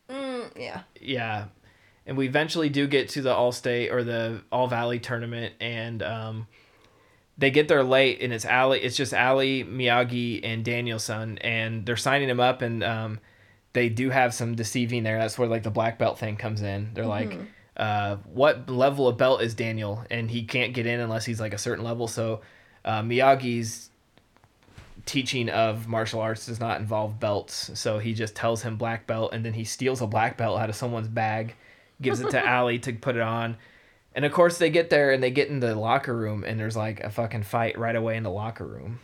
Mm, 0.09 0.51
yeah. 0.57 0.81
yeah. 0.99 1.45
And 2.05 2.17
we 2.17 2.27
eventually 2.27 2.69
do 2.69 2.87
get 2.87 3.09
to 3.09 3.21
the 3.21 3.33
All 3.33 3.51
State 3.51 3.89
or 3.89 4.03
the 4.03 4.41
All 4.51 4.67
Valley 4.67 4.99
tournament 4.99 5.53
and 5.59 6.01
um 6.01 6.47
they 7.41 7.51
get 7.51 7.67
there 7.67 7.83
late 7.83 8.21
and 8.21 8.31
it's 8.31 8.45
Allie 8.45 8.79
it's 8.79 8.95
just 8.95 9.13
Allie, 9.13 9.65
Miyagi 9.65 10.39
and 10.43 10.63
Daniel-san 10.63 11.39
and 11.39 11.85
they're 11.85 11.97
signing 11.97 12.29
him 12.29 12.39
up 12.39 12.61
and 12.61 12.83
um 12.83 13.19
they 13.73 13.89
do 13.89 14.09
have 14.09 14.33
some 14.33 14.55
deceiving 14.55 15.03
there. 15.03 15.17
That's 15.17 15.37
where 15.37 15.47
like 15.47 15.63
the 15.63 15.71
black 15.71 15.97
belt 15.97 16.19
thing 16.19 16.37
comes 16.37 16.61
in. 16.61 16.91
They're 16.93 17.05
like 17.05 17.37
uh 17.75 18.17
what 18.31 18.69
level 18.69 19.07
of 19.07 19.17
belt 19.17 19.41
is 19.41 19.55
Daniel 19.55 20.05
and 20.11 20.29
he 20.29 20.43
can't 20.43 20.73
get 20.73 20.85
in 20.85 20.99
unless 20.99 21.25
he's 21.25 21.41
like 21.41 21.53
a 21.53 21.57
certain 21.57 21.83
level. 21.83 22.07
So 22.07 22.41
uh, 22.85 23.01
Miyagi's 23.01 23.89
teaching 25.05 25.49
of 25.49 25.87
martial 25.87 26.21
arts 26.21 26.45
does 26.45 26.59
not 26.59 26.79
involve 26.79 27.19
belts. 27.19 27.71
So 27.73 27.97
he 27.97 28.13
just 28.13 28.35
tells 28.35 28.61
him 28.61 28.77
black 28.77 29.07
belt 29.07 29.33
and 29.33 29.43
then 29.43 29.53
he 29.53 29.63
steals 29.63 30.01
a 30.01 30.07
black 30.07 30.37
belt 30.37 30.59
out 30.59 30.69
of 30.69 30.75
someone's 30.75 31.07
bag, 31.07 31.55
gives 32.01 32.21
it 32.21 32.29
to 32.31 32.45
Allie 32.45 32.79
to 32.79 32.93
put 32.93 33.15
it 33.15 33.21
on. 33.21 33.57
And 34.13 34.25
of 34.25 34.31
course 34.33 34.57
they 34.57 34.69
get 34.69 34.89
there 34.89 35.11
and 35.11 35.23
they 35.23 35.31
get 35.31 35.47
in 35.49 35.59
the 35.61 35.75
locker 35.75 36.15
room 36.15 36.43
and 36.43 36.59
there's 36.59 36.75
like 36.75 36.99
a 36.99 37.09
fucking 37.09 37.43
fight 37.43 37.77
right 37.79 37.95
away 37.95 38.17
in 38.17 38.23
the 38.23 38.29
locker 38.31 38.65
room. 38.65 38.99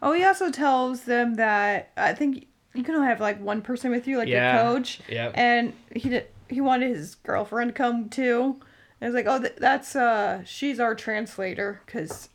Oh, 0.00 0.12
he 0.12 0.24
also 0.24 0.50
tells 0.50 1.02
them 1.02 1.34
that 1.34 1.90
I 1.96 2.14
think 2.14 2.46
you 2.72 2.82
can 2.84 2.94
only 2.94 3.08
have 3.08 3.20
like 3.20 3.40
one 3.40 3.62
person 3.62 3.90
with 3.90 4.06
you, 4.06 4.18
like 4.18 4.28
Yeah. 4.28 4.54
your 4.64 4.74
coach. 4.74 5.00
Yeah. 5.08 5.30
And 5.34 5.72
he 5.94 6.08
did. 6.08 6.26
He 6.48 6.60
wanted 6.60 6.94
his 6.94 7.14
girlfriend 7.16 7.70
to 7.70 7.74
come 7.74 8.08
too. 8.08 8.56
And 9.00 9.02
I 9.02 9.06
was 9.06 9.14
like, 9.14 9.26
oh, 9.26 9.40
th- 9.40 9.56
that's 9.58 9.96
uh, 9.96 10.44
she's 10.44 10.78
our 10.78 10.94
translator 10.94 11.80
because 11.84 12.28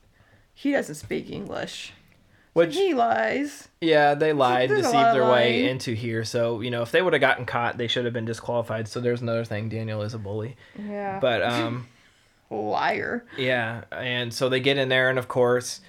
he 0.53 0.71
doesn't 0.73 0.95
speak 0.95 1.29
English. 1.29 1.93
Which 2.53 2.75
He 2.75 2.93
lies. 2.93 3.69
yeah, 3.79 4.15
they 4.15 4.33
lied, 4.33 4.69
there's 4.71 4.81
deceived 4.81 5.13
their 5.15 5.23
way 5.23 5.61
lying. 5.61 5.65
into 5.65 5.93
here. 5.93 6.25
So, 6.25 6.59
you 6.61 6.71
know, 6.71 6.81
if 6.81 6.91
they 6.91 7.01
would 7.01 7.13
have 7.13 7.21
gotten 7.21 7.45
caught, 7.45 7.77
they 7.77 7.87
should 7.87 8.03
have 8.05 8.13
been 8.13 8.25
disqualified. 8.25 8.87
So 8.87 8.99
there's 8.99 9.21
another 9.21 9.45
thing, 9.45 9.69
Daniel 9.69 10.01
is 10.01 10.13
a 10.15 10.17
bully. 10.17 10.57
Yeah. 10.77 11.19
But 11.21 11.43
um 11.43 11.87
liar. 12.49 13.25
Yeah, 13.37 13.83
and 13.91 14.33
so 14.33 14.49
they 14.49 14.59
get 14.59 14.77
in 14.77 14.89
there, 14.89 15.09
and 15.09 15.19
of 15.19 15.27
course, 15.27 15.81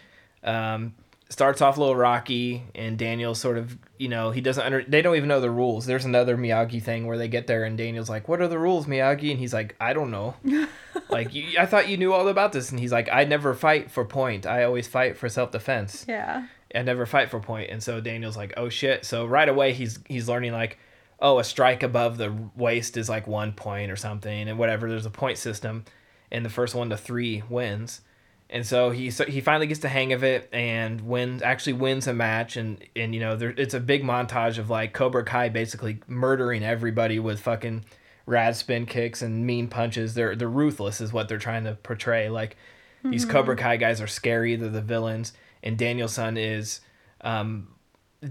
um, 0.44 0.94
starts 1.28 1.60
off 1.60 1.76
a 1.76 1.80
little 1.80 1.96
rocky, 1.96 2.64
and 2.74 2.98
Daniel 2.98 3.34
sort 3.34 3.58
of, 3.58 3.76
you 3.98 4.08
know, 4.08 4.30
he 4.30 4.40
doesn't 4.40 4.64
under. 4.64 4.82
They 4.82 5.02
don't 5.02 5.16
even 5.16 5.28
know 5.28 5.40
the 5.40 5.50
rules. 5.50 5.86
There's 5.86 6.04
another 6.04 6.36
Miyagi 6.36 6.82
thing 6.82 7.06
where 7.06 7.18
they 7.18 7.28
get 7.28 7.46
there, 7.46 7.64
and 7.64 7.76
Daniel's 7.76 8.10
like, 8.10 8.28
"What 8.28 8.40
are 8.40 8.48
the 8.48 8.58
rules, 8.58 8.86
Miyagi?" 8.86 9.30
And 9.30 9.38
he's 9.38 9.54
like, 9.54 9.76
"I 9.80 9.92
don't 9.92 10.10
know." 10.10 10.34
like 11.10 11.34
you, 11.34 11.58
I 11.58 11.66
thought 11.66 11.88
you 11.88 11.96
knew 11.96 12.12
all 12.12 12.28
about 12.28 12.52
this, 12.52 12.70
and 12.70 12.80
he's 12.80 12.92
like, 12.92 13.08
I 13.12 13.24
never 13.24 13.54
fight 13.54 13.90
for 13.90 14.04
point. 14.04 14.46
I 14.46 14.64
always 14.64 14.86
fight 14.86 15.16
for 15.16 15.28
self 15.28 15.50
defense. 15.50 16.04
Yeah. 16.08 16.46
I 16.74 16.82
never 16.82 17.04
fight 17.06 17.30
for 17.30 17.40
point. 17.40 17.70
And 17.70 17.82
so 17.82 18.00
Daniel's 18.00 18.36
like, 18.36 18.54
oh 18.56 18.68
shit. 18.68 19.04
So 19.04 19.26
right 19.26 19.48
away 19.48 19.72
he's 19.72 19.98
he's 20.06 20.28
learning 20.28 20.52
like, 20.52 20.78
oh, 21.18 21.38
a 21.38 21.44
strike 21.44 21.82
above 21.82 22.16
the 22.16 22.34
waist 22.56 22.96
is 22.96 23.08
like 23.08 23.26
one 23.26 23.52
point 23.52 23.90
or 23.90 23.96
something, 23.96 24.48
and 24.48 24.58
whatever. 24.58 24.88
There's 24.88 25.06
a 25.06 25.10
point 25.10 25.38
system, 25.38 25.84
and 26.30 26.44
the 26.44 26.50
first 26.50 26.74
one 26.74 26.90
to 26.90 26.96
three 26.96 27.42
wins. 27.48 28.02
And 28.48 28.66
so 28.66 28.90
he 28.90 29.10
so 29.10 29.24
he 29.24 29.40
finally 29.40 29.68
gets 29.68 29.80
the 29.80 29.88
hang 29.88 30.12
of 30.12 30.24
it 30.24 30.48
and 30.52 31.00
wins 31.02 31.40
actually 31.40 31.74
wins 31.74 32.08
a 32.08 32.12
match 32.14 32.56
and 32.56 32.84
and 32.96 33.14
you 33.14 33.20
know 33.20 33.36
there 33.36 33.54
it's 33.56 33.74
a 33.74 33.80
big 33.80 34.02
montage 34.02 34.58
of 34.58 34.68
like 34.68 34.92
Cobra 34.92 35.24
Kai 35.24 35.50
basically 35.50 36.00
murdering 36.08 36.64
everybody 36.64 37.20
with 37.20 37.38
fucking 37.38 37.84
rad 38.26 38.56
spin 38.56 38.86
kicks 38.86 39.22
and 39.22 39.46
mean 39.46 39.68
punches. 39.68 40.14
They're 40.14 40.34
they're 40.34 40.48
ruthless 40.48 41.00
is 41.00 41.12
what 41.12 41.28
they're 41.28 41.38
trying 41.38 41.62
to 41.64 41.74
portray. 41.74 42.28
Like 42.28 42.56
these 43.04 43.24
Cobra 43.24 43.56
Kai 43.56 43.76
guys 43.76 44.00
are 44.00 44.06
scary. 44.06 44.56
They're 44.56 44.68
the 44.68 44.82
villains, 44.82 45.32
and 45.62 45.78
Daniel-san 45.78 46.36
is 46.36 46.80
um, 47.22 47.68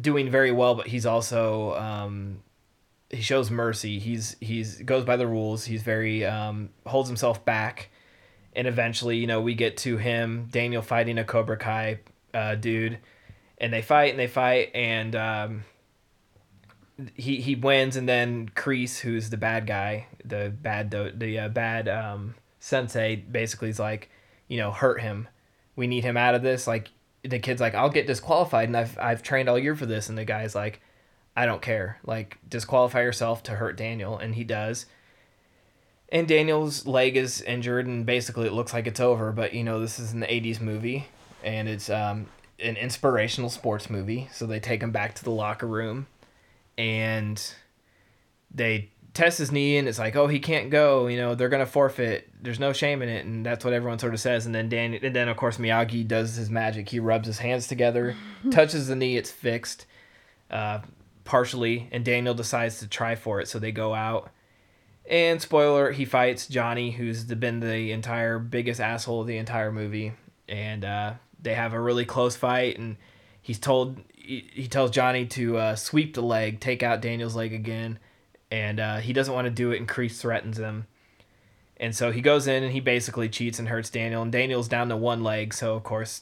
doing 0.01 0.29
very 0.29 0.51
well, 0.51 0.75
but 0.75 0.87
he's 0.87 1.05
also 1.05 1.73
um, 1.75 2.41
he 3.09 3.21
shows 3.21 3.49
mercy. 3.49 3.99
He's 3.99 4.35
he's 4.39 4.81
goes 4.81 5.03
by 5.03 5.17
the 5.17 5.27
rules. 5.27 5.65
He's 5.65 5.83
very 5.83 6.25
um, 6.25 6.69
holds 6.85 7.09
himself 7.09 7.43
back, 7.43 7.89
and 8.55 8.67
eventually, 8.67 9.17
you 9.17 9.27
know, 9.27 9.41
we 9.41 9.55
get 9.55 9.77
to 9.77 9.97
him 9.97 10.47
Daniel 10.51 10.81
fighting 10.81 11.17
a 11.17 11.23
Cobra 11.23 11.57
Kai 11.57 11.99
uh, 12.33 12.55
dude, 12.55 12.99
and 13.57 13.73
they 13.73 13.81
fight 13.81 14.11
and 14.11 14.19
they 14.19 14.27
fight 14.27 14.71
and. 14.73 15.15
Um, 15.15 15.63
he 17.15 17.39
he 17.39 17.55
wins 17.55 17.95
and 17.95 18.09
then 18.09 18.49
Kreese, 18.49 18.99
who's 18.99 19.29
the 19.29 19.37
bad 19.37 19.65
guy, 19.65 20.07
the 20.25 20.53
bad 20.61 20.89
do- 20.89 21.11
the 21.11 21.39
uh, 21.39 21.47
bad 21.47 21.87
um, 21.87 22.35
sensei, 22.59 23.15
basically 23.15 23.69
is 23.69 23.79
like, 23.79 24.09
you 24.47 24.57
know, 24.57 24.71
hurt 24.71 25.01
him. 25.01 25.27
We 25.75 25.87
need 25.87 26.03
him 26.03 26.17
out 26.17 26.35
of 26.35 26.41
this. 26.41 26.67
Like 26.67 26.89
the 27.23 27.39
kid's 27.39 27.61
like, 27.61 27.73
I'll 27.73 27.89
get 27.89 28.07
disqualified, 28.07 28.67
and 28.67 28.75
I've 28.75 28.97
I've 28.99 29.23
trained 29.23 29.47
all 29.47 29.57
year 29.57 29.75
for 29.75 29.85
this, 29.85 30.09
and 30.09 30.17
the 30.17 30.25
guy's 30.25 30.55
like, 30.55 30.81
I 31.39 31.45
don't 31.45 31.61
care. 31.61 31.99
Like 32.05 32.37
disqualify 32.49 33.01
yourself 33.01 33.43
to 33.43 33.53
hurt 33.53 33.77
Daniel, 33.77 34.17
and 34.17 34.35
he 34.35 34.43
does. 34.43 34.85
And 36.11 36.27
Daniel's 36.27 36.85
leg 36.85 37.15
is 37.15 37.41
injured, 37.41 37.87
and 37.87 38.05
basically 38.05 38.47
it 38.47 38.51
looks 38.51 38.73
like 38.73 38.87
it's 38.87 38.99
over. 38.99 39.31
But 39.31 39.53
you 39.53 39.63
know, 39.63 39.79
this 39.79 39.99
is 39.99 40.11
an 40.11 40.23
'80s 40.23 40.59
movie, 40.59 41.07
and 41.41 41.69
it's 41.69 41.89
um, 41.89 42.25
an 42.59 42.75
inspirational 42.75 43.49
sports 43.49 43.89
movie. 43.89 44.27
So 44.33 44.45
they 44.45 44.59
take 44.59 44.83
him 44.83 44.91
back 44.91 45.15
to 45.15 45.23
the 45.23 45.31
locker 45.31 45.65
room 45.65 46.07
and 46.77 47.53
they 48.53 48.89
test 49.13 49.37
his 49.37 49.51
knee 49.51 49.77
and 49.77 49.87
it's 49.87 49.99
like 49.99 50.15
oh 50.15 50.27
he 50.27 50.39
can't 50.39 50.69
go 50.69 51.07
you 51.07 51.17
know 51.17 51.35
they're 51.35 51.49
gonna 51.49 51.65
forfeit 51.65 52.29
there's 52.41 52.59
no 52.59 52.71
shame 52.71 53.01
in 53.01 53.09
it 53.09 53.25
and 53.25 53.45
that's 53.45 53.65
what 53.65 53.73
everyone 53.73 53.99
sort 53.99 54.13
of 54.13 54.19
says 54.19 54.45
and 54.45 54.53
then 54.55 54.69
Dan 54.69 54.93
and 54.93 55.15
then 55.15 55.27
of 55.27 55.35
course 55.35 55.57
Miyagi 55.57 56.07
does 56.07 56.35
his 56.35 56.49
magic 56.49 56.87
he 56.87 56.99
rubs 56.99 57.27
his 57.27 57.39
hands 57.39 57.67
together 57.67 58.15
touches 58.51 58.87
the 58.87 58.95
knee 58.95 59.17
it's 59.17 59.31
fixed 59.31 59.87
uh, 60.51 60.79
partially 61.29 61.87
and 61.91 62.03
Daniel 62.03 62.33
decides 62.33 62.79
to 62.79 62.87
try 62.87 63.13
for 63.13 63.39
it 63.39 63.47
so 63.47 63.59
they 63.59 63.71
go 63.71 63.93
out 63.93 64.31
and 65.07 65.39
spoiler 65.39 65.91
he 65.91 66.03
fights 66.03 66.47
Johnny 66.47 66.89
who's 66.89 67.27
the, 67.27 67.35
been 67.35 67.59
the 67.59 67.91
entire 67.91 68.39
biggest 68.39 68.81
asshole 68.81 69.21
of 69.21 69.27
the 69.27 69.37
entire 69.37 69.71
movie 69.71 70.13
and 70.47 70.83
uh, 70.83 71.13
they 71.39 71.53
have 71.53 71.73
a 71.73 71.79
really 71.79 72.03
close 72.03 72.35
fight 72.35 72.79
and 72.79 72.97
he's 73.41 73.59
told 73.59 73.99
he, 74.29 74.47
he 74.53 74.67
tells 74.67 74.91
Johnny 74.91 75.25
to 75.25 75.57
uh, 75.57 75.75
sweep 75.75 76.13
the 76.13 76.21
leg, 76.21 76.59
take 76.59 76.83
out 76.83 77.01
Daniel's 77.01 77.35
leg 77.35 77.51
again, 77.51 77.97
and 78.51 78.79
uh, 78.79 78.97
he 78.97 79.11
doesn't 79.11 79.33
want 79.33 79.45
to 79.45 79.51
do 79.51 79.71
it. 79.71 79.77
And 79.77 79.89
Kreese 79.89 80.19
threatens 80.19 80.59
him, 80.59 80.85
and 81.77 81.95
so 81.95 82.11
he 82.11 82.21
goes 82.21 82.47
in 82.47 82.63
and 82.63 82.71
he 82.71 82.79
basically 82.79 83.27
cheats 83.27 83.57
and 83.57 83.67
hurts 83.67 83.89
Daniel. 83.89 84.21
And 84.21 84.31
Daniel's 84.31 84.67
down 84.67 84.89
to 84.89 84.97
one 84.97 85.23
leg, 85.23 85.53
so 85.53 85.73
of 85.73 85.83
course 85.83 86.21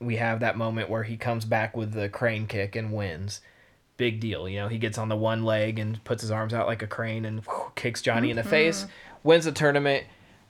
we 0.00 0.16
have 0.16 0.38
that 0.38 0.56
moment 0.56 0.88
where 0.88 1.02
he 1.02 1.16
comes 1.16 1.44
back 1.44 1.76
with 1.76 1.92
the 1.92 2.08
crane 2.08 2.46
kick 2.46 2.76
and 2.76 2.92
wins. 2.92 3.40
Big 3.98 4.20
deal, 4.20 4.48
you 4.48 4.58
know. 4.58 4.68
He 4.68 4.78
gets 4.78 4.96
on 4.96 5.10
the 5.10 5.16
one 5.16 5.44
leg 5.44 5.78
and 5.78 6.02
puts 6.04 6.22
his 6.22 6.30
arms 6.30 6.54
out 6.54 6.66
like 6.66 6.82
a 6.82 6.86
crane 6.86 7.26
and 7.26 7.40
whew, 7.44 7.72
kicks 7.74 8.00
Johnny 8.00 8.30
in 8.30 8.36
the 8.36 8.44
face, 8.44 8.86
wins 9.22 9.44
the 9.44 9.52
tournament, 9.52 10.06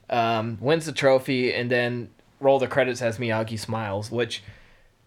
um, 0.09 0.57
wins 0.61 0.85
the 0.85 0.93
trophy, 0.93 1.53
and 1.53 1.69
then 1.69 2.09
roll 2.39 2.59
the 2.59 2.67
credits 2.67 3.01
as 3.01 3.17
Miyagi 3.17 3.59
smiles, 3.59 4.09
which 4.09 4.41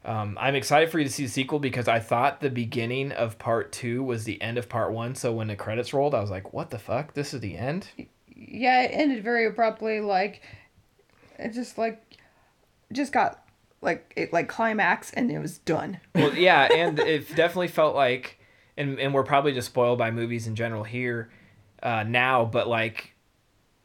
um, 0.05 0.37
I'm 0.41 0.55
excited 0.55 0.91
for 0.91 0.99
you 0.99 1.05
to 1.05 1.11
see 1.11 1.25
the 1.25 1.31
sequel 1.31 1.61
because 1.61 1.87
I 1.87 2.01
thought 2.01 2.41
the 2.41 2.51
beginning 2.51 3.13
of 3.13 3.39
part 3.39 3.71
two 3.71 4.03
was 4.03 4.25
the 4.25 4.41
end 4.43 4.59
of 4.59 4.69
part 4.69 4.93
one. 4.93 5.15
So 5.15 5.33
when 5.33 5.47
the 5.47 5.57
credits 5.57 5.95
rolled, 5.95 6.15
I 6.15 6.21
was 6.21 6.31
like, 6.31 6.53
"What 6.53 6.71
the 6.71 6.79
fuck? 6.79 7.15
This 7.15 7.33
is 7.33 7.41
the 7.41 7.57
end." 7.57 7.89
Yeah, 8.35 8.83
it 8.83 8.89
ended 8.89 9.23
very 9.23 9.47
abruptly. 9.47 10.01
Like, 10.01 10.43
it 11.39 11.53
just 11.53 11.79
like, 11.79 12.03
just 12.93 13.13
got 13.13 13.42
like 13.83 14.13
it 14.17 14.33
like 14.33 14.49
climax 14.49 15.13
and 15.13 15.31
it 15.31 15.39
was 15.39 15.59
done. 15.59 16.01
Well, 16.15 16.35
yeah, 16.35 16.69
and 16.73 16.99
it 16.99 17.29
definitely 17.35 17.69
felt 17.69 17.95
like, 17.95 18.39
and 18.77 18.99
and 18.99 19.13
we're 19.13 19.25
probably 19.25 19.53
just 19.53 19.67
spoiled 19.67 19.99
by 19.99 20.11
movies 20.11 20.47
in 20.47 20.55
general 20.55 20.85
here, 20.85 21.31
uh, 21.83 22.05
now. 22.05 22.45
But 22.45 22.69
like, 22.69 23.13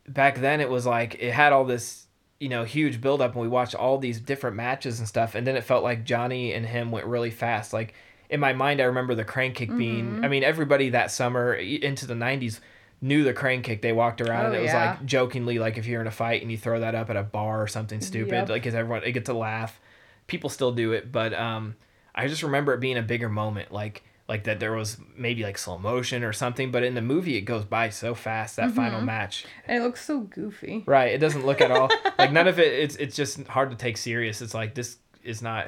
back 0.08 0.40
then 0.40 0.62
it 0.62 0.70
was 0.70 0.86
like 0.86 1.16
it 1.16 1.34
had 1.34 1.52
all 1.52 1.66
this 1.66 2.06
you 2.40 2.50
know 2.50 2.64
huge 2.64 3.02
buildup 3.02 3.34
and 3.34 3.42
we 3.42 3.48
watched 3.48 3.76
all 3.76 3.98
these 3.98 4.20
different 4.20 4.56
matches 4.56 5.00
and 5.00 5.08
stuff 5.08 5.36
and 5.36 5.46
then 5.46 5.56
it 5.56 5.64
felt 5.64 5.84
like 5.84 6.04
Johnny 6.04 6.54
and 6.54 6.66
him 6.66 6.92
went 6.92 7.06
really 7.08 7.32
fast 7.32 7.74
like 7.74 7.94
in 8.30 8.40
my 8.40 8.54
mind 8.54 8.80
I 8.80 8.86
remember 8.86 9.16
the 9.16 9.26
crank 9.26 9.56
kick 9.56 9.76
being 9.76 10.24
I 10.24 10.28
mean 10.28 10.44
everybody 10.44 10.90
that 10.90 11.12
summer 11.12 11.54
into 11.56 12.06
the 12.06 12.14
90s 12.14 12.60
knew 13.02 13.24
the 13.24 13.34
crane 13.34 13.62
kick 13.62 13.82
they 13.82 13.94
walked 13.94 14.22
around 14.22 14.48
and 14.48 14.56
Oh, 14.56 14.60
it 14.60 14.62
was 14.64 14.72
yeah. 14.72 14.92
like 14.92 15.06
jokingly 15.06 15.60
like 15.60 15.78
if 15.78 15.86
you're 15.86 16.02
in 16.02 16.08
a 16.08 16.12
fight 16.12 16.42
and 16.42 16.50
you 16.52 16.58
throw 16.58 16.80
that 16.80 16.96
up 16.96 17.10
at 17.10 17.16
a 17.16 17.24
bar 17.24 17.62
or 17.62 17.68
something 17.68 18.02
stupid 18.02 18.32
Yep. 18.34 18.50
like 18.50 18.64
'cause 18.64 18.74
everyone 18.74 19.04
it 19.04 19.12
gets 19.12 19.30
a 19.30 19.34
laugh 19.34 19.80
people 20.26 20.50
still 20.50 20.72
do 20.72 20.94
it 20.94 21.12
but 21.12 21.34
um 21.34 21.76
I 22.16 22.28
just 22.28 22.42
remember 22.42 22.74
it 22.74 22.80
being 22.80 22.98
a 22.98 23.02
bigger 23.04 23.30
moment 23.30 23.72
like 23.72 24.04
like 24.28 24.44
that 24.46 24.60
there 24.60 24.74
was 24.74 24.98
maybe 25.16 25.44
like 25.44 25.58
slow 25.58 25.78
motion 25.78 26.24
or 26.24 26.34
something 26.34 26.72
but 26.72 26.84
in 26.84 26.96
the 26.96 27.02
movie 27.02 27.38
it 27.38 27.42
goes 27.42 27.64
by 27.66 27.90
so 27.90 28.16
fast 28.16 28.56
that 28.56 28.72
final 28.72 29.00
match 29.00 29.46
And 29.68 29.78
it 29.82 29.86
looks 29.86 30.04
so 30.04 30.22
goofy. 30.22 30.84
Right. 30.88 31.14
It 31.14 31.20
doesn't 31.20 31.46
look 31.46 31.62
at 31.62 31.70
all 31.72 31.90
like 32.18 32.32
none 32.32 32.48
of 32.48 32.60
it. 32.60 32.74
It's 32.74 32.96
it's 32.98 33.16
just 33.16 33.46
hard 33.48 33.70
to 33.70 33.78
take 33.78 33.96
serious. 33.96 34.42
It's 34.42 34.54
like 34.56 34.74
this 34.74 34.98
is 35.24 35.42
not 35.44 35.68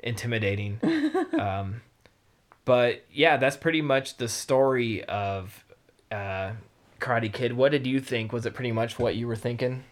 intimidating. 0.00 0.80
um, 1.38 1.82
but 2.64 3.04
yeah, 3.12 3.36
that's 3.36 3.56
pretty 3.56 3.82
much 3.82 4.16
the 4.16 4.28
story 4.28 5.04
of 5.04 5.64
uh, 6.10 6.52
Karate 7.00 7.32
Kid. 7.32 7.52
What 7.54 7.72
did 7.72 7.86
you 7.86 8.00
think? 8.00 8.32
Was 8.32 8.46
it 8.46 8.54
pretty 8.54 8.72
much 8.72 8.98
what 8.98 9.16
you 9.16 9.26
were 9.26 9.36
thinking? 9.36 9.84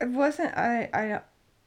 It 0.00 0.08
wasn't. 0.08 0.56
I 0.56 0.88
I 0.92 1.20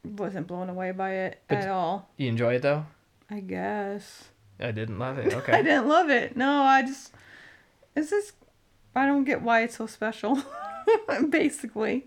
wasn't 0.03 0.47
blown 0.47 0.69
away 0.69 0.91
by 0.91 1.11
it 1.13 1.41
But- 1.47 1.59
at 1.59 1.69
all. 1.69 2.09
You 2.17 2.27
enjoy 2.29 2.55
it 2.55 2.61
though? 2.61 2.85
I 3.29 3.39
guess. 3.41 4.25
I 4.59 4.71
didn't 4.71 4.99
love 4.99 5.17
it. 5.17 5.33
Okay. 5.37 5.53
I 5.53 5.61
didn't 5.61 5.87
love 5.87 6.09
it. 6.09 6.35
No, 6.37 6.61
I 6.63 6.81
just. 6.81 7.13
It's 7.95 8.09
just. 8.09 8.33
I 8.95 9.05
don't 9.05 9.23
get 9.25 9.41
why 9.41 9.61
it's 9.63 9.77
so 9.77 9.85
special. 9.87 10.41
Basically. 11.29 12.03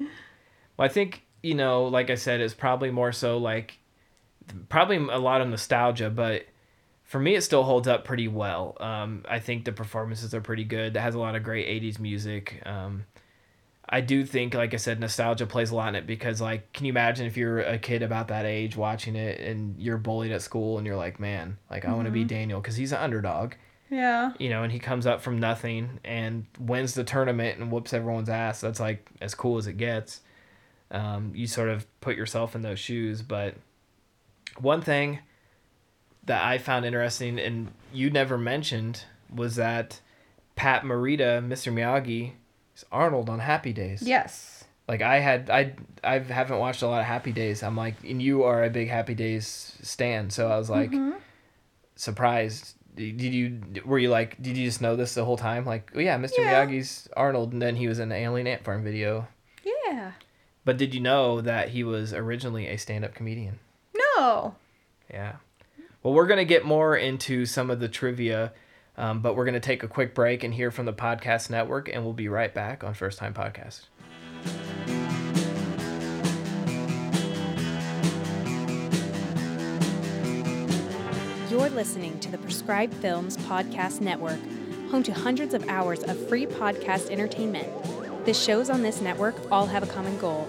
Well, 0.76 0.86
I 0.86 0.88
think 0.88 1.22
you 1.42 1.55
know, 1.55 1.84
like 1.84 2.11
I 2.11 2.14
said, 2.16 2.40
it's 2.40 2.55
probably 2.55 2.90
more 2.90 3.12
so 3.12 3.38
like 3.38 3.78
probably 4.68 4.96
a 4.96 5.18
lot 5.18 5.40
of 5.40 5.48
nostalgia, 5.48 6.11
but 6.11 6.46
for 7.11 7.19
me, 7.19 7.35
it 7.35 7.41
still 7.43 7.65
holds 7.65 7.89
up 7.89 8.05
pretty 8.05 8.29
well. 8.29 8.77
Um, 8.79 9.25
I 9.29 9.41
think 9.41 9.65
the 9.65 9.73
performances 9.73 10.33
are 10.33 10.41
pretty 10.41 10.63
good. 10.63 10.95
It 10.95 11.01
has 11.01 11.17
a 11.17 11.19
lot 11.19 11.35
of 11.35 11.43
great 11.43 11.67
'80s 11.67 11.99
music. 11.99 12.63
Um, 12.65 13.05
I 13.89 14.01
do 14.01 14.25
think, 14.25 14.55
like 14.55 14.73
I 14.73 14.77
said, 14.77 15.01
nostalgia 15.01 15.47
plays 15.47 15.73
a 15.73 15.75
lot 15.75 15.89
in 15.89 15.95
it 15.97 16.07
because, 16.07 16.41
like, 16.41 16.73
can 16.73 16.87
you 16.87 16.93
imagine 16.93 17.27
if 17.27 17.37
you're 17.37 17.59
a 17.59 17.77
kid 17.79 18.05
about 18.05 18.29
that 18.29 18.45
age 18.47 18.77
watching 18.77 19.17
it 19.17 19.41
and 19.41 19.77
you're 19.81 19.99
bullied 19.99 20.31
at 20.31 20.43
school 20.43 20.79
and 20.79 20.87
you're 20.87 20.95
like, 20.97 21.19
man, 21.19 21.59
like 21.69 21.85
I 21.85 21.93
want 21.93 22.05
to 22.07 22.13
be 22.13 22.23
Daniel 22.23 22.61
because 22.61 22.77
he's 22.77 22.93
an 22.93 22.99
underdog 22.99 23.55
Yeah. 23.91 24.31
you 24.39 24.49
know, 24.49 24.63
and 24.63 24.71
he 24.71 24.79
comes 24.79 25.07
up 25.09 25.21
from 25.21 25.41
nothing 25.41 25.99
and 26.05 26.47
wins 26.61 26.95
the 26.95 27.03
tournament 27.03 27.59
and 27.59 27.73
whoops 27.73 27.93
everyone's 27.93 28.29
ass. 28.29 28.61
That's 28.61 28.79
like 28.79 29.11
as 29.21 29.35
cool 29.35 29.59
as 29.59 29.67
it 29.67 29.77
gets. 29.77 30.21
Um, 30.93 31.33
you 31.35 31.49
sort 31.49 31.69
of 31.69 31.85
put 32.01 32.15
yourself 32.15 32.55
in 32.55 32.63
those 32.63 32.79
shoes. 32.79 33.23
But 33.23 33.57
one 34.59 34.83
thing 34.83 35.19
that 36.25 36.45
I 36.45 36.59
found 36.59 36.85
interesting 36.85 37.39
and 37.39 37.73
you 37.93 38.11
never 38.11 38.39
mentioned 38.39 39.05
was 39.35 39.57
that 39.57 40.01
Pat 40.57 40.83
Morita, 40.83 41.45
Mr. 41.47 41.73
Miyagi, 41.73 42.33
is 42.77 42.85
Arnold 42.93 43.31
on 43.31 43.39
Happy 43.39 43.73
Days. 43.73 44.03
Yes. 44.03 44.64
Like 44.87 45.03
I 45.03 45.21
had, 45.21 45.51
I 45.51 45.75
I 46.03 46.18
haven't 46.18 46.59
watched 46.59 46.83
a 46.83 46.89
lot 46.89 47.01
of 47.01 47.07
Happy 47.07 47.33
Days. 47.33 47.62
I'm 47.62 47.77
like, 47.77 47.95
and 48.03 48.21
you 48.21 48.43
are 48.43 48.64
a 48.64 48.71
big 48.71 48.89
Happy 48.89 49.14
Days 49.14 49.79
stan, 49.83 50.31
so 50.31 50.51
I 50.51 50.59
was 50.59 50.68
like 50.68 50.91
mm-hmm. 50.91 51.16
surprised. 51.95 52.75
Did 52.97 53.23
you 53.23 53.61
were 53.85 53.99
you 53.99 54.11
like 54.11 54.43
did 54.43 54.57
you 54.57 54.66
just 54.66 54.83
know 54.83 54.97
this 54.97 55.14
the 55.14 55.25
whole 55.25 55.37
time? 55.37 55.64
Like, 55.64 55.93
oh 55.95 56.01
yeah, 56.01 56.18
Mr. 56.18 56.39
Yeah. 56.39 56.66
Miyagi's 56.66 57.09
Arnold, 57.16 57.53
and 57.53 57.62
then 57.62 57.77
he 57.77 57.87
was 57.87 58.01
in 58.01 58.09
the 58.09 58.16
Alien 58.16 58.49
Ant 58.49 58.64
Farm 58.64 58.83
video. 58.83 59.29
Yeah. 59.64 60.12
But 60.64 60.77
did 60.77 60.93
you 60.93 61.01
know 61.01 61.41
that 61.41 61.71
he 61.71 61.85
was 61.85 62.12
originally 62.12 62.66
a 62.66 62.77
stand-up 62.77 63.14
comedian? 63.14 63.61
No. 63.95 64.57
Yeah. 65.11 65.37
Well, 66.03 66.14
we're 66.14 66.26
going 66.26 66.38
to 66.38 66.46
get 66.46 66.64
more 66.64 66.96
into 66.96 67.44
some 67.44 67.68
of 67.68 67.78
the 67.78 67.88
trivia, 67.88 68.55
um, 68.96 69.20
but 69.20 69.36
we're 69.36 69.44
going 69.44 69.53
to 69.53 69.61
take 69.61 69.82
a 69.82 69.88
quick 69.88 70.14
break 70.14 70.42
and 70.42 70.55
hear 70.55 70.70
from 70.70 70.86
the 70.86 70.94
podcast 70.94 71.51
network, 71.51 71.90
and 71.92 72.05
we'll 72.05 72.14
be 72.14 72.28
right 72.28 72.55
back 72.55 72.82
on 72.82 72.94
First 72.94 73.18
Time 73.18 73.34
Podcast. 73.34 73.82
You're 81.51 81.68
listening 81.68 82.18
to 82.20 82.30
the 82.30 82.38
Prescribed 82.38 82.94
Films 82.94 83.36
Podcast 83.36 84.01
Network, 84.01 84.40
home 84.90 85.03
to 85.03 85.12
hundreds 85.12 85.53
of 85.53 85.68
hours 85.68 86.03
of 86.03 86.28
free 86.30 86.46
podcast 86.46 87.11
entertainment. 87.11 87.68
The 88.24 88.32
shows 88.32 88.70
on 88.70 88.80
this 88.80 89.03
network 89.03 89.34
all 89.53 89.66
have 89.66 89.82
a 89.82 89.86
common 89.86 90.16
goal 90.16 90.48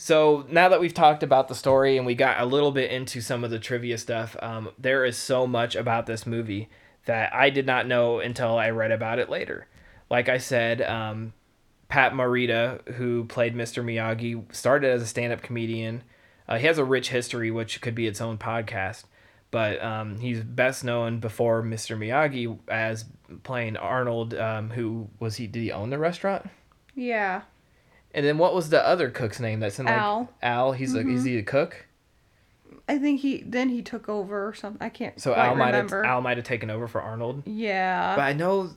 So 0.00 0.46
now 0.48 0.70
that 0.70 0.80
we've 0.80 0.94
talked 0.94 1.22
about 1.22 1.48
the 1.48 1.54
story 1.54 1.98
and 1.98 2.06
we 2.06 2.14
got 2.14 2.40
a 2.40 2.46
little 2.46 2.72
bit 2.72 2.90
into 2.90 3.20
some 3.20 3.44
of 3.44 3.50
the 3.50 3.58
trivia 3.58 3.98
stuff, 3.98 4.34
um, 4.40 4.70
there 4.78 5.04
is 5.04 5.18
so 5.18 5.46
much 5.46 5.76
about 5.76 6.06
this 6.06 6.26
movie 6.26 6.70
that 7.04 7.34
I 7.34 7.50
did 7.50 7.66
not 7.66 7.86
know 7.86 8.18
until 8.18 8.56
I 8.56 8.70
read 8.70 8.92
about 8.92 9.18
it 9.18 9.28
later. 9.28 9.66
Like 10.08 10.30
I 10.30 10.38
said, 10.38 10.80
um, 10.80 11.34
Pat 11.88 12.14
Morita, 12.14 12.94
who 12.94 13.26
played 13.26 13.54
Mr. 13.54 13.84
Miyagi, 13.84 14.42
started 14.54 14.90
as 14.90 15.02
a 15.02 15.06
stand-up 15.06 15.42
comedian. 15.42 16.02
Uh, 16.48 16.56
he 16.56 16.66
has 16.66 16.78
a 16.78 16.84
rich 16.84 17.10
history, 17.10 17.50
which 17.50 17.82
could 17.82 17.94
be 17.94 18.06
its 18.06 18.22
own 18.22 18.38
podcast. 18.38 19.04
But 19.50 19.82
um, 19.82 20.18
he's 20.18 20.40
best 20.40 20.82
known 20.82 21.20
before 21.20 21.62
Mr. 21.62 21.98
Miyagi 21.98 22.58
as 22.68 23.04
playing 23.42 23.76
Arnold, 23.76 24.32
um, 24.32 24.70
who 24.70 25.10
was 25.18 25.36
he? 25.36 25.46
Did 25.46 25.62
he 25.62 25.70
own 25.70 25.90
the 25.90 25.98
restaurant? 25.98 26.48
Yeah. 26.94 27.42
And 28.12 28.26
then 28.26 28.38
what 28.38 28.54
was 28.54 28.70
the 28.70 28.84
other 28.86 29.10
cook's 29.10 29.38
name? 29.40 29.60
That's 29.60 29.78
in 29.78 29.86
like 29.86 29.94
Al. 29.96 30.30
Al. 30.42 30.72
He's 30.72 30.94
a 30.94 31.06
is 31.08 31.24
he 31.24 31.38
a 31.38 31.42
cook? 31.42 31.86
I 32.88 32.98
think 32.98 33.20
he 33.20 33.42
then 33.46 33.68
he 33.68 33.82
took 33.82 34.08
over 34.08 34.48
or 34.48 34.54
something. 34.54 34.84
I 34.84 34.88
can't 34.90 35.20
So 35.20 35.34
Al 35.34 35.54
might 35.54 35.74
have. 35.74 35.92
Al 35.92 36.20
might 36.20 36.36
have 36.36 36.46
taken 36.46 36.70
over 36.70 36.88
for 36.88 37.00
Arnold. 37.00 37.44
yeah. 37.46 38.16
But 38.16 38.22
I 38.22 38.32
know 38.32 38.70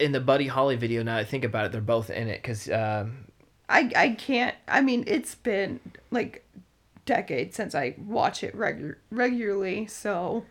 in 0.00 0.10
the 0.12 0.20
Buddy 0.20 0.48
Holly 0.48 0.74
video 0.76 1.02
now 1.04 1.14
that 1.14 1.20
I 1.20 1.24
think 1.24 1.44
about 1.44 1.66
it, 1.66 1.72
they're 1.72 1.80
both 1.80 2.10
in 2.10 2.26
it 2.28 2.42
because 2.42 2.68
um, 2.70 3.26
I 3.68 3.90
I 3.94 4.08
can't. 4.10 4.56
I 4.66 4.80
mean, 4.80 5.04
it's 5.06 5.36
been 5.36 5.78
like 6.10 6.44
decades 7.06 7.54
since 7.54 7.74
I 7.74 7.94
watch 7.98 8.42
it 8.42 8.56
regu- 8.56 8.96
regularly. 9.10 9.86
So 9.86 10.44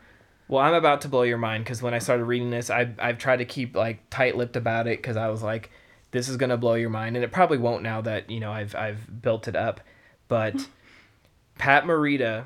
well, 0.48 0.62
I'm 0.64 0.74
about 0.74 1.02
to 1.02 1.10
blow 1.10 1.24
your 1.24 1.38
mind 1.38 1.66
because 1.66 1.82
when 1.82 1.94
I 1.94 2.00
started 2.00 2.24
reading 2.24 2.50
this, 2.50 2.70
I 2.70 2.92
I've 2.98 3.18
tried 3.18 3.38
to 3.38 3.46
keep 3.46 3.76
like 3.76 4.10
tight 4.10 4.38
lipped 4.38 4.56
about 4.56 4.88
it 4.88 5.00
because 5.00 5.18
I 5.18 5.28
was 5.28 5.44
like, 5.44 5.70
this 6.14 6.30
is 6.30 6.38
gonna 6.38 6.55
blow 6.57 6.76
your 6.76 6.89
mind, 6.89 7.18
and 7.18 7.26
it 7.26 7.32
probably 7.34 7.57
won't 7.57 7.84
now 7.84 7.99
that 8.01 8.30
you 8.30 8.39
know 8.39 8.51
I've 8.51 8.74
I've 8.76 9.22
built 9.22 9.47
it 9.49 9.55
up. 9.55 9.82
But 10.30 10.70
Pat 11.57 11.84
Morita, 11.84 12.45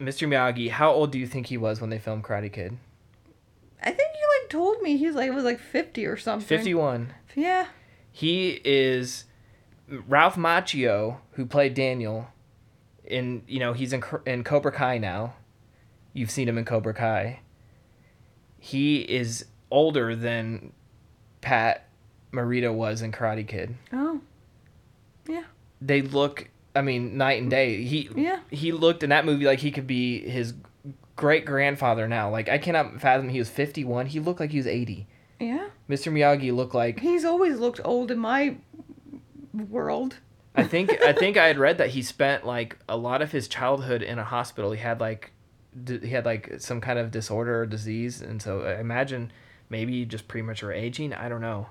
Mr. 0.00 0.26
Miyagi, 0.26 0.70
how 0.70 0.90
old 0.90 1.12
do 1.12 1.18
you 1.18 1.26
think 1.26 1.46
he 1.46 1.56
was 1.56 1.80
when 1.80 1.90
they 1.90 1.98
filmed 1.98 2.24
Karate 2.24 2.52
Kid? 2.52 2.76
I 3.80 3.90
think 3.92 4.10
you 4.20 4.40
like 4.42 4.50
told 4.50 4.82
me 4.82 4.96
he's 4.96 5.14
like 5.14 5.30
was 5.32 5.44
like 5.44 5.60
fifty 5.60 6.04
or 6.06 6.16
something. 6.16 6.46
Fifty 6.48 6.74
one. 6.74 7.14
Yeah. 7.36 7.66
he 8.10 8.60
is 8.64 9.26
Ralph 9.88 10.34
Macchio, 10.34 11.18
who 11.32 11.46
played 11.46 11.74
Daniel. 11.74 12.28
In 13.04 13.42
you 13.46 13.60
know 13.60 13.72
he's 13.74 13.92
in 13.92 14.02
in 14.26 14.44
Cobra 14.44 14.72
Kai 14.72 14.98
now. 14.98 15.34
You've 16.14 16.30
seen 16.30 16.48
him 16.48 16.58
in 16.58 16.64
Cobra 16.64 16.94
Kai. 16.94 17.40
He 18.58 19.00
is 19.02 19.44
older 19.70 20.16
than 20.16 20.72
Pat 21.40 21.87
Morita 22.32 22.72
was 22.72 23.02
in 23.02 23.12
Karate 23.12 23.46
Kid. 23.46 23.74
Oh. 23.92 24.20
Yeah. 25.26 25.44
They 25.80 26.02
look, 26.02 26.48
I 26.74 26.82
mean, 26.82 27.16
night 27.16 27.40
and 27.40 27.50
day. 27.50 27.82
He 27.84 28.08
Yeah. 28.14 28.40
he 28.50 28.72
looked 28.72 29.02
in 29.02 29.10
that 29.10 29.24
movie 29.24 29.44
like 29.46 29.60
he 29.60 29.70
could 29.70 29.86
be 29.86 30.20
his 30.28 30.54
great 31.16 31.44
grandfather 31.44 32.06
now. 32.08 32.30
Like 32.30 32.48
I 32.48 32.58
cannot 32.58 33.00
fathom 33.00 33.28
he 33.28 33.38
was 33.38 33.48
fifty 33.48 33.84
one. 33.84 34.06
He 34.06 34.20
looked 34.20 34.40
like 34.40 34.50
he 34.50 34.58
was 34.58 34.66
eighty. 34.66 35.06
Yeah. 35.40 35.68
Mr. 35.88 36.12
Miyagi 36.12 36.54
looked 36.54 36.74
like 36.74 37.00
He's 37.00 37.24
always 37.24 37.58
looked 37.58 37.80
old 37.84 38.10
in 38.10 38.18
my 38.18 38.56
world. 39.52 40.16
I 40.54 40.64
think 40.64 40.90
I 41.02 41.12
think 41.14 41.36
I 41.36 41.46
had 41.46 41.58
read 41.58 41.78
that 41.78 41.90
he 41.90 42.02
spent 42.02 42.44
like 42.46 42.78
a 42.88 42.96
lot 42.96 43.22
of 43.22 43.32
his 43.32 43.48
childhood 43.48 44.02
in 44.02 44.18
a 44.18 44.24
hospital. 44.24 44.72
He 44.72 44.78
had 44.80 45.00
like 45.00 45.32
he 45.86 46.08
had 46.10 46.24
like 46.24 46.54
some 46.58 46.80
kind 46.80 46.98
of 46.98 47.10
disorder 47.10 47.60
or 47.62 47.66
disease, 47.66 48.20
and 48.20 48.42
so 48.42 48.62
I 48.62 48.80
imagine 48.80 49.30
maybe 49.70 50.04
just 50.04 50.26
premature 50.26 50.72
aging. 50.72 51.12
I 51.12 51.28
don't 51.28 51.40
know, 51.40 51.68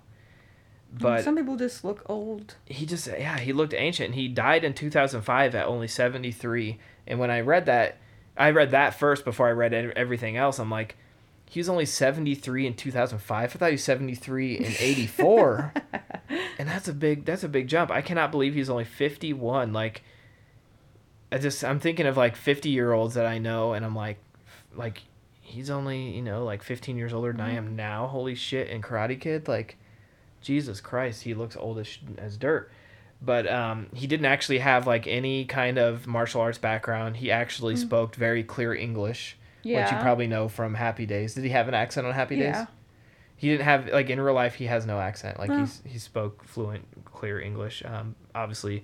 but 0.91 1.23
some 1.23 1.35
people 1.35 1.57
just 1.57 1.83
look 1.83 2.03
old. 2.07 2.55
he 2.65 2.85
just 2.85 3.07
yeah 3.07 3.37
he 3.39 3.53
looked 3.53 3.73
ancient. 3.73 4.15
He 4.15 4.27
died 4.27 4.63
in 4.63 4.73
two 4.73 4.89
thousand 4.89 5.21
five 5.21 5.55
at 5.55 5.67
only 5.67 5.87
seventy 5.87 6.31
three. 6.31 6.77
And 7.05 7.19
when 7.19 7.31
I 7.31 7.41
read 7.41 7.65
that, 7.65 7.97
I 8.37 8.51
read 8.51 8.71
that 8.71 8.97
first 8.97 9.25
before 9.25 9.47
I 9.47 9.51
read 9.51 9.73
everything 9.73 10.37
else. 10.37 10.59
I'm 10.59 10.71
like. 10.71 10.95
He 11.49 11.61
was 11.61 11.69
only 11.69 11.85
73 11.85 12.67
in 12.67 12.73
2005. 12.73 13.31
I 13.31 13.47
thought 13.47 13.67
he 13.67 13.71
was 13.71 13.83
73 13.85 14.57
in 14.57 14.65
84. 14.79 15.73
and 16.59 16.67
that's 16.67 16.89
a 16.89 16.93
big 16.93 17.23
that's 17.23 17.45
a 17.45 17.47
big 17.47 17.69
jump. 17.69 17.89
I 17.89 18.01
cannot 18.01 18.31
believe 18.31 18.53
he's 18.53 18.69
only 18.69 18.83
51. 18.83 19.71
Like 19.71 20.03
I 21.31 21.37
just 21.37 21.63
I'm 21.63 21.79
thinking 21.79 22.05
of 22.05 22.17
like 22.17 22.35
50 22.35 22.69
year 22.69 22.91
olds 22.91 23.13
that 23.13 23.25
I 23.25 23.37
know 23.37 23.71
and 23.71 23.85
I'm 23.85 23.95
like 23.95 24.17
like 24.75 25.03
he's 25.41 25.69
only, 25.69 26.13
you 26.13 26.21
know, 26.21 26.43
like 26.43 26.63
15 26.63 26.97
years 26.97 27.13
older 27.13 27.31
than 27.31 27.39
I 27.39 27.49
mm-hmm. 27.51 27.57
am 27.69 27.75
now. 27.77 28.07
Holy 28.07 28.35
shit, 28.35 28.67
in 28.67 28.81
Karate 28.81 29.17
Kid 29.19 29.47
like 29.47 29.77
Jesus 30.41 30.79
Christ, 30.81 31.23
he 31.23 31.33
looks 31.33 31.55
old 31.55 31.79
as, 31.79 31.97
as 32.17 32.37
dirt. 32.37 32.71
But 33.21 33.47
um, 33.51 33.87
he 33.95 34.05
didn't 34.05 34.27
actually 34.27 34.59
have 34.59 34.85
like 34.85 35.07
any 35.07 35.45
kind 35.45 35.77
of 35.79 36.05
martial 36.05 36.39
arts 36.41 36.59
background. 36.59 37.17
He 37.17 37.31
actually 37.31 37.75
spoke 37.75 38.15
very 38.15 38.43
clear 38.43 38.73
English, 38.75 39.37
which 39.83 39.91
you 39.91 39.97
probably 39.97 40.27
know 40.27 40.47
from 40.47 40.75
Happy 40.75 41.05
Days. 41.07 41.33
Did 41.33 41.43
he 41.43 41.49
have 41.49 41.67
an 41.67 41.73
accent 41.73 42.05
on 42.05 42.13
Happy 42.13 42.35
Days? 42.35 42.53
Yeah. 42.55 42.65
He 43.35 43.49
didn't 43.49 43.63
have 43.63 43.87
like 43.89 44.09
in 44.11 44.19
real 44.21 44.35
life. 44.35 44.55
He 44.55 44.65
has 44.65 44.85
no 44.85 44.99
accent. 44.99 45.39
Like 45.39 45.49
No. 45.49 45.59
he's 45.59 45.81
he 45.85 45.97
spoke 45.99 46.43
fluent, 46.43 46.85
clear 47.05 47.39
English. 47.39 47.83
Um, 47.85 48.15
obviously, 48.35 48.83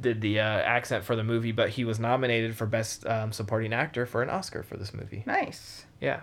did 0.00 0.20
the 0.22 0.40
uh, 0.40 0.42
accent 0.44 1.04
for 1.04 1.14
the 1.16 1.24
movie, 1.24 1.52
but 1.52 1.70
he 1.70 1.84
was 1.84 1.98
nominated 2.00 2.54
for 2.56 2.66
best 2.66 3.06
um, 3.06 3.30
supporting 3.32 3.72
actor 3.74 4.06
for 4.06 4.22
an 4.22 4.30
Oscar 4.30 4.62
for 4.62 4.76
this 4.78 4.92
movie. 4.94 5.22
Nice. 5.26 5.84
Yeah. 6.00 6.20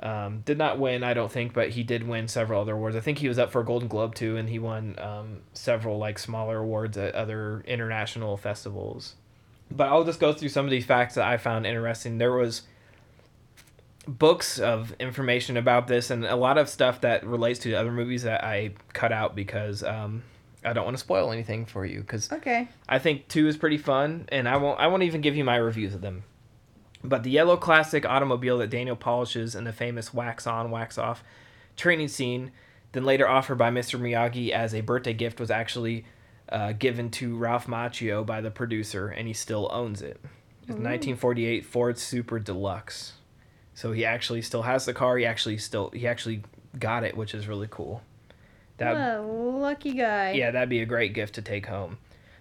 Um, 0.00 0.42
did 0.44 0.58
not 0.58 0.78
win, 0.78 1.02
I 1.02 1.12
don't 1.12 1.30
think, 1.30 1.52
but 1.52 1.70
he 1.70 1.82
did 1.82 2.06
win 2.06 2.28
several 2.28 2.60
other 2.62 2.74
awards. 2.74 2.94
I 2.94 3.00
think 3.00 3.18
he 3.18 3.28
was 3.28 3.38
up 3.38 3.50
for 3.50 3.60
a 3.60 3.64
Golden 3.64 3.88
Globe 3.88 4.14
too, 4.14 4.36
and 4.36 4.48
he 4.48 4.58
won 4.58 4.94
um, 4.98 5.38
several 5.54 5.98
like 5.98 6.18
smaller 6.18 6.58
awards 6.58 6.96
at 6.96 7.14
other 7.16 7.64
international 7.66 8.36
festivals. 8.36 9.14
But 9.70 9.88
I'll 9.88 10.04
just 10.04 10.20
go 10.20 10.32
through 10.32 10.50
some 10.50 10.64
of 10.64 10.70
these 10.70 10.86
facts 10.86 11.16
that 11.16 11.26
I 11.26 11.36
found 11.36 11.66
interesting. 11.66 12.18
There 12.18 12.32
was 12.32 12.62
books 14.06 14.58
of 14.58 14.94
information 15.00 15.56
about 15.56 15.88
this, 15.88 16.10
and 16.10 16.24
a 16.24 16.36
lot 16.36 16.58
of 16.58 16.68
stuff 16.68 17.00
that 17.02 17.26
relates 17.26 17.58
to 17.60 17.74
other 17.74 17.92
movies 17.92 18.22
that 18.22 18.44
I 18.44 18.74
cut 18.92 19.12
out 19.12 19.34
because 19.34 19.82
um, 19.82 20.22
I 20.64 20.72
don't 20.72 20.84
want 20.84 20.96
to 20.96 21.02
spoil 21.02 21.32
anything 21.32 21.66
for 21.66 21.84
you. 21.84 22.00
Because 22.00 22.30
Okay. 22.32 22.68
I 22.88 22.98
think 22.98 23.28
two 23.28 23.48
is 23.48 23.56
pretty 23.56 23.78
fun, 23.78 24.26
and 24.30 24.48
I 24.48 24.56
won't. 24.58 24.78
I 24.80 24.86
won't 24.86 25.02
even 25.02 25.20
give 25.20 25.36
you 25.36 25.44
my 25.44 25.56
reviews 25.56 25.94
of 25.94 26.00
them. 26.00 26.22
But 27.08 27.22
the 27.22 27.30
yellow 27.30 27.56
classic 27.56 28.04
automobile 28.04 28.58
that 28.58 28.68
Daniel 28.70 28.96
polishes 28.96 29.54
in 29.54 29.64
the 29.64 29.72
famous 29.72 30.12
wax 30.12 30.46
on, 30.46 30.70
wax 30.70 30.98
off 30.98 31.24
training 31.76 32.08
scene, 32.08 32.50
then 32.92 33.04
later 33.04 33.26
offered 33.26 33.56
by 33.56 33.70
Mr. 33.70 33.98
Miyagi 33.98 34.50
as 34.50 34.74
a 34.74 34.82
birthday 34.82 35.14
gift, 35.14 35.40
was 35.40 35.50
actually 35.50 36.04
uh, 36.50 36.72
given 36.72 37.10
to 37.12 37.36
Ralph 37.36 37.66
Macchio 37.66 38.26
by 38.26 38.40
the 38.40 38.50
producer, 38.50 39.08
and 39.08 39.26
he 39.26 39.32
still 39.32 39.68
owns 39.72 40.02
it. 40.02 40.20
It's 40.62 40.76
1948 40.76 41.64
Ford 41.64 41.98
Super 41.98 42.38
Deluxe. 42.38 43.14
So 43.72 43.92
he 43.92 44.04
actually 44.04 44.42
still 44.42 44.62
has 44.62 44.84
the 44.84 44.92
car. 44.92 45.16
He 45.16 45.24
actually 45.24 45.56
still 45.56 45.90
he 45.90 46.06
actually 46.06 46.42
got 46.78 47.04
it, 47.04 47.16
which 47.16 47.34
is 47.34 47.48
really 47.48 47.68
cool. 47.70 48.02
That 48.76 48.92
What 48.92 49.00
a 49.00 49.22
lucky 49.22 49.92
guy. 49.94 50.32
yeah, 50.32 50.50
that'd 50.50 50.68
be 50.68 50.80
a 50.80 50.86
great 50.86 51.14
gift 51.14 51.36
to 51.36 51.42
take 51.42 51.66
home. 51.66 51.96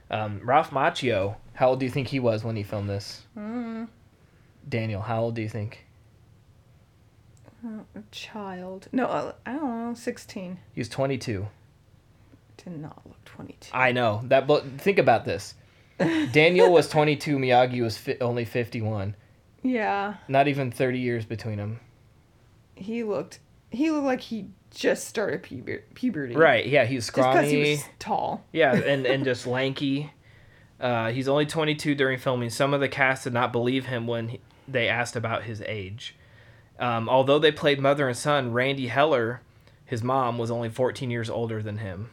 Um, 0.09 0.41
Ralph 0.43 0.71
Macchio, 0.71 1.35
how 1.53 1.69
old 1.69 1.79
do 1.79 1.85
you 1.85 1.91
think 1.91 2.07
he 2.09 2.19
was 2.19 2.43
when 2.43 2.55
he 2.55 2.63
filmed 2.63 2.89
this? 2.89 3.23
Mm, 3.37 3.87
Daniel, 4.67 5.01
how 5.01 5.21
old 5.23 5.35
do 5.35 5.41
you 5.41 5.49
think? 5.49 5.85
a 7.95 8.01
child. 8.11 8.87
No, 8.91 9.05
uh, 9.07 9.33
I 9.45 9.53
don't 9.53 9.87
know. 9.89 9.93
Sixteen. 9.93 10.59
He 10.73 10.79
was 10.79 10.87
22. 10.89 11.47
Did 12.57 12.77
not 12.77 13.01
look 13.05 13.23
twenty-two. 13.25 13.71
I 13.73 13.91
know 13.91 14.21
that, 14.25 14.47
but 14.47 14.63
think 14.79 14.99
about 14.99 15.25
this. 15.25 15.55
Daniel 16.31 16.71
was 16.71 16.87
22. 16.89 17.37
Miyagi 17.37 17.81
was 17.81 17.97
fi- 17.97 18.17
only 18.21 18.45
51. 18.45 19.15
Yeah. 19.63 20.15
Not 20.27 20.47
even 20.47 20.71
30 20.71 20.99
years 20.99 21.25
between 21.25 21.57
them. 21.57 21.79
He 22.75 23.03
looked. 23.03 23.39
He 23.71 23.89
looked 23.91 24.05
like 24.05 24.21
he 24.21 24.45
just 24.73 25.07
started 25.07 25.41
puber- 25.43 25.81
puberty. 25.95 26.35
Right? 26.35 26.65
Yeah, 26.67 26.85
he 26.85 26.95
was 26.95 27.05
Just 27.05 27.13
scrawny. 27.17 27.49
he 27.49 27.71
was 27.71 27.83
tall. 27.99 28.45
Yeah, 28.53 28.73
and 28.85 29.05
and 29.07 29.23
just 29.25 29.47
lanky. 29.47 30.11
Uh, 30.79 31.09
he's 31.11 31.27
only 31.27 31.47
22 31.47 31.95
during 31.95 32.19
filming. 32.19 32.51
Some 32.51 32.73
of 32.75 32.79
the 32.79 32.87
cast 32.87 33.23
did 33.23 33.33
not 33.33 33.51
believe 33.51 33.87
him 33.87 34.05
when 34.05 34.27
he, 34.29 34.39
they 34.67 34.87
asked 34.87 35.15
about 35.15 35.43
his 35.43 35.61
age. 35.61 36.15
Um, 36.79 37.09
although 37.09 37.39
they 37.39 37.51
played 37.51 37.79
mother 37.79 38.07
and 38.07 38.17
son, 38.17 38.51
Randee 38.51 38.89
Heller, 38.89 39.41
his 39.85 40.03
mom, 40.03 40.37
was 40.37 40.51
only 40.51 40.69
14 40.69 41.09
years 41.09 41.29
older 41.29 41.61
than 41.63 41.77
him. 41.79 42.09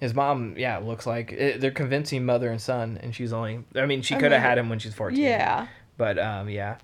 His 0.00 0.12
mom, 0.12 0.54
yeah, 0.58 0.78
looks 0.78 1.06
like 1.06 1.32
it, 1.32 1.60
they're 1.60 1.70
convincing 1.70 2.26
mother 2.26 2.50
and 2.50 2.60
son, 2.60 2.98
and 3.02 3.14
she's 3.14 3.32
only. 3.32 3.64
I 3.74 3.86
mean, 3.86 4.02
she 4.02 4.16
could 4.16 4.32
have 4.32 4.42
had 4.42 4.58
him 4.58 4.68
when 4.68 4.78
she's 4.78 4.92
14. 4.92 5.18
Yeah. 5.18 5.68
But 5.96 6.18
um, 6.18 6.50
yeah, 6.50 6.76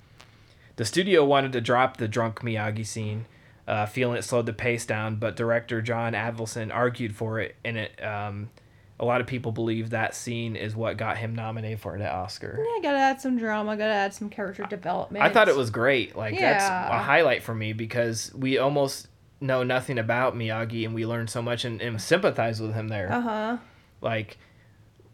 the 0.76 0.86
studio 0.86 1.24
wanted 1.24 1.52
to 1.52 1.60
drop 1.60 1.98
the 1.98 2.08
drunk 2.08 2.40
Miyagi 2.40 2.86
scene, 2.86 3.26
uh, 3.68 3.84
feeling 3.84 4.16
it 4.16 4.22
slowed 4.22 4.46
the 4.46 4.54
pace 4.54 4.86
down. 4.86 5.16
But 5.16 5.36
director 5.36 5.82
John 5.82 6.14
Avildsen 6.14 6.72
argued 6.72 7.14
for 7.14 7.40
it, 7.40 7.56
and 7.62 7.76
it. 7.76 8.02
Um, 8.02 8.48
a 9.00 9.04
lot 9.06 9.22
of 9.22 9.26
people 9.26 9.50
believe 9.50 9.90
that 9.90 10.14
scene 10.14 10.54
is 10.54 10.76
what 10.76 10.98
got 10.98 11.16
him 11.16 11.34
nominated 11.34 11.80
for 11.80 11.94
an 11.94 12.02
Oscar. 12.02 12.58
Yeah, 12.58 12.82
gotta 12.82 12.98
add 12.98 13.18
some 13.20 13.38
drama. 13.38 13.74
Gotta 13.74 13.94
add 13.94 14.12
some 14.12 14.28
character 14.28 14.64
development. 14.64 15.24
I 15.24 15.30
thought 15.30 15.48
it 15.48 15.56
was 15.56 15.70
great. 15.70 16.14
Like 16.14 16.38
that's 16.38 16.64
a 16.64 16.98
highlight 16.98 17.42
for 17.42 17.54
me 17.54 17.72
because 17.72 18.30
we 18.34 18.58
almost 18.58 19.08
know 19.40 19.62
nothing 19.62 19.98
about 19.98 20.36
Miyagi, 20.36 20.84
and 20.84 20.94
we 20.94 21.06
learn 21.06 21.28
so 21.28 21.40
much 21.40 21.64
and, 21.64 21.80
and 21.80 22.00
sympathize 22.00 22.60
with 22.60 22.74
him 22.74 22.88
there. 22.88 23.10
Uh 23.10 23.20
huh. 23.22 23.56
Like 24.02 24.36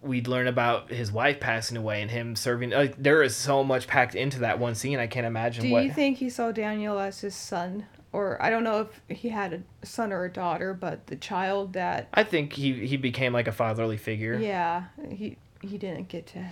we'd 0.02 0.26
learn 0.26 0.48
about 0.48 0.90
his 0.90 1.12
wife 1.12 1.38
passing 1.38 1.76
away 1.76 2.02
and 2.02 2.10
him 2.10 2.34
serving. 2.34 2.70
Like 2.70 3.00
there 3.00 3.22
is 3.22 3.36
so 3.36 3.62
much 3.62 3.86
packed 3.86 4.16
into 4.16 4.40
that 4.40 4.58
one 4.58 4.74
scene. 4.74 4.98
I 4.98 5.06
can't 5.06 5.26
imagine 5.26 5.62
Do 5.62 5.70
what. 5.70 5.84
you 5.84 5.92
think 5.92 6.18
he 6.18 6.28
saw 6.28 6.50
Daniel 6.50 6.98
as 6.98 7.20
his 7.20 7.36
son, 7.36 7.86
or 8.16 8.42
I 8.42 8.48
don't 8.48 8.64
know 8.64 8.88
if 9.08 9.18
he 9.18 9.28
had 9.28 9.52
a 9.52 9.86
son 9.86 10.10
or 10.10 10.24
a 10.24 10.32
daughter, 10.32 10.72
but 10.72 11.06
the 11.06 11.16
child 11.16 11.74
that 11.74 12.08
I 12.14 12.24
think 12.24 12.54
he 12.54 12.86
he 12.86 12.96
became 12.96 13.34
like 13.34 13.46
a 13.46 13.52
fatherly 13.52 13.98
figure. 13.98 14.38
yeah 14.38 14.84
he 15.10 15.36
he 15.60 15.76
didn't 15.76 16.08
get 16.08 16.26
to, 16.28 16.46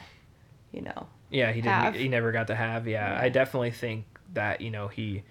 you 0.72 0.82
know. 0.82 1.06
Yeah, 1.30 1.52
he 1.52 1.62
didn't. 1.62 1.94
He 1.94 2.08
never 2.08 2.32
got 2.32 2.48
to 2.48 2.54
have. 2.54 2.86
Yeah, 2.86 3.18
I 3.20 3.30
definitely 3.30 3.70
think 3.70 4.04
that 4.34 4.60
you 4.60 4.70
know 4.70 4.88
he, 4.88 5.22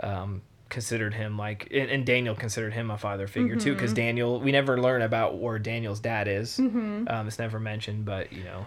um, 0.00 0.42
considered 0.68 1.14
him 1.14 1.38
like, 1.38 1.68
and, 1.72 1.90
and 1.90 2.04
Daniel 2.04 2.34
considered 2.34 2.74
him 2.74 2.90
a 2.90 2.98
father 2.98 3.26
figure 3.26 3.56
too, 3.56 3.74
because. 3.74 3.94
Daniel. 3.94 4.38
We 4.38 4.52
never 4.52 4.78
learn 4.78 5.02
about 5.02 5.38
where 5.38 5.58
Daniel's 5.58 6.00
dad 6.00 6.28
is. 6.28 6.58
Mm-hmm. 6.58 7.08
Um, 7.08 7.26
it's 7.26 7.38
never 7.38 7.58
mentioned, 7.58 8.04
but 8.04 8.32
you 8.32 8.44
know, 8.44 8.66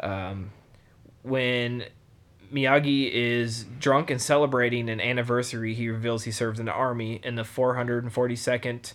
um, 0.00 0.50
when 1.22 1.84
Miyagi 2.52 3.10
is 3.10 3.64
drunk 3.78 4.10
and 4.10 4.20
celebrating 4.20 4.90
an 4.90 5.00
anniversary, 5.00 5.74
he 5.74 5.88
reveals 5.88 6.24
he 6.24 6.30
serves 6.30 6.60
in 6.60 6.66
the 6.66 6.72
army 6.72 7.20
in 7.24 7.34
the 7.34 7.42
442nd 7.42 8.92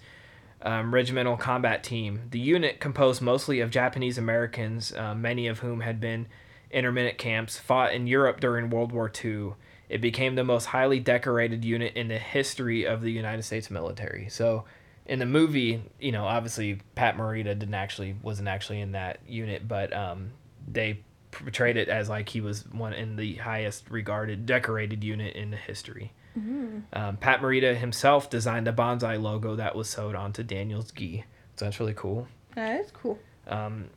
um, 0.61 0.93
Regimental 0.93 1.37
Combat 1.37 1.83
Team. 1.83 2.21
The 2.29 2.39
unit, 2.39 2.79
composed 2.79 3.21
mostly 3.21 3.59
of 3.59 3.71
Japanese 3.71 4.17
Americans, 4.17 4.93
uh, 4.93 5.15
many 5.15 5.47
of 5.47 5.59
whom 5.59 5.81
had 5.81 5.99
been 5.99 6.27
intermittent 6.71 7.17
camps, 7.17 7.57
fought 7.57 7.93
in 7.93 8.07
Europe 8.07 8.39
during 8.39 8.69
World 8.69 8.91
War 8.91 9.11
II. 9.23 9.53
It 9.89 10.01
became 10.01 10.35
the 10.35 10.43
most 10.43 10.65
highly 10.65 10.99
decorated 10.99 11.63
unit 11.63 11.95
in 11.95 12.09
the 12.09 12.17
history 12.17 12.85
of 12.85 13.01
the 13.01 13.11
United 13.11 13.43
States 13.43 13.71
military. 13.71 14.27
So, 14.29 14.65
in 15.05 15.19
the 15.19 15.25
movie, 15.25 15.81
you 15.99 16.11
know, 16.11 16.25
obviously 16.25 16.81
Pat 16.95 17.15
Morita 17.15 17.57
didn't 17.57 17.73
actually 17.73 18.17
wasn't 18.21 18.49
actually 18.49 18.81
in 18.81 18.91
that 18.91 19.19
unit, 19.25 19.65
but 19.65 19.95
um, 19.95 20.31
they 20.67 20.99
portrayed 21.31 21.77
it 21.77 21.89
as 21.89 22.09
like 22.09 22.29
he 22.29 22.41
was 22.41 22.65
one 22.71 22.93
in 22.93 23.15
the 23.15 23.35
highest 23.35 23.89
regarded 23.89 24.45
decorated 24.45 25.03
unit 25.03 25.35
in 25.35 25.51
the 25.51 25.57
history. 25.57 26.13
Mhm. 26.37 26.83
Um, 26.93 27.17
Pat 27.17 27.41
Morita 27.41 27.75
himself 27.75 28.29
designed 28.29 28.67
the 28.67 28.73
bonsai 28.73 29.21
logo 29.21 29.55
that 29.55 29.75
was 29.75 29.89
sewed 29.89 30.15
onto 30.15 30.43
Daniel's 30.43 30.91
gi. 30.91 31.25
So 31.55 31.65
that's 31.65 31.79
really 31.79 31.93
cool. 31.95 32.27
That 32.55 32.79
is 32.79 32.91
cool. 32.91 33.19
Um, 33.47 33.89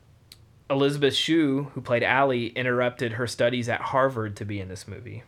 Elizabeth 0.71 1.15
Shue, 1.15 1.65
who 1.75 1.81
played 1.81 2.03
Allie, 2.03 2.49
interrupted 2.49 3.13
her 3.15 3.27
studies 3.27 3.69
at 3.69 3.81
Harvard 3.81 4.37
to 4.37 4.45
be 4.45 4.61
in 4.61 4.69
this 4.69 4.87
movie. 4.87 5.25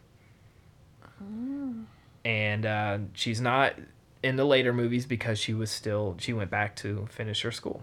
And 2.24 2.66
uh, 2.66 2.98
she's 3.14 3.40
not 3.40 3.74
in 4.22 4.36
the 4.36 4.44
later 4.44 4.72
movies 4.72 5.06
because 5.06 5.38
she 5.38 5.52
was 5.54 5.70
still 5.70 6.16
she 6.18 6.32
went 6.32 6.50
back 6.50 6.76
to 6.76 7.06
finish 7.10 7.42
her 7.42 7.50
school. 7.50 7.82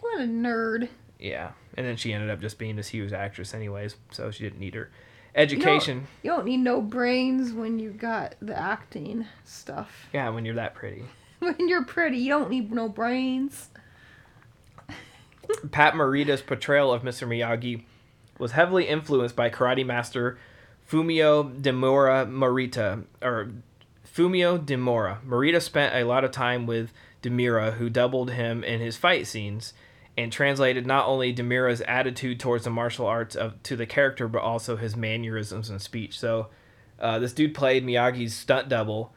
What 0.00 0.20
a 0.20 0.24
nerd. 0.24 0.88
Yeah, 1.22 1.52
and 1.76 1.86
then 1.86 1.96
she 1.96 2.12
ended 2.12 2.30
up 2.30 2.40
just 2.40 2.58
being 2.58 2.74
this 2.74 2.88
huge 2.88 3.12
actress 3.12 3.54
anyways, 3.54 3.94
so 4.10 4.32
she 4.32 4.42
didn't 4.42 4.58
need 4.58 4.74
her 4.74 4.90
education. 5.36 6.08
You 6.24 6.32
don't 6.32 6.44
need 6.44 6.58
no 6.58 6.82
brains 6.82 7.52
when 7.52 7.78
you 7.78 7.90
got 7.90 8.34
the 8.42 8.58
acting 8.58 9.26
stuff. 9.44 10.08
Yeah, 10.12 10.28
when 10.30 10.44
you're 10.44 10.56
that 10.56 10.74
pretty. 10.74 11.04
When 11.38 11.68
you're 11.68 11.84
pretty, 11.84 12.18
you 12.18 12.28
don't 12.28 12.50
need 12.50 12.72
no 12.72 12.88
brains. 12.88 13.70
Pat 15.70 15.94
Morita's 15.94 16.42
portrayal 16.42 16.92
of 16.92 17.02
Mr. 17.02 17.26
Miyagi 17.26 17.84
was 18.38 18.52
heavily 18.52 18.88
influenced 18.88 19.36
by 19.36 19.48
karate 19.48 19.86
master 19.86 20.38
Fumio 20.90 21.60
Demura 21.62 22.28
Morita, 22.28 23.04
or 23.22 23.50
Fumio 24.04 24.58
Demura. 24.58 25.24
Morita 25.24 25.62
spent 25.62 25.94
a 25.94 26.04
lot 26.04 26.24
of 26.24 26.32
time 26.32 26.66
with 26.66 26.92
Demura, 27.22 27.74
who 27.74 27.88
doubled 27.88 28.32
him 28.32 28.64
in 28.64 28.80
his 28.80 28.96
fight 28.96 29.26
scenes, 29.26 29.72
and 30.16 30.32
translated 30.32 30.86
not 30.86 31.06
only 31.06 31.34
Demura's 31.34 31.80
attitude 31.82 32.38
towards 32.38 32.64
the 32.64 32.70
martial 32.70 33.06
arts 33.06 33.34
of 33.34 33.62
to 33.62 33.76
the 33.76 33.86
character, 33.86 34.28
but 34.28 34.42
also 34.42 34.76
his 34.76 34.96
mannerisms 34.96 35.70
and 35.70 35.80
speech. 35.80 36.18
So, 36.18 36.48
uh, 37.00 37.18
this 37.18 37.32
dude 37.32 37.54
played 37.54 37.84
Miyagi's 37.84 38.34
stunt 38.34 38.68
double 38.68 39.12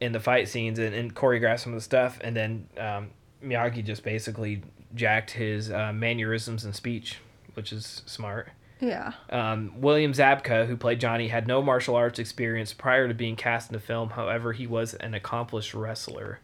in 0.00 0.12
the 0.12 0.20
fight 0.20 0.48
scenes 0.48 0.78
and, 0.78 0.94
and 0.94 1.14
choreographed 1.14 1.60
some 1.60 1.72
of 1.72 1.76
the 1.76 1.84
stuff, 1.84 2.18
and 2.22 2.36
then 2.36 2.68
um, 2.78 3.10
Miyagi 3.42 3.84
just 3.84 4.02
basically 4.02 4.62
jacked 4.94 5.30
his 5.30 5.70
uh, 5.70 5.92
mannerisms 5.92 6.64
and 6.64 6.74
speech, 6.74 7.18
which 7.54 7.72
is 7.72 8.02
smart. 8.06 8.50
Yeah. 8.80 9.12
Um, 9.30 9.80
William 9.80 10.12
Zabka, 10.12 10.66
who 10.66 10.76
played 10.76 11.00
Johnny, 11.00 11.28
had 11.28 11.46
no 11.46 11.62
martial 11.62 11.94
arts 11.94 12.18
experience 12.18 12.72
prior 12.72 13.06
to 13.06 13.14
being 13.14 13.36
cast 13.36 13.70
in 13.70 13.74
the 13.74 13.80
film. 13.80 14.10
However, 14.10 14.52
he 14.52 14.66
was 14.66 14.94
an 14.94 15.14
accomplished 15.14 15.72
wrestler. 15.72 16.40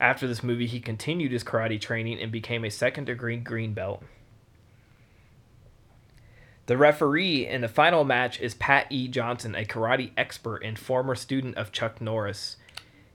After 0.00 0.26
this 0.26 0.42
movie, 0.42 0.66
he 0.66 0.80
continued 0.80 1.32
his 1.32 1.44
karate 1.44 1.80
training 1.80 2.20
and 2.20 2.32
became 2.32 2.64
a 2.64 2.70
second 2.70 3.04
degree 3.04 3.36
green 3.36 3.74
belt. 3.74 4.02
The 6.66 6.76
referee 6.76 7.46
in 7.46 7.60
the 7.60 7.68
final 7.68 8.04
match 8.04 8.40
is 8.40 8.54
Pat 8.54 8.86
E. 8.90 9.06
Johnson, 9.06 9.54
a 9.54 9.64
karate 9.64 10.12
expert 10.16 10.62
and 10.64 10.78
former 10.78 11.14
student 11.14 11.56
of 11.56 11.72
Chuck 11.72 12.00
Norris. 12.00 12.56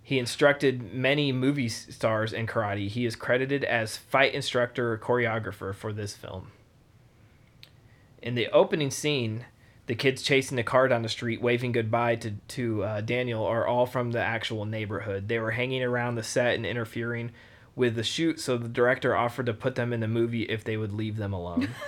He 0.03 0.19
instructed 0.19 0.93
many 0.93 1.31
movie 1.31 1.69
stars 1.69 2.31
in 2.31 2.47
karate. 2.47 2.87
He 2.87 3.05
is 3.05 3.15
credited 3.15 3.63
as 3.63 3.97
fight 3.97 4.33
instructor 4.33 4.97
choreographer 4.97 5.73
for 5.73 5.91
this 5.91 6.15
film. 6.15 6.51
In 8.21 8.35
the 8.35 8.49
opening 8.49 8.91
scene, 8.91 9.45
the 9.89 9.95
kids 9.95 10.21
chasing 10.21 10.55
the 10.55 10.61
car 10.63 10.87
down 10.87 11.01
the 11.01 11.09
street, 11.09 11.41
waving 11.41 11.71
goodbye 11.71 12.15
to 12.17 12.31
to 12.49 12.83
uh, 12.83 13.01
Daniel, 13.01 13.43
are 13.43 13.65
all 13.67 13.85
from 13.87 14.11
the 14.11 14.21
actual 14.21 14.63
neighborhood. 14.65 15.27
They 15.27 15.39
were 15.39 15.51
hanging 15.51 15.81
around 15.83 16.13
the 16.15 16.21
set 16.23 16.53
and 16.55 16.63
interfering 16.65 17.31
with 17.75 17.95
the 17.95 18.03
shoot, 18.03 18.39
so 18.39 18.55
the 18.57 18.67
director 18.69 19.15
offered 19.15 19.47
to 19.47 19.53
put 19.53 19.73
them 19.75 19.91
in 19.91 19.99
the 19.99 20.07
movie 20.07 20.43
if 20.43 20.63
they 20.63 20.77
would 20.77 20.93
leave 20.93 21.17
them 21.17 21.33
alone. 21.33 21.69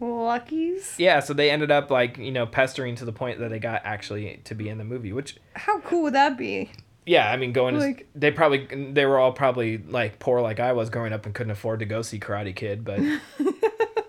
Luckies. 0.00 0.94
yeah, 0.98 1.20
so 1.20 1.32
they 1.32 1.50
ended 1.50 1.70
up 1.70 1.90
like 1.90 2.18
you 2.18 2.32
know 2.32 2.46
pestering 2.46 2.94
to 2.96 3.04
the 3.04 3.12
point 3.12 3.38
that 3.40 3.50
they 3.50 3.58
got 3.58 3.82
actually 3.84 4.40
to 4.44 4.54
be 4.54 4.68
in 4.68 4.78
the 4.78 4.84
movie, 4.84 5.12
which 5.12 5.36
How 5.54 5.80
cool 5.80 6.02
would 6.02 6.14
that 6.14 6.36
be? 6.38 6.70
yeah, 7.06 7.30
I 7.30 7.36
mean 7.36 7.52
going 7.52 7.78
Like- 7.78 7.98
to, 7.98 8.04
they 8.14 8.30
probably 8.30 8.66
they 8.92 9.06
were 9.06 9.18
all 9.18 9.32
probably 9.32 9.78
like 9.78 10.18
poor 10.18 10.40
like 10.40 10.60
I 10.60 10.72
was 10.72 10.90
growing 10.90 11.12
up 11.12 11.26
and 11.26 11.34
couldn't 11.34 11.52
afford 11.52 11.80
to 11.80 11.84
go 11.86 12.02
see 12.02 12.18
Karate 12.20 12.54
Kid, 12.54 12.84
but 12.84 13.00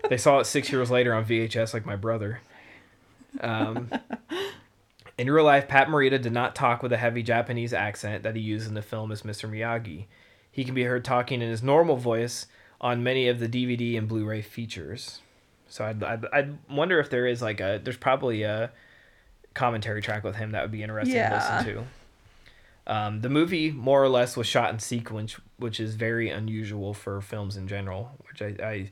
they 0.08 0.16
saw 0.16 0.38
it 0.38 0.44
six 0.44 0.70
years 0.70 0.90
later 0.90 1.14
on 1.14 1.24
VHS 1.24 1.74
like 1.74 1.86
my 1.86 1.96
brother. 1.96 2.40
Um, 3.40 3.90
in 5.18 5.30
real 5.30 5.44
life, 5.44 5.68
Pat 5.68 5.88
Morita 5.88 6.20
did 6.20 6.32
not 6.32 6.54
talk 6.54 6.82
with 6.82 6.92
a 6.92 6.96
heavy 6.96 7.22
Japanese 7.22 7.72
accent 7.72 8.22
that 8.22 8.36
he 8.36 8.42
used 8.42 8.68
in 8.68 8.74
the 8.74 8.82
film 8.82 9.12
as 9.12 9.22
Mr. 9.22 9.50
Miyagi. 9.50 10.06
He 10.50 10.64
can 10.64 10.74
be 10.74 10.84
heard 10.84 11.04
talking 11.04 11.42
in 11.42 11.50
his 11.50 11.62
normal 11.62 11.96
voice 11.96 12.46
on 12.80 13.02
many 13.02 13.28
of 13.28 13.40
the 13.40 13.48
DVD 13.48 13.96
and 13.98 14.08
Blu-ray 14.08 14.42
features. 14.42 15.20
So 15.68 15.84
I'd, 15.84 16.02
I'd, 16.02 16.24
I'd 16.32 16.58
wonder 16.70 17.00
if 17.00 17.10
there 17.10 17.26
is 17.26 17.42
like 17.42 17.60
a 17.60 17.80
there's 17.82 17.96
probably 17.96 18.42
a 18.42 18.70
commentary 19.54 20.02
track 20.02 20.22
with 20.22 20.36
him 20.36 20.52
that 20.52 20.62
would 20.62 20.70
be 20.70 20.82
interesting 20.82 21.16
to 21.16 21.34
listen 21.34 21.64
to. 21.64 21.84
Um, 22.86 23.20
the 23.20 23.28
movie 23.28 23.72
more 23.72 24.02
or 24.02 24.08
less 24.08 24.36
was 24.36 24.46
shot 24.46 24.72
in 24.72 24.78
sequence, 24.78 25.36
which 25.58 25.80
is 25.80 25.96
very 25.96 26.30
unusual 26.30 26.94
for 26.94 27.20
films 27.20 27.56
in 27.56 27.66
general. 27.66 28.12
Which 28.28 28.42
I, 28.42 28.64
I 28.64 28.90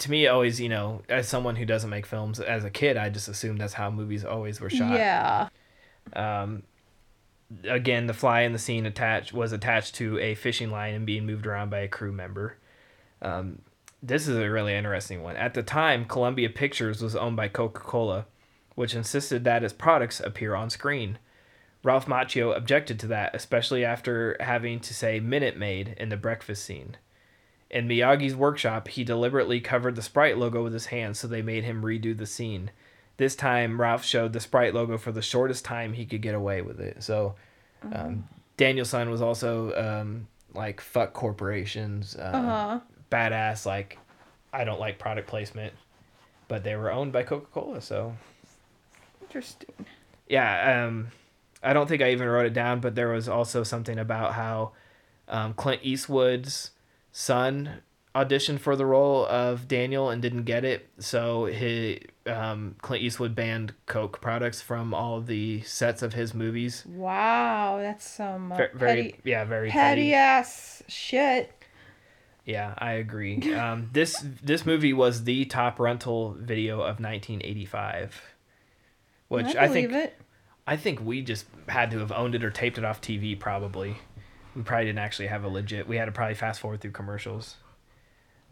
to 0.00 0.10
me 0.10 0.26
always 0.26 0.60
you 0.60 0.68
know 0.68 1.02
as 1.08 1.28
someone 1.28 1.56
who 1.56 1.64
doesn't 1.64 1.90
make 1.90 2.06
films 2.06 2.40
as 2.40 2.64
a 2.64 2.70
kid, 2.70 2.96
I 2.96 3.08
just 3.08 3.28
assumed 3.28 3.60
that's 3.60 3.74
how 3.74 3.90
movies 3.90 4.24
always 4.24 4.60
were 4.60 4.70
shot. 4.70 4.92
Yeah. 4.92 5.48
Um, 6.14 6.64
again, 7.64 8.06
the 8.06 8.14
fly 8.14 8.42
in 8.42 8.52
the 8.52 8.58
scene 8.58 8.86
attached 8.86 9.32
was 9.32 9.52
attached 9.52 9.94
to 9.96 10.18
a 10.18 10.34
fishing 10.34 10.70
line 10.70 10.94
and 10.94 11.06
being 11.06 11.26
moved 11.26 11.46
around 11.46 11.70
by 11.70 11.80
a 11.80 11.88
crew 11.88 12.12
member. 12.12 12.56
Um, 13.22 13.62
this 14.02 14.26
is 14.26 14.36
a 14.36 14.50
really 14.50 14.74
interesting 14.74 15.22
one. 15.22 15.36
At 15.36 15.54
the 15.54 15.62
time, 15.62 16.06
Columbia 16.06 16.48
Pictures 16.48 17.02
was 17.02 17.14
owned 17.14 17.36
by 17.36 17.48
Coca 17.48 17.80
Cola, 17.80 18.26
which 18.74 18.94
insisted 18.94 19.44
that 19.44 19.62
its 19.62 19.74
products 19.74 20.20
appear 20.20 20.54
on 20.54 20.70
screen. 20.70 21.18
Ralph 21.82 22.06
Macchio 22.06 22.56
objected 22.56 22.98
to 23.00 23.06
that, 23.08 23.34
especially 23.34 23.84
after 23.84 24.36
having 24.40 24.80
to 24.80 24.94
say 24.94 25.20
Minute 25.20 25.56
Maid 25.56 25.94
in 25.98 26.08
the 26.08 26.16
breakfast 26.16 26.64
scene. 26.64 26.96
In 27.70 27.86
Miyagi's 27.88 28.34
workshop, 28.34 28.88
he 28.88 29.04
deliberately 29.04 29.60
covered 29.60 29.94
the 29.94 30.02
Sprite 30.02 30.36
logo 30.36 30.62
with 30.64 30.72
his 30.72 30.86
hand, 30.86 31.16
so 31.16 31.28
they 31.28 31.42
made 31.42 31.62
him 31.64 31.82
redo 31.82 32.16
the 32.16 32.26
scene. 32.26 32.70
this 33.16 33.36
time 33.36 33.78
Ralph 33.80 34.02
showed 34.04 34.32
the 34.32 34.40
Sprite 34.40 34.74
logo 34.74 34.96
for 34.98 35.12
the 35.12 35.20
shortest 35.22 35.62
time 35.64 35.92
he 35.92 36.06
could 36.06 36.22
get 36.22 36.34
away 36.34 36.62
with 36.62 36.80
it. 36.80 37.02
So 37.02 37.34
um, 37.92 38.26
Daniel-san 38.56 39.10
was 39.10 39.20
also 39.20 39.74
um, 39.76 40.26
like 40.54 40.80
fuck 40.80 41.12
corporations, 41.12 42.16
uh, 42.16 42.20
Uh-huh. 42.34 42.80
badass. 43.12 43.66
Like 43.66 43.98
I 44.52 44.64
don't 44.64 44.80
like 44.80 44.98
product 44.98 45.28
placement, 45.28 45.74
but 46.48 46.64
they 46.64 46.74
were 46.76 46.90
owned 46.90 47.12
by 47.12 47.22
Coca 47.22 47.46
Cola. 47.52 47.80
So 47.82 48.16
Interesting. 49.22 49.68
yeah, 50.28 50.86
um, 50.86 51.08
I 51.62 51.72
don't 51.72 51.88
think 51.88 52.02
I 52.02 52.10
even 52.12 52.26
wrote 52.28 52.46
it 52.46 52.54
down, 52.54 52.80
but 52.80 52.94
there 52.94 53.08
was 53.10 53.28
also 53.28 53.62
something 53.62 53.98
about 53.98 54.32
how 54.34 54.72
um, 55.28 55.54
Clint 55.54 55.80
Eastwood's 55.84 56.70
son 57.12 57.82
auditioned 58.14 58.58
for 58.58 58.74
the 58.74 58.84
role 58.86 59.24
of 59.26 59.68
Daniel 59.68 60.10
and 60.10 60.20
didn't 60.20 60.42
get 60.44 60.64
it, 60.64 60.88
so 60.98 61.46
he 61.46 62.02
um, 62.26 62.76
Clint 62.82 63.02
Eastwood 63.02 63.34
banned 63.34 63.74
Coke 63.86 64.20
products 64.20 64.60
from 64.60 64.92
all 64.92 65.20
the 65.20 65.60
sets 65.62 66.02
of 66.02 66.14
his 66.14 66.34
movies. 66.34 66.84
Wow, 66.86 67.78
that's 67.80 68.08
some 68.08 68.52
uh, 68.52 68.56
Ve- 68.56 68.64
very, 68.74 69.02
petty, 69.02 69.20
yeah, 69.24 69.44
very 69.44 69.70
petty 69.70 70.10
petty. 70.10 70.14
ass 70.14 70.82
shit. 70.88 71.52
Yeah, 72.44 72.74
I 72.78 72.92
agree. 72.92 73.54
Um, 73.54 73.90
this 73.92 74.24
this 74.42 74.66
movie 74.66 74.92
was 74.92 75.24
the 75.24 75.44
top 75.44 75.78
rental 75.78 76.34
video 76.38 76.76
of 76.80 76.98
1985, 76.98 78.22
which 79.28 79.54
I 79.54 79.64
I, 79.64 79.68
think 79.68 79.92
it. 79.92 80.16
I 80.66 80.76
think 80.76 81.00
we 81.04 81.22
just 81.22 81.46
had 81.68 81.90
to 81.92 81.98
have 81.98 82.10
owned 82.10 82.34
it 82.34 82.42
or 82.42 82.50
taped 82.50 82.78
it 82.78 82.84
off 82.84 83.00
TV. 83.00 83.38
Probably, 83.38 83.98
we 84.54 84.62
probably 84.62 84.86
didn't 84.86 84.98
actually 84.98 85.28
have 85.28 85.44
a 85.44 85.48
legit. 85.48 85.86
We 85.88 85.96
had 85.96 86.06
to 86.06 86.12
probably 86.12 86.34
fast 86.34 86.60
forward 86.60 86.80
through 86.80 86.92
commercials. 86.92 87.56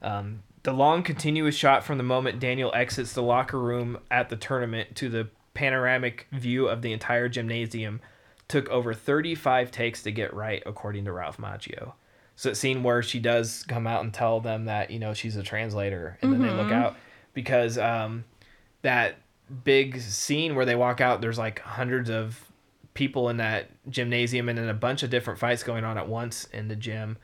Um, 0.03 0.43
the 0.63 0.73
long 0.73 1.03
continuous 1.03 1.55
shot 1.55 1.85
from 1.85 1.99
the 1.99 2.05
moment 2.05 2.41
Daniel 2.41 2.73
exits 2.75 3.13
the 3.13 3.23
locker 3.23 3.59
room 3.59 3.99
at 4.11 4.29
the 4.29 4.37
tournament 4.37 4.95
to 4.97 5.09
the 5.09 5.29
panoramic 5.55 6.27
view 6.31 6.69
of 6.69 6.83
the 6.83 6.93
entire 6.93 7.29
gymnasium 7.29 8.01
took 8.47 8.69
over 8.69 8.95
35 8.95 9.71
takes 9.71 10.03
to 10.03 10.11
get 10.11 10.33
right, 10.33 10.63
according 10.65 11.05
to 11.05 11.13
Ralph 11.13 11.39
Macchio. 11.39 11.93
So 12.37 12.51
it's 12.51 12.61
scene 12.61 12.83
where 12.83 13.03
she 13.03 13.19
does 13.19 13.65
come 13.67 13.87
out 13.87 14.05
and 14.05 14.15
tell 14.15 14.41
them 14.41 14.67
that 14.67 14.91
you 14.91 14.99
know 14.99 15.13
she's 15.13 15.37
a 15.37 15.43
translator, 15.43 16.19
and 16.23 16.33
then 16.33 16.41
they 16.41 16.51
look 16.51 16.71
out 16.71 16.97
because 17.35 17.77
um, 17.77 18.25
that 18.83 19.17
big 19.65 20.01
scene 20.01 20.55
where 20.55 20.65
they 20.65 20.77
walk 20.77 21.01
out, 21.01 21.21
there's 21.21 21.39
like 21.39 21.61
hundreds 21.61 22.11
of 22.11 22.48
people 22.99 23.29
in 23.29 23.37
that 23.37 23.71
gymnasium, 23.89 24.49
and 24.49 24.59
then 24.59 24.69
a 24.69 24.75
bunch 24.75 25.05
of 25.05 25.11
different 25.11 25.39
fights 25.39 25.63
going 25.63 25.85
on 25.85 25.97
at 25.97 26.09
once 26.09 26.45
in 26.53 26.67
the 26.67 26.75
gym. 26.75 27.17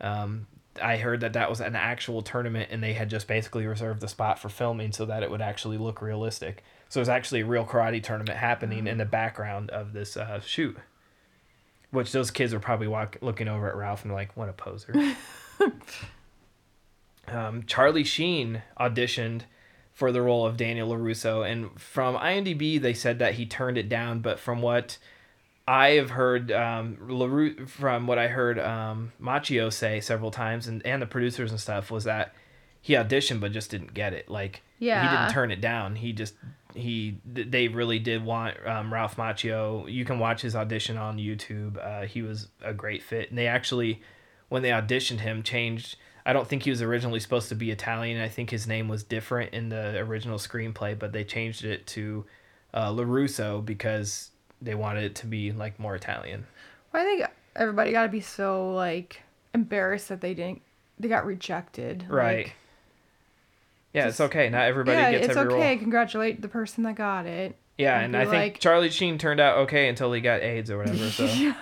Um, 0.00 0.48
I 0.82 0.96
heard 0.96 1.20
that 1.20 1.34
that 1.34 1.48
was 1.48 1.60
an 1.60 1.76
actual 1.76 2.20
tournament, 2.20 2.70
and 2.72 2.82
they 2.82 2.94
had 2.94 3.08
just 3.08 3.28
basically 3.28 3.64
reserved 3.64 4.00
the 4.00 4.08
spot 4.08 4.40
for 4.40 4.48
filming 4.48 4.90
so 4.90 5.06
that 5.06 5.22
it 5.22 5.30
would 5.30 5.40
actually 5.40 5.78
look 5.78 6.02
realistic. 6.02 6.64
So 6.88 6.98
it 6.98 7.02
was 7.02 7.08
actually 7.08 7.42
a 7.42 7.46
real 7.46 7.64
karate 7.64 8.02
tournament 8.02 8.38
happening 8.38 8.88
in 8.88 8.98
the 8.98 9.04
background 9.04 9.70
of 9.70 9.92
this 9.92 10.16
uh, 10.16 10.40
shoot. 10.40 10.76
Which 11.92 12.10
those 12.10 12.32
kids 12.32 12.52
were 12.52 12.58
probably 12.58 12.88
walk, 12.88 13.16
looking 13.20 13.46
over 13.46 13.68
at 13.68 13.76
Ralph 13.76 14.04
and 14.04 14.12
like, 14.12 14.36
what 14.36 14.48
a 14.48 14.52
poser. 14.52 14.94
um, 17.28 17.62
Charlie 17.66 18.04
Sheen 18.04 18.62
auditioned 18.80 19.42
for 19.92 20.10
the 20.10 20.22
role 20.22 20.44
of 20.44 20.56
Daniel 20.56 20.88
LaRusso, 20.90 21.48
and 21.48 21.80
from 21.80 22.16
IMDb 22.16 22.80
they 22.80 22.94
said 22.94 23.20
that 23.20 23.34
he 23.34 23.46
turned 23.46 23.78
it 23.78 23.88
down. 23.88 24.20
But 24.20 24.40
from 24.40 24.60
what 24.60 24.98
I 25.70 25.90
have 25.90 26.10
heard, 26.10 26.50
um, 26.50 26.96
LaRu- 27.00 27.68
from 27.68 28.08
what 28.08 28.18
I 28.18 28.26
heard 28.26 28.58
um, 28.58 29.12
Macchio 29.22 29.72
say 29.72 30.00
several 30.00 30.32
times, 30.32 30.66
and, 30.66 30.84
and 30.84 31.00
the 31.00 31.06
producers 31.06 31.52
and 31.52 31.60
stuff, 31.60 31.92
was 31.92 32.02
that 32.04 32.34
he 32.80 32.94
auditioned 32.94 33.38
but 33.38 33.52
just 33.52 33.70
didn't 33.70 33.94
get 33.94 34.12
it. 34.12 34.28
Like 34.28 34.62
yeah. 34.80 35.00
he 35.00 35.16
didn't 35.16 35.32
turn 35.32 35.52
it 35.52 35.60
down. 35.60 35.94
He 35.94 36.12
just 36.12 36.34
he 36.74 37.18
they 37.24 37.68
really 37.68 38.00
did 38.00 38.24
want 38.24 38.56
um, 38.66 38.92
Ralph 38.92 39.16
Macchio. 39.16 39.88
You 39.88 40.04
can 40.04 40.18
watch 40.18 40.42
his 40.42 40.56
audition 40.56 40.96
on 40.96 41.18
YouTube. 41.18 41.78
Uh, 41.80 42.04
he 42.04 42.22
was 42.22 42.48
a 42.64 42.74
great 42.74 43.04
fit, 43.04 43.28
and 43.30 43.38
they 43.38 43.46
actually 43.46 44.02
when 44.48 44.62
they 44.62 44.70
auditioned 44.70 45.20
him 45.20 45.44
changed. 45.44 45.94
I 46.26 46.32
don't 46.32 46.48
think 46.48 46.64
he 46.64 46.70
was 46.70 46.82
originally 46.82 47.20
supposed 47.20 47.48
to 47.50 47.54
be 47.54 47.70
Italian. 47.70 48.20
I 48.20 48.28
think 48.28 48.50
his 48.50 48.66
name 48.66 48.88
was 48.88 49.04
different 49.04 49.54
in 49.54 49.68
the 49.68 49.98
original 49.98 50.38
screenplay, 50.38 50.98
but 50.98 51.12
they 51.12 51.22
changed 51.22 51.64
it 51.64 51.86
to 51.88 52.26
uh, 52.74 52.90
Larusso 52.90 53.64
because 53.64 54.29
they 54.62 54.74
wanted 54.74 55.04
it 55.04 55.14
to 55.16 55.26
be 55.26 55.52
like 55.52 55.78
more 55.78 55.94
Italian. 55.94 56.46
I 56.92 57.04
think 57.04 57.24
everybody 57.56 57.92
got 57.92 58.04
to 58.04 58.08
be 58.08 58.20
so 58.20 58.72
like 58.72 59.22
embarrassed 59.54 60.08
that 60.08 60.20
they 60.20 60.34
didn't. 60.34 60.62
They 60.98 61.08
got 61.08 61.24
rejected. 61.24 62.04
Right. 62.08 62.46
Like, 62.46 62.56
yeah, 63.92 64.08
it's 64.08 64.20
okay. 64.20 64.48
Not 64.48 64.66
everybody 64.66 64.98
yeah, 64.98 65.10
gets 65.12 65.26
it's 65.28 65.36
every 65.36 65.54
okay. 65.54 65.70
role. 65.70 65.78
Congratulate 65.78 66.42
the 66.42 66.48
person 66.48 66.84
that 66.84 66.94
got 66.94 67.26
it. 67.26 67.56
Yeah, 67.76 67.98
and 67.98 68.14
and 68.14 68.16
I 68.16 68.24
be 68.24 68.30
think 68.30 68.58
Charlie 68.58 68.90
Sheen 68.90 69.18
turned 69.18 69.40
out 69.40 69.58
okay 69.58 69.88
until 69.88 70.12
he 70.12 70.20
got 70.20 70.42
AIDS 70.42 70.70
or 70.70 70.78
whatever. 70.78 71.10
So, 71.10 71.54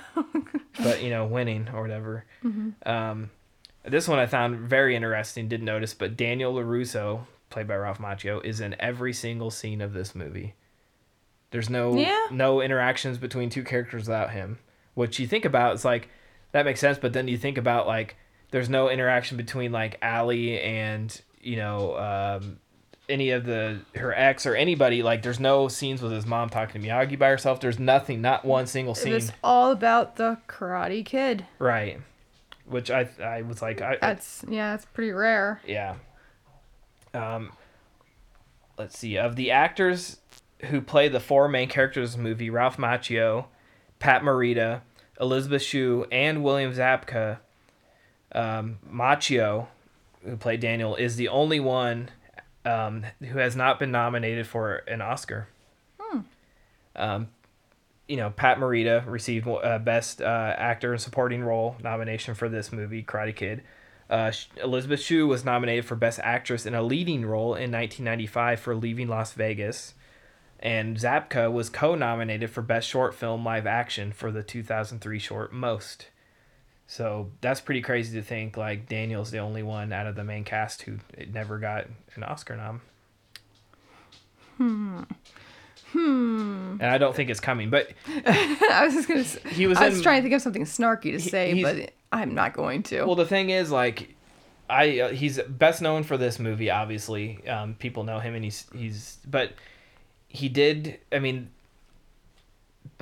but 0.83 1.03
you 1.03 1.11
know, 1.11 1.27
winning 1.27 1.69
or 1.73 1.81
whatever. 1.81 2.25
Mm-hmm. 2.45 2.89
Um, 2.89 3.31
this 3.85 4.09
one 4.09 4.19
I 4.19 4.27
found 4.27 4.59
very 4.59 4.97
interesting. 4.97 5.49
Didn't 5.49 5.67
notice, 5.67 5.95
but 5.95 6.17
Daniel 6.17 6.53
Larusso, 6.55 7.21
played 7.51 7.69
by 7.69 7.77
Ralph 7.77 7.99
Macchio, 7.99 8.45
is 8.45 8.61
in 8.61 8.77
every 8.81 9.13
single 9.13 9.51
scene 9.51 9.81
of 9.81 9.93
this 9.93 10.15
movie. 10.15 10.55
There's 11.51 11.71
no 11.71 11.97
Yeah. 11.99 12.27
no 12.31 12.61
interactions 12.61 13.19
between 13.19 13.51
two 13.51 13.63
characters 13.65 14.03
without 14.07 14.31
him. 14.31 14.59
Which 14.95 15.19
you 15.19 15.27
think 15.27 15.45
about, 15.45 15.75
it's 15.75 15.85
like 15.85 16.09
that 16.53 16.65
makes 16.65 16.81
sense. 16.81 16.99
But 16.99 17.13
then 17.13 17.29
you 17.29 17.39
think 17.39 17.57
about 17.59 17.87
like 17.87 18.17
there's 18.51 18.69
no 18.69 18.89
interaction 18.89 19.37
between 19.37 19.73
like 19.73 19.99
Allie 20.03 20.61
and 20.61 21.21
you 21.41 21.57
know 21.57 21.97
um, 21.99 22.59
any 23.09 23.31
of 23.31 23.45
the 23.45 23.81
her 23.95 24.13
ex 24.15 24.45
or 24.45 24.55
anybody. 24.55 25.03
Like 25.03 25.23
there's 25.23 25.41
no 25.41 25.69
scenes 25.69 26.03
with 26.03 26.13
his 26.13 26.27
mom 26.27 26.49
talking 26.51 26.83
to 26.83 26.87
Miyagi 26.89 27.19
by 27.19 27.29
herself. 27.29 27.61
There's 27.61 27.79
nothing, 27.79 28.21
not 28.21 28.45
one 28.45 28.67
single 28.67 28.95
scene. 28.95 29.13
was 29.15 29.33
all 29.43 29.71
about 29.71 30.17
the 30.17 30.39
Karate 30.49 31.05
Kid. 31.05 31.47
Right. 31.59 32.01
Which 32.67 32.91
I 32.91 33.09
I 33.23 33.43
was 33.43 33.63
like 33.63 33.81
I, 33.81 33.97
That's 34.01 34.45
yeah, 34.49 34.73
that's 34.73 34.85
pretty 34.85 35.13
rare. 35.13 35.61
yeah. 35.67 35.95
Um 37.15 37.53
let's 38.77 38.99
see. 38.99 39.17
Of 39.17 39.37
the 39.37 39.51
actors 39.51 40.18
who 40.67 40.81
play 40.81 41.09
the 41.09 41.21
four 41.21 41.49
main 41.49 41.69
characters 41.69 42.11
of 42.11 42.19
the 42.19 42.23
movie, 42.23 42.51
Ralph 42.51 42.77
Macchio, 42.77 43.47
Pat 43.99 44.23
Morita, 44.23 44.83
Elizabeth 45.21 45.63
Shue, 45.63 46.07
and 46.11 46.43
William 46.43 46.73
Zabka, 46.73 47.39
um, 48.33 48.79
Macchio, 48.91 49.67
who 50.25 50.37
played 50.37 50.61
Daniel, 50.61 50.97
is 50.97 51.17
the 51.17 51.29
only 51.29 51.61
one 51.61 52.11
um, 52.65 53.05
who 53.21 53.39
has 53.39 53.57
not 53.57 53.79
been 53.79 53.91
nominated 53.91 54.47
for 54.47 54.77
an 54.89 55.01
Oscar. 55.01 55.49
Um, 56.97 57.29
you 58.09 58.17
know, 58.17 58.31
Pat 58.31 58.59
Morita 58.59 59.07
received 59.07 59.47
uh, 59.47 59.79
Best 59.79 60.21
uh, 60.21 60.55
Actor 60.57 60.95
in 60.95 60.99
Supporting 60.99 61.43
Role 61.43 61.77
nomination 61.83 62.35
for 62.35 62.49
this 62.49 62.73
movie, 62.73 63.03
Karate 63.03 63.37
Kid. 63.37 63.63
Uh, 64.11 64.33
Elizabeth 64.63 65.01
Shue 65.01 65.27
was 65.27 65.45
nominated 65.45 65.85
for 65.85 65.95
Best 65.95 66.19
Actress 66.23 66.65
in 66.65 66.75
a 66.75 66.83
Leading 66.83 67.27
Role 67.27 67.55
in 67.55 67.71
1995 67.71 68.59
for 68.59 68.75
Leaving 68.75 69.09
Las 69.09 69.35
Vegas. 69.35 69.95
And 70.61 70.97
Zabka 70.97 71.53
was 71.53 71.71
co 71.71 71.95
nominated 71.95 72.51
for 72.51 72.63
Best 72.63 72.89
Short 72.89 73.15
Film 73.15 73.45
Live 73.45 73.67
Action 73.67 74.13
for 74.13 74.33
the 74.33 74.43
2003 74.43 75.19
short 75.19 75.53
Most. 75.53 76.09
So 76.87 77.31
that's 77.43 77.61
pretty 77.61 77.83
crazy 77.83 78.19
to 78.19 78.23
think 78.25 78.57
like 78.57 78.89
Daniel's 78.89 79.31
the 79.31 79.39
only 79.39 79.63
one 79.63 79.93
out 79.93 80.07
of 80.07 80.17
the 80.17 80.25
main 80.25 80.43
cast 80.45 80.83
who 80.83 80.99
it 81.17 81.33
never 81.33 81.59
got 81.59 81.87
an 82.17 82.23
Oscar 82.25 82.57
nom. 82.57 82.81
Hmm. 84.57 85.03
Hmm. 85.93 86.77
And 86.81 86.85
I 86.91 86.99
don't 86.99 87.15
think 87.15 87.31
it's 87.31 87.41
coming, 87.41 87.71
but 87.71 87.91
I 88.07 88.83
was 88.85 88.95
just 88.95 89.09
gonna. 89.09 89.25
Say, 89.25 89.41
He 89.51 89.67
was 89.67 89.79
I 89.79 89.89
was 89.89 89.99
in- 89.99 90.03
trying 90.03 90.19
to 90.19 90.23
think 90.23 90.35
of 90.35 90.43
something 90.43 90.65
snarky 90.65 91.13
to 91.13 91.21
say, 91.21 91.63
but 91.63 91.93
I'm 92.13 92.35
not 92.35 92.53
going 92.53 92.83
to. 92.85 93.05
Well, 93.05 93.15
the 93.15 93.25
thing 93.27 93.51
is, 93.51 93.71
like, 93.71 94.15
I 94.69 95.01
uh, 95.01 95.09
he's 95.11 95.39
best 95.41 95.81
known 95.81 96.03
for 96.03 96.17
this 96.19 96.39
movie. 96.39 96.71
Obviously, 96.71 97.47
um, 97.49 97.75
people 97.75 98.05
know 98.05 98.19
him, 98.19 98.35
and 98.35 98.45
he's 98.45 98.67
he's. 98.75 99.19
But 99.27 99.53
he 100.29 100.49
did. 100.49 100.99
I 101.13 101.19
mean, 101.19 101.51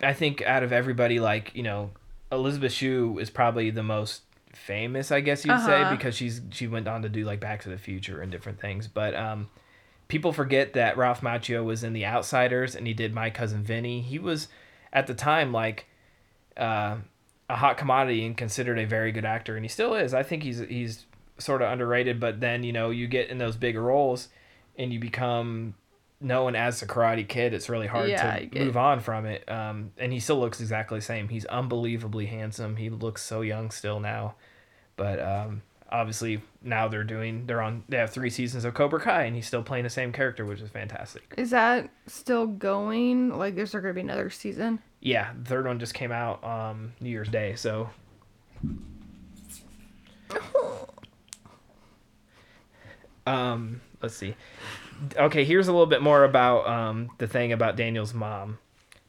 I 0.02 0.12
think 0.12 0.42
out 0.42 0.62
of 0.62 0.72
everybody, 0.72 1.20
like 1.20 1.54
you 1.54 1.62
know, 1.62 1.90
Elizabeth 2.32 2.72
Shue 2.72 3.18
is 3.18 3.30
probably 3.30 3.70
the 3.70 3.82
most 3.82 4.22
famous. 4.52 5.10
I 5.10 5.20
guess 5.20 5.44
you'd 5.44 5.52
Uh-huh. 5.52 5.66
say 5.90 5.96
because 5.96 6.14
she's 6.14 6.40
she 6.50 6.66
went 6.66 6.88
on 6.88 7.02
to 7.02 7.08
do 7.08 7.24
like 7.24 7.40
Back 7.40 7.62
to 7.62 7.68
the 7.68 7.78
Future 7.78 8.20
and 8.22 8.30
different 8.32 8.60
things. 8.60 8.88
But 8.88 9.14
um, 9.14 9.48
people 10.08 10.32
forget 10.32 10.72
that 10.74 10.96
Ralph 10.96 11.20
Macchio 11.20 11.64
was 11.64 11.82
in 11.84 11.92
The 11.92 12.06
Outsiders, 12.06 12.74
and 12.74 12.86
he 12.86 12.94
did 12.94 13.12
My 13.12 13.30
Cousin 13.30 13.62
Vinny. 13.62 14.00
He 14.00 14.18
was 14.18 14.48
at 14.92 15.06
the 15.06 15.14
time 15.14 15.52
like. 15.52 15.86
Uh, 16.56 16.96
a 17.48 17.54
hot 17.54 17.76
commodity 17.76 18.26
and 18.26 18.36
considered 18.36 18.76
a 18.76 18.84
very 18.84 19.12
good 19.12 19.24
actor, 19.24 19.54
and 19.54 19.64
he 19.64 19.68
still 19.68 19.94
is. 19.94 20.12
I 20.12 20.24
think 20.24 20.42
he's 20.42 20.58
he's 20.58 21.04
sort 21.38 21.62
of 21.62 21.70
underrated, 21.70 22.18
but 22.18 22.40
then 22.40 22.64
you 22.64 22.72
know 22.72 22.90
you 22.90 23.06
get 23.06 23.28
in 23.28 23.38
those 23.38 23.56
bigger 23.56 23.82
roles, 23.82 24.28
and 24.76 24.92
you 24.92 24.98
become 24.98 25.74
known 26.20 26.56
as 26.56 26.80
the 26.80 26.86
Karate 26.86 27.26
Kid. 27.28 27.52
It's 27.54 27.68
really 27.68 27.86
hard 27.86 28.08
Yeah, 28.08 28.38
to 28.38 28.58
move 28.64 28.76
on 28.76 29.00
from 29.00 29.26
it. 29.26 29.48
Um, 29.50 29.92
and 29.98 30.12
he 30.12 30.20
still 30.20 30.40
looks 30.40 30.60
exactly 30.60 30.98
the 30.98 31.04
same. 31.04 31.28
He's 31.28 31.44
unbelievably 31.46 32.26
handsome. 32.26 32.76
He 32.76 32.88
looks 32.90 33.22
so 33.22 33.42
young 33.42 33.70
still 33.70 34.00
now, 34.00 34.34
but 34.96 35.20
um, 35.20 35.62
obviously 35.90 36.40
now 36.62 36.88
they're 36.88 37.04
doing 37.04 37.46
they're 37.46 37.62
on 37.62 37.84
they 37.88 37.96
have 37.96 38.10
three 38.10 38.30
seasons 38.30 38.64
of 38.64 38.74
Cobra 38.74 39.00
Kai 39.00 39.22
and 39.24 39.36
he's 39.36 39.46
still 39.46 39.62
playing 39.62 39.84
the 39.84 39.90
same 39.90 40.12
character, 40.12 40.44
which 40.44 40.60
is 40.60 40.70
fantastic. 40.70 41.32
Is 41.36 41.50
that 41.50 41.90
still 42.06 42.46
going? 42.46 43.36
Like, 43.36 43.56
is 43.56 43.72
there 43.72 43.80
gonna 43.80 43.94
be 43.94 44.00
another 44.00 44.30
season? 44.30 44.80
Yeah, 45.00 45.32
the 45.38 45.48
third 45.48 45.66
one 45.66 45.78
just 45.78 45.94
came 45.94 46.12
out 46.12 46.42
um 46.42 46.92
New 47.00 47.10
Year's 47.10 47.28
Day, 47.28 47.54
so 47.56 47.90
um 53.26 53.80
let's 54.02 54.16
see. 54.16 54.34
Okay, 55.16 55.44
here's 55.44 55.68
a 55.68 55.72
little 55.72 55.86
bit 55.86 56.02
more 56.02 56.24
about 56.24 56.66
um 56.66 57.10
the 57.18 57.26
thing 57.26 57.52
about 57.52 57.76
Daniel's 57.76 58.14
mom. 58.14 58.58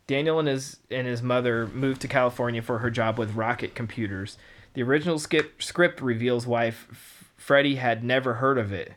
Daniel 0.07 0.39
and 0.39 0.47
his 0.47 0.77
and 0.89 1.05
his 1.05 1.21
mother 1.21 1.67
moved 1.67 2.01
to 2.01 2.07
California 2.07 2.61
for 2.61 2.79
her 2.79 2.89
job 2.89 3.17
with 3.17 3.35
Rocket 3.35 3.75
Computers. 3.75 4.38
The 4.73 4.83
original 4.83 5.19
skip, 5.19 5.61
script 5.61 6.01
reveals 6.01 6.45
why 6.45 6.67
F- 6.67 7.31
Freddie 7.35 7.75
had 7.75 8.03
never 8.03 8.35
heard 8.35 8.57
of 8.57 8.71
it 8.71 8.93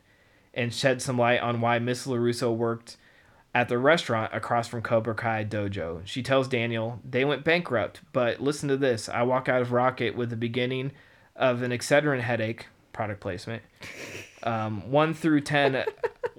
and 0.52 0.74
shed 0.74 1.00
some 1.00 1.18
light 1.18 1.40
on 1.40 1.60
why 1.60 1.78
Miss 1.78 2.06
LaRusso 2.06 2.54
worked 2.54 2.96
at 3.54 3.68
the 3.68 3.78
restaurant 3.78 4.32
across 4.34 4.68
from 4.68 4.82
Cobra 4.82 5.14
Kai 5.14 5.44
Dojo. 5.44 6.02
She 6.04 6.22
tells 6.22 6.48
Daniel, 6.48 7.00
they 7.08 7.24
went 7.24 7.44
bankrupt, 7.44 8.00
but 8.12 8.40
listen 8.40 8.68
to 8.68 8.76
this. 8.76 9.08
I 9.08 9.22
walk 9.22 9.48
out 9.48 9.62
of 9.62 9.72
Rocket 9.72 10.14
with 10.14 10.30
the 10.30 10.36
beginning 10.36 10.92
of 11.34 11.62
an 11.62 11.70
Excedrin 11.72 12.20
headache, 12.20 12.66
product 12.92 13.20
placement. 13.20 13.62
Um, 14.42 14.90
1 14.90 15.14
through 15.14 15.40
10. 15.42 15.84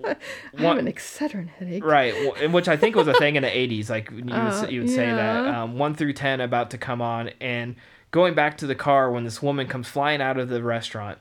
I 0.57 0.61
have 0.61 0.77
an 0.77 0.87
Excedrin 0.87 1.49
headache. 1.49 1.83
Right, 1.83 2.51
which 2.51 2.67
I 2.67 2.77
think 2.77 2.95
was 2.95 3.07
a 3.07 3.13
thing 3.13 3.35
in 3.35 3.43
the 3.43 3.49
'80s. 3.49 3.89
Like 3.89 4.09
you 4.11 4.17
would, 4.17 4.31
Uh, 4.31 4.67
you 4.69 4.81
would 4.81 4.89
say 4.89 5.07
that 5.07 5.47
um, 5.47 5.77
one 5.77 5.93
through 5.95 6.13
ten 6.13 6.41
about 6.41 6.71
to 6.71 6.77
come 6.77 7.01
on, 7.01 7.29
and 7.39 7.75
going 8.11 8.33
back 8.33 8.57
to 8.57 8.67
the 8.67 8.75
car 8.75 9.11
when 9.11 9.23
this 9.23 9.41
woman 9.41 9.67
comes 9.67 9.87
flying 9.87 10.21
out 10.21 10.37
of 10.37 10.49
the 10.49 10.61
restaurant, 10.63 11.19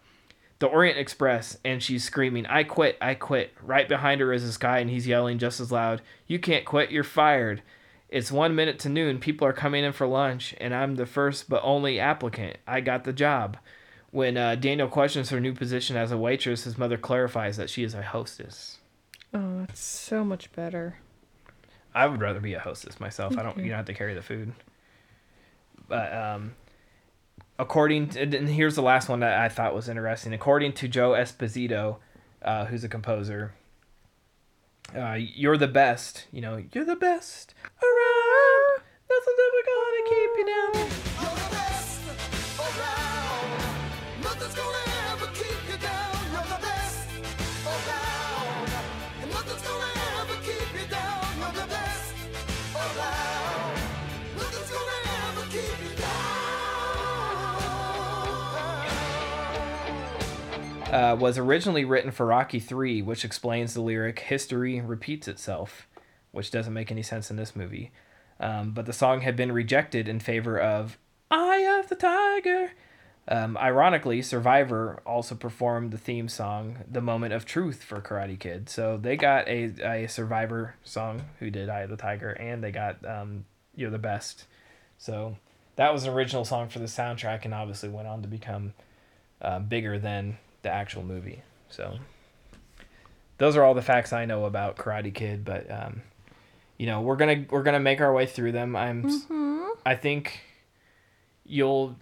the 0.58 0.66
Orient 0.66 0.98
Express, 0.98 1.56
and 1.64 1.82
she's 1.82 2.04
screaming, 2.04 2.46
"I 2.46 2.64
quit! 2.64 2.96
I 3.00 3.14
quit!" 3.14 3.52
Right 3.62 3.88
behind 3.88 4.20
her 4.20 4.32
is 4.32 4.44
this 4.44 4.56
guy, 4.56 4.78
and 4.78 4.90
he's 4.90 5.06
yelling 5.06 5.38
just 5.38 5.60
as 5.60 5.72
loud, 5.72 6.02
"You 6.26 6.38
can't 6.38 6.64
quit! 6.64 6.90
You're 6.90 7.04
fired!" 7.04 7.62
It's 8.08 8.32
one 8.32 8.56
minute 8.56 8.80
to 8.80 8.88
noon. 8.88 9.20
People 9.20 9.46
are 9.46 9.52
coming 9.52 9.84
in 9.84 9.92
for 9.92 10.06
lunch, 10.06 10.54
and 10.60 10.74
I'm 10.74 10.96
the 10.96 11.06
first 11.06 11.48
but 11.48 11.60
only 11.62 12.00
applicant. 12.00 12.56
I 12.66 12.80
got 12.80 13.04
the 13.04 13.12
job. 13.12 13.56
When 14.12 14.36
uh, 14.36 14.56
Daniel 14.56 14.88
questions 14.88 15.30
her 15.30 15.40
new 15.40 15.54
position 15.54 15.96
as 15.96 16.10
a 16.10 16.18
waitress, 16.18 16.64
his 16.64 16.76
mother 16.76 16.96
clarifies 16.96 17.56
that 17.56 17.70
she 17.70 17.84
is 17.84 17.94
a 17.94 18.02
hostess. 18.02 18.78
Oh, 19.32 19.60
that's 19.60 19.80
so 19.80 20.24
much 20.24 20.50
better. 20.52 20.96
I 21.94 22.06
would 22.06 22.20
rather 22.20 22.40
be 22.40 22.54
a 22.54 22.60
hostess 22.60 22.98
myself. 22.98 23.36
I 23.38 23.42
don't. 23.42 23.56
You 23.58 23.68
don't 23.68 23.76
have 23.76 23.86
to 23.86 23.94
carry 23.94 24.14
the 24.14 24.22
food. 24.22 24.52
But 25.88 26.12
um, 26.12 26.54
according 27.58 28.10
to, 28.10 28.20
and 28.20 28.48
here's 28.48 28.74
the 28.76 28.82
last 28.82 29.08
one 29.08 29.20
that 29.20 29.38
I 29.38 29.48
thought 29.48 29.74
was 29.74 29.88
interesting. 29.88 30.32
According 30.32 30.72
to 30.74 30.88
Joe 30.88 31.10
Esposito, 31.10 31.96
uh, 32.42 32.66
who's 32.66 32.84
a 32.84 32.88
composer, 32.88 33.54
uh, 34.96 35.18
you're 35.18 35.56
the 35.56 35.68
best. 35.68 36.26
You 36.32 36.40
know, 36.40 36.64
you're 36.72 36.84
the 36.84 36.96
best 36.96 37.54
around. 37.82 38.82
Nothing's 39.08 39.40
ever 39.46 39.62
gonna 39.66 40.08
keep 40.08 40.30
you 40.36 40.46
down. 40.46 41.09
Uh, 60.90 61.16
was 61.18 61.38
originally 61.38 61.84
written 61.84 62.10
for 62.10 62.26
Rocky 62.26 62.58
3, 62.58 63.02
which 63.02 63.24
explains 63.24 63.74
the 63.74 63.80
lyric 63.80 64.18
History 64.20 64.80
repeats 64.80 65.28
itself, 65.28 65.86
which 66.32 66.50
doesn't 66.50 66.72
make 66.72 66.90
any 66.90 67.02
sense 67.02 67.30
in 67.30 67.36
this 67.36 67.54
movie. 67.54 67.92
Um, 68.40 68.72
but 68.72 68.86
the 68.86 68.92
song 68.92 69.20
had 69.20 69.36
been 69.36 69.52
rejected 69.52 70.08
in 70.08 70.18
favor 70.18 70.58
of 70.58 70.98
Eye 71.30 71.78
of 71.78 71.88
the 71.88 71.94
Tiger. 71.94 72.72
Um, 73.28 73.56
ironically, 73.58 74.22
Survivor 74.22 75.00
also 75.06 75.34
performed 75.34 75.92
the 75.92 75.98
theme 75.98 76.28
song 76.28 76.78
The 76.90 77.00
Moment 77.00 77.34
of 77.34 77.44
Truth 77.44 77.84
for 77.84 78.00
Karate 78.00 78.38
Kid. 78.38 78.68
So 78.68 78.98
they 79.00 79.16
got 79.16 79.46
a, 79.46 79.72
a 79.84 80.08
Survivor 80.08 80.74
song 80.82 81.22
who 81.38 81.50
did 81.50 81.68
Eye 81.68 81.82
of 81.82 81.90
the 81.90 81.96
Tiger, 81.96 82.30
and 82.30 82.64
they 82.64 82.72
got 82.72 83.04
um, 83.06 83.44
You're 83.76 83.90
the 83.90 83.98
Best. 83.98 84.46
So 84.98 85.36
that 85.76 85.92
was 85.92 86.04
an 86.04 86.12
original 86.12 86.44
song 86.44 86.68
for 86.68 86.80
the 86.80 86.86
soundtrack 86.86 87.44
and 87.44 87.54
obviously 87.54 87.88
went 87.88 88.08
on 88.08 88.22
to 88.22 88.28
become 88.28 88.72
uh, 89.40 89.60
bigger 89.60 89.98
than 89.98 90.38
the 90.62 90.70
actual 90.70 91.02
movie. 91.02 91.42
So 91.68 91.98
those 93.38 93.56
are 93.56 93.64
all 93.64 93.74
the 93.74 93.82
facts 93.82 94.12
I 94.12 94.24
know 94.24 94.44
about 94.44 94.76
Karate 94.76 95.14
Kid, 95.14 95.44
but 95.44 95.70
um, 95.70 96.02
you 96.78 96.86
know 96.86 97.00
we're 97.00 97.16
gonna 97.16 97.44
we're 97.50 97.62
gonna 97.62 97.80
make 97.80 98.00
our 98.00 98.12
way 98.12 98.26
through 98.26 98.52
them. 98.52 98.76
I'm 98.76 99.04
Mm-hmm. 99.04 99.60
I 99.86 99.94
think 99.94 100.40
you'll. 101.44 101.96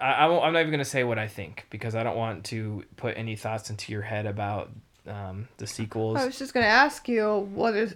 I, 0.00 0.12
I 0.12 0.26
won't, 0.26 0.44
I'm 0.44 0.52
not 0.52 0.60
even 0.60 0.70
gonna 0.70 0.84
say 0.84 1.04
what 1.04 1.18
I 1.18 1.28
think 1.28 1.66
because 1.70 1.94
I 1.94 2.02
don't 2.02 2.16
want 2.16 2.44
to 2.46 2.84
put 2.96 3.16
any 3.16 3.36
thoughts 3.36 3.70
into 3.70 3.92
your 3.92 4.02
head 4.02 4.26
about 4.26 4.70
um, 5.06 5.48
the 5.58 5.66
sequels. 5.66 6.18
I 6.18 6.26
was 6.26 6.38
just 6.38 6.54
gonna 6.54 6.66
ask 6.66 7.08
you, 7.08 7.48
what 7.52 7.74
is 7.74 7.94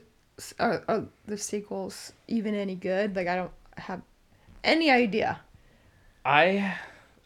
are, 0.59 0.83
are 0.89 1.05
the 1.27 1.39
sequels 1.39 2.13
even 2.29 2.55
any 2.55 2.75
good? 2.75 3.17
Like, 3.17 3.29
I 3.29 3.37
don't 3.37 3.53
have 3.77 4.03
any 4.65 4.91
idea. 4.91 5.41
I 6.25 6.77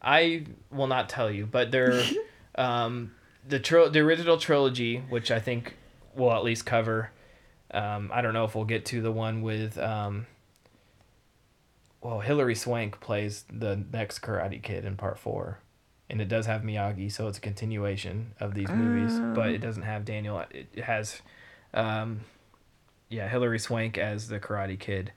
I 0.02 0.44
will 0.70 0.86
not 0.86 1.08
tell 1.08 1.30
you, 1.30 1.46
but 1.46 1.70
they're 1.70 2.02
um, 2.60 3.12
the 3.48 3.58
tro- 3.58 3.88
the 3.88 4.00
original 4.00 4.36
trilogy, 4.36 4.98
which 5.08 5.30
I 5.30 5.40
think 5.40 5.76
we'll 6.14 6.32
at 6.32 6.44
least 6.44 6.66
cover. 6.66 7.10
Um, 7.72 8.10
I 8.12 8.20
don't 8.20 8.34
know 8.34 8.44
if 8.44 8.54
we'll 8.54 8.64
get 8.64 8.84
to 8.86 9.00
the 9.00 9.12
one 9.12 9.42
with 9.42 9.78
um, 9.78 10.26
well, 12.02 12.20
Hilary 12.20 12.54
Swank 12.54 13.00
plays 13.00 13.44
the 13.52 13.82
next 13.92 14.20
Karate 14.20 14.62
Kid 14.62 14.84
in 14.84 14.96
part 14.96 15.18
four, 15.18 15.60
and 16.08 16.20
it 16.20 16.28
does 16.28 16.46
have 16.46 16.62
Miyagi, 16.62 17.10
so 17.10 17.28
it's 17.28 17.38
a 17.38 17.42
continuation 17.42 18.34
of 18.40 18.54
these 18.54 18.70
movies, 18.70 19.18
but 19.34 19.50
it 19.50 19.58
doesn't 19.58 19.82
have 19.84 20.04
Daniel. 20.04 20.40
It 20.50 20.68
it 20.74 20.84
has, 20.84 21.22
um, 21.72 22.20
yeah, 23.08 23.28
Hilary 23.28 23.58
Swank 23.58 23.96
as 23.98 24.28
the 24.28 24.40
Karate 24.40 24.78
Kid. 24.78 25.12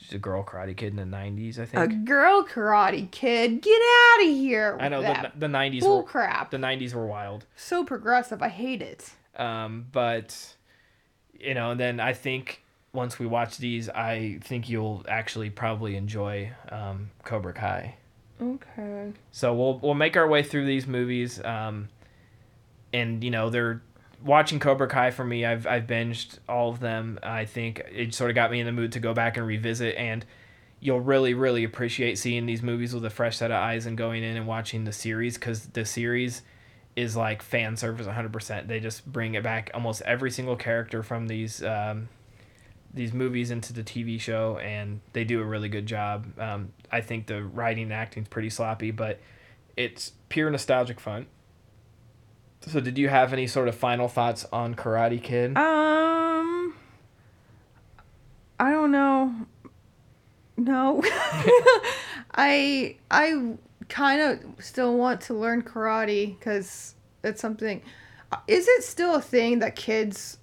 She's 0.00 0.14
a 0.14 0.18
girl 0.18 0.44
Karate 0.44 0.76
Kid 0.76 0.96
in 0.96 0.96
the 0.96 1.16
'90s, 1.16 1.58
I 1.58 1.64
think. 1.66 1.92
A 1.92 1.94
girl 1.94 2.44
karate 2.44 3.10
kid, 3.10 3.60
get 3.60 3.80
out 3.80 4.22
of 4.22 4.28
here! 4.28 4.74
With 4.74 4.82
I 4.82 4.88
know 4.88 5.02
the 5.02 5.32
the 5.36 5.48
nineties 5.48 5.82
bull 5.82 5.98
were 5.98 6.02
crap. 6.04 6.50
the 6.50 6.58
nineties 6.58 6.94
were 6.94 7.06
wild. 7.06 7.46
So 7.56 7.84
progressive. 7.84 8.40
I 8.40 8.48
hate 8.48 8.80
it. 8.80 9.10
Um, 9.36 9.86
but 9.92 10.54
you 11.38 11.54
know, 11.54 11.72
and 11.72 11.80
then 11.80 12.00
I 12.00 12.12
think 12.12 12.62
once 12.92 13.18
we 13.18 13.26
watch 13.26 13.58
these, 13.58 13.88
I 13.88 14.38
think 14.42 14.68
you'll 14.68 15.04
actually 15.08 15.50
probably 15.50 15.96
enjoy 15.96 16.52
um, 16.70 17.10
Cobra 17.24 17.52
Kai. 17.52 17.96
Okay. 18.40 19.12
So 19.32 19.52
we'll 19.54 19.78
we'll 19.80 19.94
make 19.94 20.16
our 20.16 20.28
way 20.28 20.42
through 20.42 20.66
these 20.66 20.86
movies, 20.86 21.42
um, 21.44 21.88
and 22.92 23.22
you 23.22 23.30
know 23.30 23.50
they're 23.50 23.82
watching 24.22 24.58
Cobra 24.58 24.88
Kai 24.88 25.10
for 25.10 25.24
me. 25.24 25.44
I've 25.44 25.66
I've 25.66 25.86
binged 25.86 26.38
all 26.48 26.70
of 26.70 26.80
them. 26.80 27.18
I 27.22 27.44
think 27.44 27.82
it 27.90 28.14
sort 28.14 28.30
of 28.30 28.34
got 28.34 28.50
me 28.50 28.60
in 28.60 28.66
the 28.66 28.72
mood 28.72 28.92
to 28.92 29.00
go 29.00 29.14
back 29.14 29.36
and 29.36 29.46
revisit, 29.46 29.96
and 29.96 30.24
you'll 30.80 31.00
really 31.00 31.34
really 31.34 31.64
appreciate 31.64 32.18
seeing 32.18 32.46
these 32.46 32.62
movies 32.62 32.94
with 32.94 33.04
a 33.04 33.10
fresh 33.10 33.36
set 33.38 33.50
of 33.50 33.56
eyes 33.56 33.86
and 33.86 33.96
going 33.96 34.22
in 34.22 34.36
and 34.36 34.46
watching 34.46 34.84
the 34.84 34.92
series 34.92 35.36
because 35.36 35.66
the 35.66 35.84
series 35.84 36.42
is 36.96 37.16
like 37.16 37.42
fan 37.42 37.76
service 37.76 38.08
100%. 38.08 38.66
They 38.66 38.80
just 38.80 39.06
bring 39.06 39.34
it 39.34 39.42
back 39.44 39.70
almost 39.72 40.02
every 40.02 40.32
single 40.32 40.56
character 40.56 41.04
from 41.04 41.28
these 41.28 41.62
um, 41.62 42.08
these 42.92 43.12
movies 43.12 43.50
into 43.50 43.72
the 43.72 43.82
TV 43.82 44.20
show, 44.20 44.58
and 44.58 45.00
they 45.12 45.24
do 45.24 45.40
a 45.40 45.44
really 45.44 45.68
good 45.68 45.86
job. 45.86 46.26
Um, 46.40 46.72
I 46.90 47.00
think 47.00 47.26
the 47.26 47.44
writing 47.44 47.84
and 47.84 47.92
acting 47.92 48.24
is 48.24 48.28
pretty 48.28 48.50
sloppy, 48.50 48.90
but 48.90 49.20
it's 49.76 50.12
pure 50.28 50.50
nostalgic 50.50 50.98
fun. 50.98 51.26
So, 52.68 52.80
did 52.80 52.98
you 52.98 53.08
have 53.08 53.32
any 53.32 53.46
sort 53.46 53.68
of 53.68 53.74
final 53.74 54.08
thoughts 54.08 54.44
on 54.52 54.74
Karate 54.74 55.22
Kid? 55.22 55.56
Um, 55.56 56.74
I 58.60 58.70
don't 58.70 58.92
know. 58.92 59.34
No, 60.58 61.02
I 62.34 62.96
I 63.10 63.54
kind 63.88 64.20
of 64.20 64.62
still 64.62 64.98
want 64.98 65.22
to 65.22 65.34
learn 65.34 65.62
karate 65.62 66.38
because 66.38 66.94
it's 67.24 67.40
something. 67.40 67.80
Is 68.46 68.68
it 68.68 68.84
still 68.84 69.14
a 69.14 69.22
thing 69.22 69.60
that 69.60 69.74
kids 69.74 70.36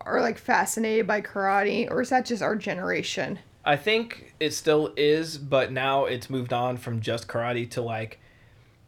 are 0.00 0.22
like 0.22 0.38
fascinated 0.38 1.06
by 1.06 1.20
karate, 1.20 1.90
or 1.90 2.00
is 2.00 2.08
that 2.08 2.24
just 2.24 2.42
our 2.42 2.56
generation? 2.56 3.38
I 3.64 3.76
think 3.76 4.34
it 4.40 4.54
still 4.54 4.94
is, 4.96 5.36
but 5.36 5.70
now 5.70 6.06
it's 6.06 6.30
moved 6.30 6.52
on 6.52 6.78
from 6.78 7.00
just 7.00 7.28
karate 7.28 7.68
to 7.72 7.82
like 7.82 8.20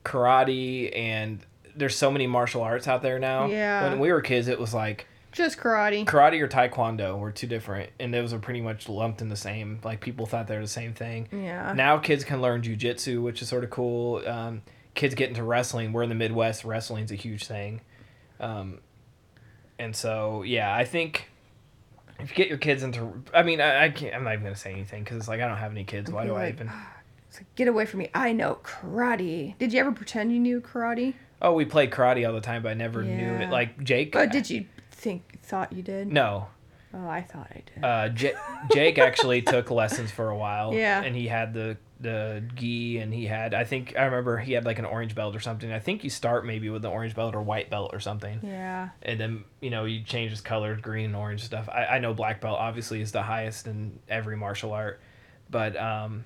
karate, 0.05 0.97
and 0.97 1.45
there's 1.77 1.97
so 1.97 2.11
many 2.11 2.27
martial 2.27 2.63
arts 2.63 2.87
out 2.89 3.03
there 3.03 3.19
now. 3.19 3.47
Yeah. 3.47 3.89
When 3.91 3.99
we 4.01 4.13
were 4.13 4.21
kids, 4.21 4.49
it 4.49 4.59
was 4.59 4.73
like 4.75 5.07
Just 5.33 5.59
karate. 5.59 6.05
karate 6.05 6.41
or 6.41 6.49
taekwondo 6.49 7.19
were 7.19 7.33
two 7.33 7.47
different, 7.47 7.91
and 7.99 8.13
those 8.15 8.33
are 8.33 8.39
pretty 8.39 8.61
much 8.61 8.89
lumped 8.89 9.21
in 9.21 9.29
the 9.29 9.37
same. 9.37 9.81
Like 9.83 10.01
people 10.01 10.27
thought 10.27 10.47
they 10.47 10.57
were 10.57 10.63
the 10.63 10.69
same 10.69 10.93
thing. 10.95 11.29
Yeah. 11.33 11.73
Now 11.73 11.99
kids 11.99 12.25
can 12.25 12.41
learn 12.41 12.63
jujitsu, 12.63 13.23
which 13.23 13.43
is 13.43 13.49
sort 13.49 13.65
of 13.65 13.71
cool. 13.71 14.23
Um, 14.27 14.63
kids 14.95 15.15
get 15.15 15.29
into 15.29 15.43
wrestling. 15.43 15.93
We're 15.93 16.05
in 16.05 16.09
the 16.09 16.15
Midwest. 16.15 16.65
Wrestling's 16.65 17.11
a 17.11 17.17
huge 17.17 17.45
thing, 17.47 17.81
um, 18.41 18.79
and 19.79 19.95
so 19.97 20.43
yeah, 20.43 20.75
I 20.75 20.85
think 20.85 21.29
if 22.21 22.31
you 22.31 22.37
get 22.37 22.49
your 22.49 22.59
kids 22.59 22.85
into, 22.85 23.25
I 23.35 23.43
mean, 23.43 23.61
I, 23.61 23.87
I 23.87 23.89
can't. 23.91 24.15
I'm 24.15 24.23
not 24.25 24.35
even 24.35 24.45
gonna 24.45 24.55
say 24.57 24.71
anything 24.73 25.03
because 25.03 25.17
it's 25.17 25.29
like 25.29 25.41
I 25.41 25.49
don't 25.49 25.57
have 25.57 25.73
any 25.73 25.85
kids. 25.85 26.11
Why 26.11 26.25
do 26.27 26.35
I 26.37 26.51
even? 26.51 26.71
It's 27.29 27.41
like, 27.41 27.53
get 27.57 27.67
away 27.67 27.85
from 27.87 27.99
me. 27.99 28.11
I 28.15 28.33
know 28.33 28.61
karate. 28.63 29.59
Did 29.59 29.73
you 29.73 29.81
ever 29.81 29.91
pretend 29.91 30.31
you 30.33 30.39
knew 30.39 30.61
karate? 30.61 31.15
Oh, 31.45 31.53
we 31.53 31.65
played 31.67 31.91
karate 31.91 32.27
all 32.27 32.33
the 32.33 32.41
time, 32.41 32.63
but 32.63 32.71
I 32.71 32.75
never 32.75 33.03
knew 33.03 33.35
it. 33.35 33.51
Like 33.51 33.83
Jake. 33.85 34.13
But 34.13 34.33
did 34.33 34.49
you 34.49 34.65
think 34.91 35.41
thought 35.43 35.73
you 35.73 35.83
did? 35.83 36.11
No. 36.11 36.49
Oh, 36.95 37.09
I 37.09 37.23
thought 37.23 37.49
I 37.51 37.63
did. 37.75 37.85
Uh, 37.85 38.09
J- 38.09 38.35
Jake 38.73 38.99
actually 38.99 39.43
took 39.43 39.71
lessons 39.71 40.11
for 40.11 40.31
a 40.31 40.37
while. 40.37 40.73
Yeah. 40.73 41.03
And 41.03 41.15
he 41.15 41.27
had 41.29 41.53
the 41.53 41.77
the 42.01 42.43
gi, 42.55 42.99
and 42.99 43.13
he 43.13 43.27
had. 43.27 43.53
I 43.53 43.65
think 43.65 43.95
I 43.99 44.05
remember 44.05 44.39
he 44.39 44.53
had 44.53 44.65
like 44.65 44.79
an 44.79 44.85
orange 44.85 45.15
belt 45.15 45.35
or 45.37 45.41
something. 45.41 45.71
I 45.73 45.81
think 45.81 46.05
you 46.05 46.11
start 46.11 46.47
maybe 46.47 46.71
with 46.71 46.83
the 46.83 46.89
orange 46.91 47.15
belt 47.15 47.35
or 47.35 47.43
white 47.43 47.69
belt 47.71 47.91
or 47.93 48.01
something. 48.01 48.41
yeah. 48.43 48.91
And 49.03 49.19
then 49.21 49.45
you 49.61 49.71
know 49.71 49.85
you 49.85 50.03
change 50.03 50.31
his 50.31 50.41
colors, 50.41 50.81
green 50.81 51.07
and 51.07 51.17
orange 51.17 51.43
stuff. 51.45 51.69
I, 51.69 51.85
I 51.87 51.99
know 51.99 52.15
black 52.15 52.41
belt 52.41 52.59
obviously 52.59 53.01
is 53.01 53.13
the 53.13 53.23
highest 53.23 53.67
in 53.67 53.99
every 54.09 54.37
martial 54.37 54.73
art, 54.73 55.01
but 55.51 55.77
um, 55.77 56.25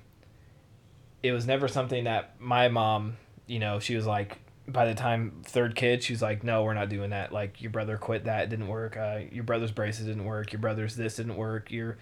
it 1.23 1.31
was 1.31 1.45
never 1.47 1.67
something 1.67 2.03
that 2.05 2.39
my 2.39 2.67
mom, 2.69 3.17
you 3.47 3.59
know, 3.59 3.79
she 3.79 3.95
was 3.95 4.05
like. 4.05 4.37
By 4.71 4.85
the 4.85 4.95
time 4.95 5.41
third 5.43 5.75
kid, 5.75 6.03
she's 6.03 6.21
like, 6.21 6.43
"No, 6.43 6.63
we're 6.63 6.73
not 6.73 6.89
doing 6.89 7.09
that. 7.11 7.31
Like 7.31 7.61
your 7.61 7.71
brother 7.71 7.97
quit 7.97 8.25
that. 8.25 8.43
It 8.43 8.49
didn't 8.49 8.67
work. 8.67 8.97
Uh, 8.97 9.21
your 9.31 9.43
brother's 9.43 9.71
braces 9.71 10.05
didn't 10.05 10.25
work. 10.25 10.51
Your 10.51 10.59
brother's 10.59 10.95
this 10.95 11.15
didn't 11.15 11.35
work. 11.35 11.71
Your, 11.71 11.97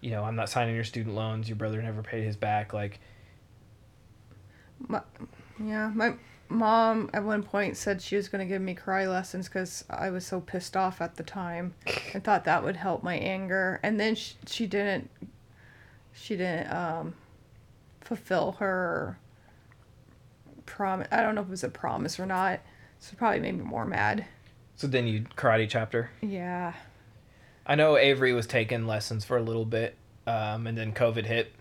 you 0.00 0.10
know, 0.10 0.22
I'm 0.24 0.36
not 0.36 0.48
signing 0.48 0.74
your 0.74 0.84
student 0.84 1.14
loans. 1.14 1.48
Your 1.48 1.56
brother 1.56 1.82
never 1.82 2.02
paid 2.02 2.24
his 2.24 2.36
back. 2.36 2.72
Like, 2.72 3.00
My, 4.88 5.00
yeah, 5.62 5.90
my 5.94 6.14
mom 6.48 7.10
at 7.12 7.24
one 7.24 7.42
point 7.42 7.76
said 7.76 8.00
she 8.00 8.16
was 8.16 8.28
going 8.28 8.46
to 8.46 8.48
give 8.48 8.62
me 8.62 8.74
karate 8.74 9.08
lessons 9.08 9.48
because 9.48 9.84
I 9.90 10.10
was 10.10 10.24
so 10.24 10.40
pissed 10.40 10.76
off 10.76 11.00
at 11.00 11.16
the 11.16 11.22
time 11.22 11.74
I 12.14 12.20
thought 12.20 12.44
that 12.44 12.62
would 12.62 12.76
help 12.76 13.02
my 13.02 13.16
anger. 13.16 13.80
And 13.82 13.98
then 13.98 14.14
she, 14.14 14.34
she 14.46 14.66
didn't, 14.66 15.10
she 16.12 16.36
didn't 16.36 16.72
um, 16.72 17.14
fulfill 18.00 18.52
her 18.52 19.18
promise. 20.66 21.08
I 21.10 21.22
don't 21.22 21.34
know 21.34 21.40
if 21.40 21.46
it 21.48 21.50
was 21.50 21.64
a 21.64 21.68
promise 21.68 22.20
or 22.20 22.26
not. 22.26 22.60
So 22.98 23.12
it 23.12 23.18
probably 23.18 23.40
made 23.40 23.56
me 23.58 23.64
more 23.64 23.84
mad. 23.84 24.24
so 24.74 24.86
then 24.86 25.06
you 25.06 25.22
karate 25.36 25.68
chapter. 25.68 26.10
Yeah. 26.20 26.74
I 27.66 27.74
know 27.74 27.96
Avery 27.96 28.32
was 28.32 28.46
taking 28.46 28.86
lessons 28.86 29.24
for 29.24 29.36
a 29.36 29.42
little 29.42 29.64
bit, 29.64 29.96
um, 30.26 30.66
and 30.66 30.78
then 30.78 30.92
COVID 30.92 31.26
hit. 31.26 31.52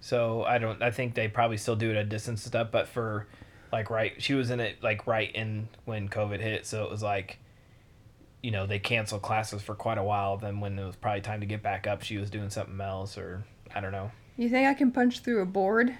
So 0.00 0.44
I 0.44 0.58
don't. 0.58 0.82
I 0.82 0.90
think 0.90 1.14
they 1.14 1.28
probably 1.28 1.56
still 1.56 1.76
do 1.76 1.90
it 1.90 1.96
at 1.96 2.08
distance 2.08 2.44
stuff, 2.44 2.68
but 2.70 2.88
for 2.88 3.26
like 3.72 3.90
right, 3.90 4.14
she 4.22 4.34
was 4.34 4.50
in 4.50 4.60
it 4.60 4.82
like 4.82 5.06
right 5.06 5.30
in 5.34 5.68
when 5.84 6.08
COVID 6.08 6.40
hit, 6.40 6.64
so 6.66 6.84
it 6.84 6.90
was 6.90 7.02
like, 7.02 7.38
you 8.42 8.50
know, 8.50 8.66
they 8.66 8.78
canceled 8.78 9.22
classes 9.22 9.62
for 9.62 9.74
quite 9.74 9.98
a 9.98 10.02
while. 10.02 10.36
Then 10.38 10.60
when 10.60 10.78
it 10.78 10.84
was 10.86 10.96
probably 10.96 11.20
time 11.20 11.40
to 11.40 11.46
get 11.46 11.62
back 11.62 11.86
up, 11.86 12.02
she 12.02 12.16
was 12.16 12.30
doing 12.30 12.48
something 12.50 12.80
else, 12.80 13.18
or 13.18 13.44
I 13.74 13.80
don't 13.80 13.92
know. 13.92 14.10
You 14.36 14.48
think 14.48 14.66
I 14.68 14.74
can 14.74 14.90
punch 14.90 15.20
through 15.20 15.42
a 15.42 15.46
board? 15.46 15.94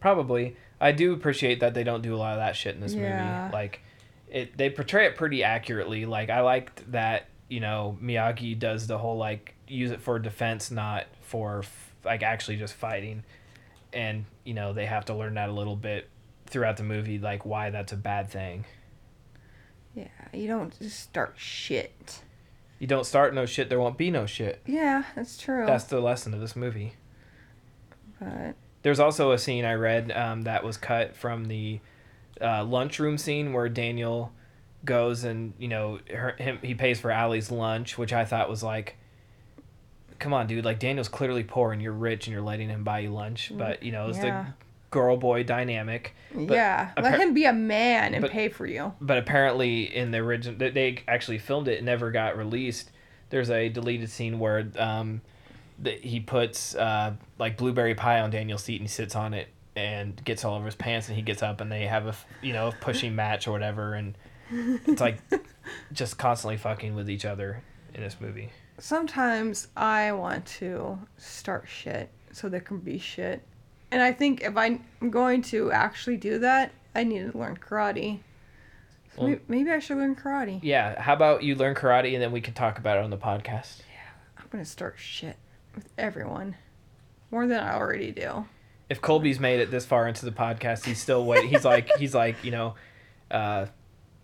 Probably. 0.00 0.56
I 0.80 0.92
do 0.92 1.12
appreciate 1.12 1.60
that 1.60 1.74
they 1.74 1.84
don't 1.84 2.02
do 2.02 2.14
a 2.14 2.18
lot 2.18 2.32
of 2.32 2.38
that 2.38 2.56
shit 2.56 2.74
in 2.74 2.80
this 2.80 2.94
Yeah. 2.94 3.42
movie. 3.44 3.52
Like 3.52 3.80
it 4.28 4.56
they 4.56 4.70
portray 4.70 5.06
it 5.06 5.16
pretty 5.16 5.42
accurately. 5.44 6.06
Like 6.06 6.30
I 6.30 6.40
liked 6.40 6.90
that, 6.92 7.26
you 7.48 7.60
know, 7.60 7.98
Miyagi 8.02 8.58
does 8.58 8.86
the 8.86 8.98
whole 8.98 9.16
like 9.18 9.54
use 9.68 9.90
it 9.90 10.00
for 10.00 10.18
defense, 10.18 10.70
not 10.70 11.04
for 11.22 11.60
f- 11.60 11.94
like 12.04 12.22
actually 12.22 12.56
just 12.56 12.74
fighting. 12.74 13.24
And, 13.92 14.24
you 14.44 14.54
know, 14.54 14.72
they 14.72 14.86
have 14.86 15.04
to 15.06 15.14
learn 15.14 15.34
that 15.34 15.48
a 15.48 15.52
little 15.52 15.76
bit 15.76 16.08
throughout 16.46 16.76
the 16.76 16.82
movie 16.84 17.18
like 17.18 17.44
why 17.44 17.70
that's 17.70 17.92
a 17.92 17.96
bad 17.96 18.30
thing. 18.30 18.64
Yeah, 19.94 20.06
you 20.32 20.46
don't 20.46 20.76
just 20.78 21.00
start 21.00 21.34
shit. 21.36 22.20
You 22.78 22.86
don't 22.86 23.04
start 23.04 23.34
no 23.34 23.44
shit, 23.44 23.68
there 23.68 23.80
won't 23.80 23.98
be 23.98 24.10
no 24.10 24.24
shit. 24.24 24.62
Yeah, 24.64 25.02
that's 25.14 25.36
true. 25.36 25.66
That's 25.66 25.84
the 25.84 26.00
lesson 26.00 26.32
of 26.32 26.40
this 26.40 26.56
movie. 26.56 26.94
but 28.18 28.54
There's 28.82 29.00
also 29.00 29.32
a 29.32 29.38
scene 29.38 29.64
I 29.64 29.74
read 29.74 30.10
um, 30.12 30.42
that 30.42 30.64
was 30.64 30.76
cut 30.76 31.14
from 31.16 31.46
the 31.46 31.80
uh, 32.40 32.64
lunchroom 32.64 33.18
scene 33.18 33.52
where 33.52 33.68
Daniel 33.68 34.32
goes 34.84 35.24
and 35.24 35.52
you 35.58 35.68
know 35.68 35.98
her, 36.10 36.32
him 36.38 36.58
he 36.62 36.74
pays 36.74 36.98
for 37.00 37.10
Allie's 37.10 37.50
lunch, 37.50 37.98
which 37.98 38.12
I 38.14 38.24
thought 38.24 38.48
was 38.48 38.62
like, 38.62 38.96
come 40.18 40.32
on, 40.32 40.46
dude! 40.46 40.64
Like 40.64 40.78
Daniel's 40.78 41.08
clearly 41.08 41.44
poor 41.44 41.72
and 41.72 41.82
you're 41.82 41.92
rich 41.92 42.26
and 42.26 42.32
you're 42.32 42.42
letting 42.42 42.68
him 42.68 42.84
buy 42.84 43.00
you 43.00 43.10
lunch, 43.12 43.52
but 43.54 43.82
you 43.82 43.92
know 43.92 44.08
it's 44.08 44.18
Yeah. 44.18 44.44
the 44.44 44.52
girl 44.90 45.16
boy 45.16 45.42
dynamic. 45.44 46.14
But 46.34 46.54
yeah, 46.54 46.90
let 47.00 47.14
appar- 47.14 47.18
him 47.18 47.34
be 47.34 47.44
a 47.44 47.52
man 47.52 48.14
and 48.14 48.22
but- 48.22 48.30
pay 48.30 48.48
for 48.48 48.66
you. 48.66 48.92
But 49.00 49.18
apparently, 49.18 49.94
in 49.94 50.10
the 50.10 50.18
original, 50.18 50.58
they- 50.58 50.70
they 50.70 50.98
actually 51.06 51.38
filmed 51.38 51.68
it. 51.68 51.78
It 51.78 51.84
never 51.84 52.10
got 52.10 52.36
released. 52.36 52.90
There's 53.30 53.50
a 53.50 53.68
deleted 53.68 54.10
scene 54.10 54.38
where 54.38 54.66
um, 54.78 55.20
that 55.82 56.00
he 56.04 56.20
puts 56.20 56.74
uh, 56.74 57.14
like 57.38 57.56
blueberry 57.56 57.94
pie 57.94 58.20
on 58.20 58.30
Daniel's 58.30 58.62
seat 58.62 58.76
and 58.80 58.88
he 58.88 58.88
sits 58.92 59.16
on 59.16 59.34
it 59.34 59.48
and 59.76 60.22
gets 60.24 60.44
all 60.44 60.54
over 60.56 60.66
his 60.66 60.74
pants 60.74 61.08
and 61.08 61.16
he 61.16 61.22
gets 61.22 61.42
up 61.42 61.60
and 61.60 61.70
they 61.70 61.86
have 61.86 62.06
a 62.06 62.14
you 62.42 62.52
know 62.52 62.68
a 62.68 62.72
pushing 62.72 63.14
match 63.14 63.46
or 63.46 63.52
whatever 63.52 63.94
and 63.94 64.16
it's 64.52 65.00
like 65.00 65.18
just 65.92 66.18
constantly 66.18 66.56
fucking 66.56 66.94
with 66.94 67.08
each 67.08 67.24
other 67.24 67.62
in 67.94 68.02
this 68.02 68.16
movie. 68.20 68.50
Sometimes 68.78 69.68
I 69.76 70.12
want 70.12 70.46
to 70.46 70.98
start 71.18 71.66
shit 71.68 72.10
so 72.32 72.48
there 72.48 72.60
can 72.60 72.78
be 72.78 72.98
shit. 72.98 73.42
And 73.92 74.02
I 74.02 74.12
think 74.12 74.42
if 74.42 74.56
I'm 74.56 74.84
going 75.10 75.42
to 75.42 75.70
actually 75.72 76.16
do 76.16 76.38
that, 76.40 76.72
I 76.94 77.04
need 77.04 77.30
to 77.30 77.38
learn 77.38 77.56
karate. 77.56 78.20
So 79.14 79.22
Well- 79.22 79.28
may- 79.30 79.40
maybe 79.48 79.70
I 79.70 79.78
should 79.78 79.98
learn 79.98 80.16
karate. 80.16 80.60
Yeah, 80.62 81.00
how 81.00 81.12
about 81.14 81.42
you 81.42 81.54
learn 81.54 81.74
karate 81.74 82.12
and 82.14 82.22
then 82.22 82.32
we 82.32 82.40
can 82.40 82.54
talk 82.54 82.78
about 82.78 82.98
it 82.98 83.04
on 83.04 83.10
the 83.10 83.18
podcast. 83.18 83.80
Yeah. 83.80 84.10
I'm 84.38 84.46
going 84.50 84.64
to 84.64 84.70
start 84.70 84.96
shit 84.98 85.36
with 85.74 85.88
everyone. 85.98 86.56
More 87.30 87.46
than 87.46 87.60
I 87.60 87.74
already 87.74 88.10
do. 88.10 88.46
if 88.88 89.00
Colby's 89.00 89.38
made 89.38 89.60
it 89.60 89.70
this 89.70 89.86
far 89.86 90.08
into 90.08 90.24
the 90.24 90.32
podcast, 90.32 90.84
he's 90.84 91.00
still 91.00 91.24
wait. 91.24 91.48
He's 91.48 91.64
like 91.64 91.88
he's 91.98 92.14
like 92.14 92.42
you 92.44 92.50
know, 92.50 92.74
uh, 93.30 93.66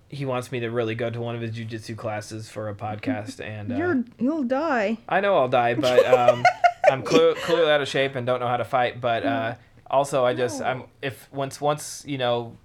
he 0.09 0.25
wants 0.25 0.51
me 0.51 0.61
to 0.61 0.71
really 0.71 0.95
go 0.95 1.09
to 1.11 1.21
one 1.21 1.35
of 1.35 1.41
his 1.41 1.53
jujitsu 1.53 1.97
classes 1.97 2.49
for 2.49 2.69
a 2.69 2.75
podcast, 2.75 3.41
and 3.45 3.73
uh, 3.73 3.77
You're 3.77 4.05
you'll 4.19 4.43
die. 4.45 4.99
I 5.09 5.21
know 5.21 5.37
I'll 5.37 5.49
die, 5.49 5.75
but 5.75 6.05
um, 6.07 6.45
I'm 6.91 7.03
clear, 7.03 7.35
clearly 7.35 7.71
out 7.71 7.81
of 7.81 7.89
shape 7.89 8.15
and 8.17 8.27
don't 8.27 8.41
know 8.41 8.49
how 8.49 8.57
to 8.57 8.65
fight. 8.65 9.01
But 9.01 9.25
uh, 9.25 9.55
also, 9.89 10.25
I 10.25 10.35
just 10.35 10.61
I'm 10.61 10.85
if 11.01 11.33
once 11.33 11.61
once 11.61 12.03
you 12.07 12.19
know 12.19 12.57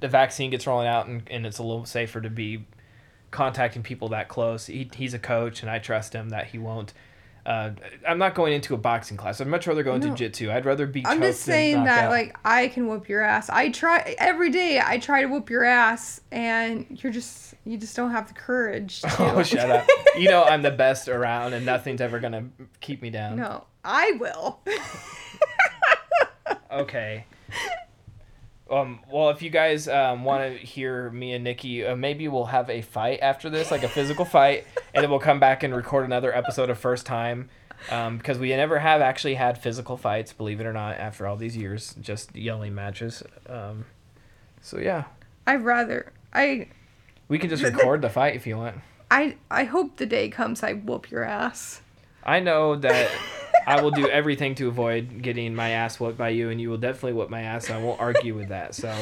the 0.00 0.08
vaccine 0.08 0.50
gets 0.50 0.66
rolling 0.66 0.86
out 0.86 1.06
and, 1.06 1.22
and 1.30 1.46
it's 1.46 1.56
a 1.56 1.62
little 1.62 1.86
safer 1.86 2.20
to 2.20 2.28
be 2.28 2.66
contacting 3.30 3.82
people 3.82 4.08
that 4.10 4.28
close. 4.28 4.66
He, 4.66 4.90
he's 4.94 5.14
a 5.14 5.18
coach, 5.18 5.62
and 5.62 5.70
I 5.70 5.78
trust 5.78 6.12
him 6.12 6.28
that 6.28 6.48
he 6.48 6.58
won't. 6.58 6.92
Uh, 7.46 7.70
I'm 8.06 8.18
not 8.18 8.34
going 8.34 8.52
into 8.54 8.74
a 8.74 8.76
boxing 8.76 9.16
class. 9.16 9.40
I'd 9.40 9.46
much 9.46 9.68
rather 9.68 9.84
go 9.84 9.94
into 9.94 10.08
No. 10.08 10.14
jiu-jitsu. 10.14 10.50
I'd 10.50 10.64
rather 10.66 10.84
be. 10.84 11.06
I'm 11.06 11.20
just 11.22 11.42
saying 11.42 11.84
that 11.84 12.06
out. 12.06 12.10
like 12.10 12.36
I 12.44 12.66
can 12.66 12.88
whoop 12.88 13.08
your 13.08 13.22
ass. 13.22 13.48
I 13.48 13.68
try 13.70 14.16
every 14.18 14.50
day. 14.50 14.80
I 14.84 14.98
try 14.98 15.22
to 15.22 15.28
whoop 15.28 15.48
your 15.48 15.62
ass, 15.62 16.20
and 16.32 16.86
you're 16.90 17.12
just 17.12 17.54
you 17.64 17.78
just 17.78 17.94
don't 17.94 18.10
have 18.10 18.26
the 18.26 18.34
courage. 18.34 19.02
To. 19.02 19.14
Oh, 19.36 19.42
shut 19.44 19.70
up. 19.70 19.86
You 20.18 20.28
know 20.28 20.42
I'm 20.42 20.62
the 20.62 20.72
best 20.72 21.08
around 21.08 21.52
and 21.52 21.64
nothing's 21.64 22.00
ever 22.00 22.18
going 22.18 22.32
to 22.32 22.44
keep 22.80 23.00
me 23.00 23.10
down. 23.10 23.36
No, 23.36 23.64
I 23.84 24.12
will. 24.18 24.60
Okay. 26.72 27.24
Um, 28.68 29.00
well, 29.10 29.30
if 29.30 29.42
you 29.42 29.50
guys 29.50 29.86
um, 29.86 30.24
want 30.24 30.42
to 30.42 30.58
hear 30.58 31.10
me 31.10 31.32
and 31.32 31.44
Nikki, 31.44 31.84
uh, 31.84 31.94
maybe 31.94 32.26
we'll 32.26 32.46
have 32.46 32.68
a 32.68 32.82
fight 32.82 33.20
after 33.22 33.48
this, 33.48 33.70
like 33.70 33.84
a 33.84 33.88
physical 33.88 34.24
fight, 34.24 34.64
and 34.92 35.02
then 35.02 35.10
we'll 35.10 35.20
come 35.20 35.38
back 35.38 35.62
and 35.62 35.74
record 35.74 36.04
another 36.04 36.34
episode 36.34 36.68
of 36.68 36.78
First 36.78 37.06
Time. 37.06 37.48
Um, 37.90 38.16
because 38.16 38.38
we 38.38 38.48
never 38.48 38.78
have 38.78 39.00
actually 39.00 39.34
had 39.34 39.58
physical 39.58 39.96
fights, 39.96 40.32
believe 40.32 40.60
it 40.60 40.66
or 40.66 40.72
not, 40.72 40.96
after 40.96 41.26
all 41.26 41.36
these 41.36 41.56
years, 41.56 41.94
just 42.00 42.34
yelling 42.34 42.74
matches. 42.74 43.22
Um, 43.48 43.84
so 44.60 44.78
yeah, 44.78 45.04
I'd 45.46 45.62
rather 45.62 46.12
I 46.32 46.68
we 47.28 47.38
can 47.38 47.50
just 47.50 47.62
record 47.62 48.02
the 48.02 48.10
fight 48.10 48.34
if 48.34 48.46
you 48.46 48.56
want. 48.56 48.76
I 49.10 49.36
I 49.50 49.64
hope 49.64 49.96
the 49.96 50.06
day 50.06 50.28
comes 50.28 50.62
I 50.62 50.72
whoop 50.72 51.10
your 51.10 51.22
ass. 51.22 51.82
I 52.24 52.40
know 52.40 52.74
that 52.76 53.10
I 53.66 53.82
will 53.82 53.90
do 53.90 54.08
everything 54.08 54.54
to 54.56 54.68
avoid 54.68 55.22
getting 55.22 55.54
my 55.54 55.70
ass 55.70 55.98
whooped 55.98 56.16
by 56.16 56.30
you, 56.30 56.50
and 56.50 56.60
you 56.60 56.70
will 56.70 56.78
definitely 56.78 57.14
whoop 57.14 57.30
my 57.30 57.42
ass. 57.42 57.68
And 57.68 57.78
I 57.78 57.82
won't 57.82 58.00
argue 58.00 58.34
with 58.34 58.48
that. 58.48 58.74
So, 58.74 58.94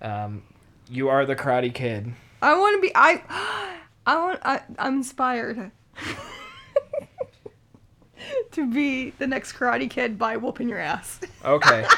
um, 0.00 0.42
you 0.88 1.08
are 1.08 1.26
the 1.26 1.34
Karate 1.34 1.74
Kid. 1.74 2.12
I 2.40 2.58
want 2.58 2.76
to 2.76 2.80
be 2.80 2.92
I 2.94 3.22
I 4.06 4.16
want 4.16 4.40
I, 4.44 4.60
I'm 4.78 4.98
inspired 4.98 5.72
to 8.52 8.72
be 8.72 9.10
the 9.10 9.26
next 9.26 9.54
Karate 9.54 9.90
Kid 9.90 10.18
by 10.18 10.36
whooping 10.36 10.68
your 10.68 10.78
ass. 10.78 11.20
Okay. 11.44 11.86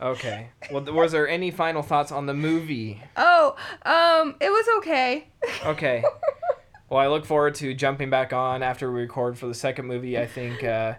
Okay. 0.00 0.48
Well, 0.70 0.82
was 0.92 1.12
there 1.12 1.26
any 1.26 1.50
final 1.50 1.82
thoughts 1.82 2.12
on 2.12 2.26
the 2.26 2.34
movie? 2.34 3.02
Oh, 3.16 3.56
um, 3.86 4.34
it 4.40 4.50
was 4.50 4.66
okay. 4.78 5.28
Okay. 5.64 6.04
Well, 6.88 7.00
I 7.00 7.08
look 7.08 7.24
forward 7.24 7.54
to 7.56 7.74
jumping 7.74 8.10
back 8.10 8.32
on 8.32 8.62
after 8.62 8.90
we 8.92 9.00
record 9.00 9.38
for 9.38 9.46
the 9.46 9.54
second 9.54 9.86
movie. 9.86 10.18
I 10.18 10.26
think 10.26 10.62
uh, 10.62 10.94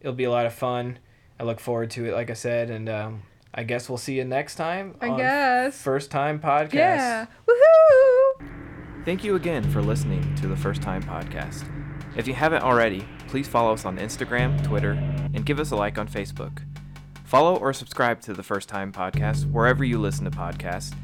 it'll 0.00 0.12
be 0.12 0.24
a 0.24 0.30
lot 0.30 0.46
of 0.46 0.52
fun. 0.52 0.98
I 1.38 1.44
look 1.44 1.60
forward 1.60 1.90
to 1.92 2.04
it, 2.04 2.12
like 2.12 2.28
I 2.28 2.34
said, 2.34 2.68
and 2.68 2.88
um, 2.88 3.22
I 3.54 3.62
guess 3.64 3.88
we'll 3.88 3.98
see 3.98 4.16
you 4.18 4.24
next 4.24 4.56
time. 4.56 4.96
I 5.00 5.08
on 5.08 5.16
guess. 5.16 5.80
First 5.80 6.10
time 6.10 6.40
podcast. 6.40 6.74
Yeah. 6.74 7.26
Woohoo! 7.48 8.48
Thank 9.06 9.24
you 9.24 9.34
again 9.34 9.68
for 9.70 9.80
listening 9.80 10.34
to 10.36 10.46
the 10.46 10.56
First 10.56 10.82
Time 10.82 11.02
Podcast. 11.02 11.64
If 12.16 12.28
you 12.28 12.34
haven't 12.34 12.62
already, 12.62 13.08
please 13.28 13.48
follow 13.48 13.72
us 13.72 13.86
on 13.86 13.96
Instagram, 13.96 14.62
Twitter, 14.62 14.92
and 15.32 15.46
give 15.46 15.58
us 15.58 15.70
a 15.70 15.76
like 15.76 15.96
on 15.96 16.06
Facebook. 16.06 16.62
Follow 17.24 17.56
or 17.56 17.72
subscribe 17.72 18.20
to 18.22 18.34
the 18.34 18.42
First 18.42 18.68
Time 18.68 18.92
Podcast 18.92 19.50
wherever 19.50 19.84
you 19.84 19.98
listen 19.98 20.26
to 20.26 20.30
podcasts. 20.30 20.94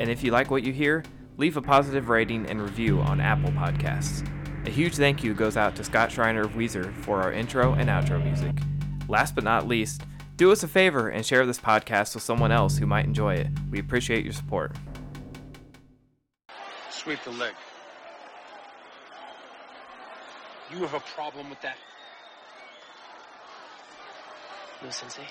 And 0.00 0.10
if 0.10 0.24
you 0.24 0.32
like 0.32 0.50
what 0.50 0.64
you 0.64 0.72
hear, 0.72 1.04
leave 1.36 1.56
a 1.56 1.62
positive 1.62 2.08
rating 2.08 2.46
and 2.46 2.60
review 2.60 3.00
on 3.00 3.20
Apple 3.20 3.50
Podcasts. 3.50 4.26
A 4.66 4.70
huge 4.70 4.94
thank 4.94 5.22
you 5.22 5.34
goes 5.34 5.56
out 5.56 5.76
to 5.76 5.84
Scott 5.84 6.10
Shriner 6.10 6.42
of 6.42 6.52
Weezer 6.52 6.94
for 7.02 7.20
our 7.20 7.32
intro 7.32 7.74
and 7.74 7.88
outro 7.90 8.22
music. 8.22 8.56
Last 9.08 9.34
but 9.34 9.44
not 9.44 9.66
least, 9.66 10.02
do 10.36 10.50
us 10.50 10.62
a 10.62 10.68
favor 10.68 11.08
and 11.08 11.24
share 11.24 11.44
this 11.44 11.60
podcast 11.60 12.14
with 12.14 12.22
someone 12.22 12.50
else 12.50 12.78
who 12.78 12.86
might 12.86 13.04
enjoy 13.04 13.34
it. 13.34 13.48
We 13.70 13.78
appreciate 13.78 14.24
your 14.24 14.32
support. 14.32 14.72
Sweep 16.90 17.18
the 17.24 17.32
leg. 17.32 17.52
You 20.72 20.78
have 20.78 20.94
a 20.94 21.00
problem 21.00 21.50
with 21.50 21.60
that? 21.60 21.76
No, 24.82 24.90
Sensei. 24.90 25.22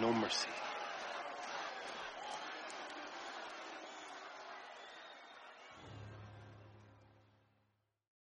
No 0.00 0.12
mercy. 0.12 0.48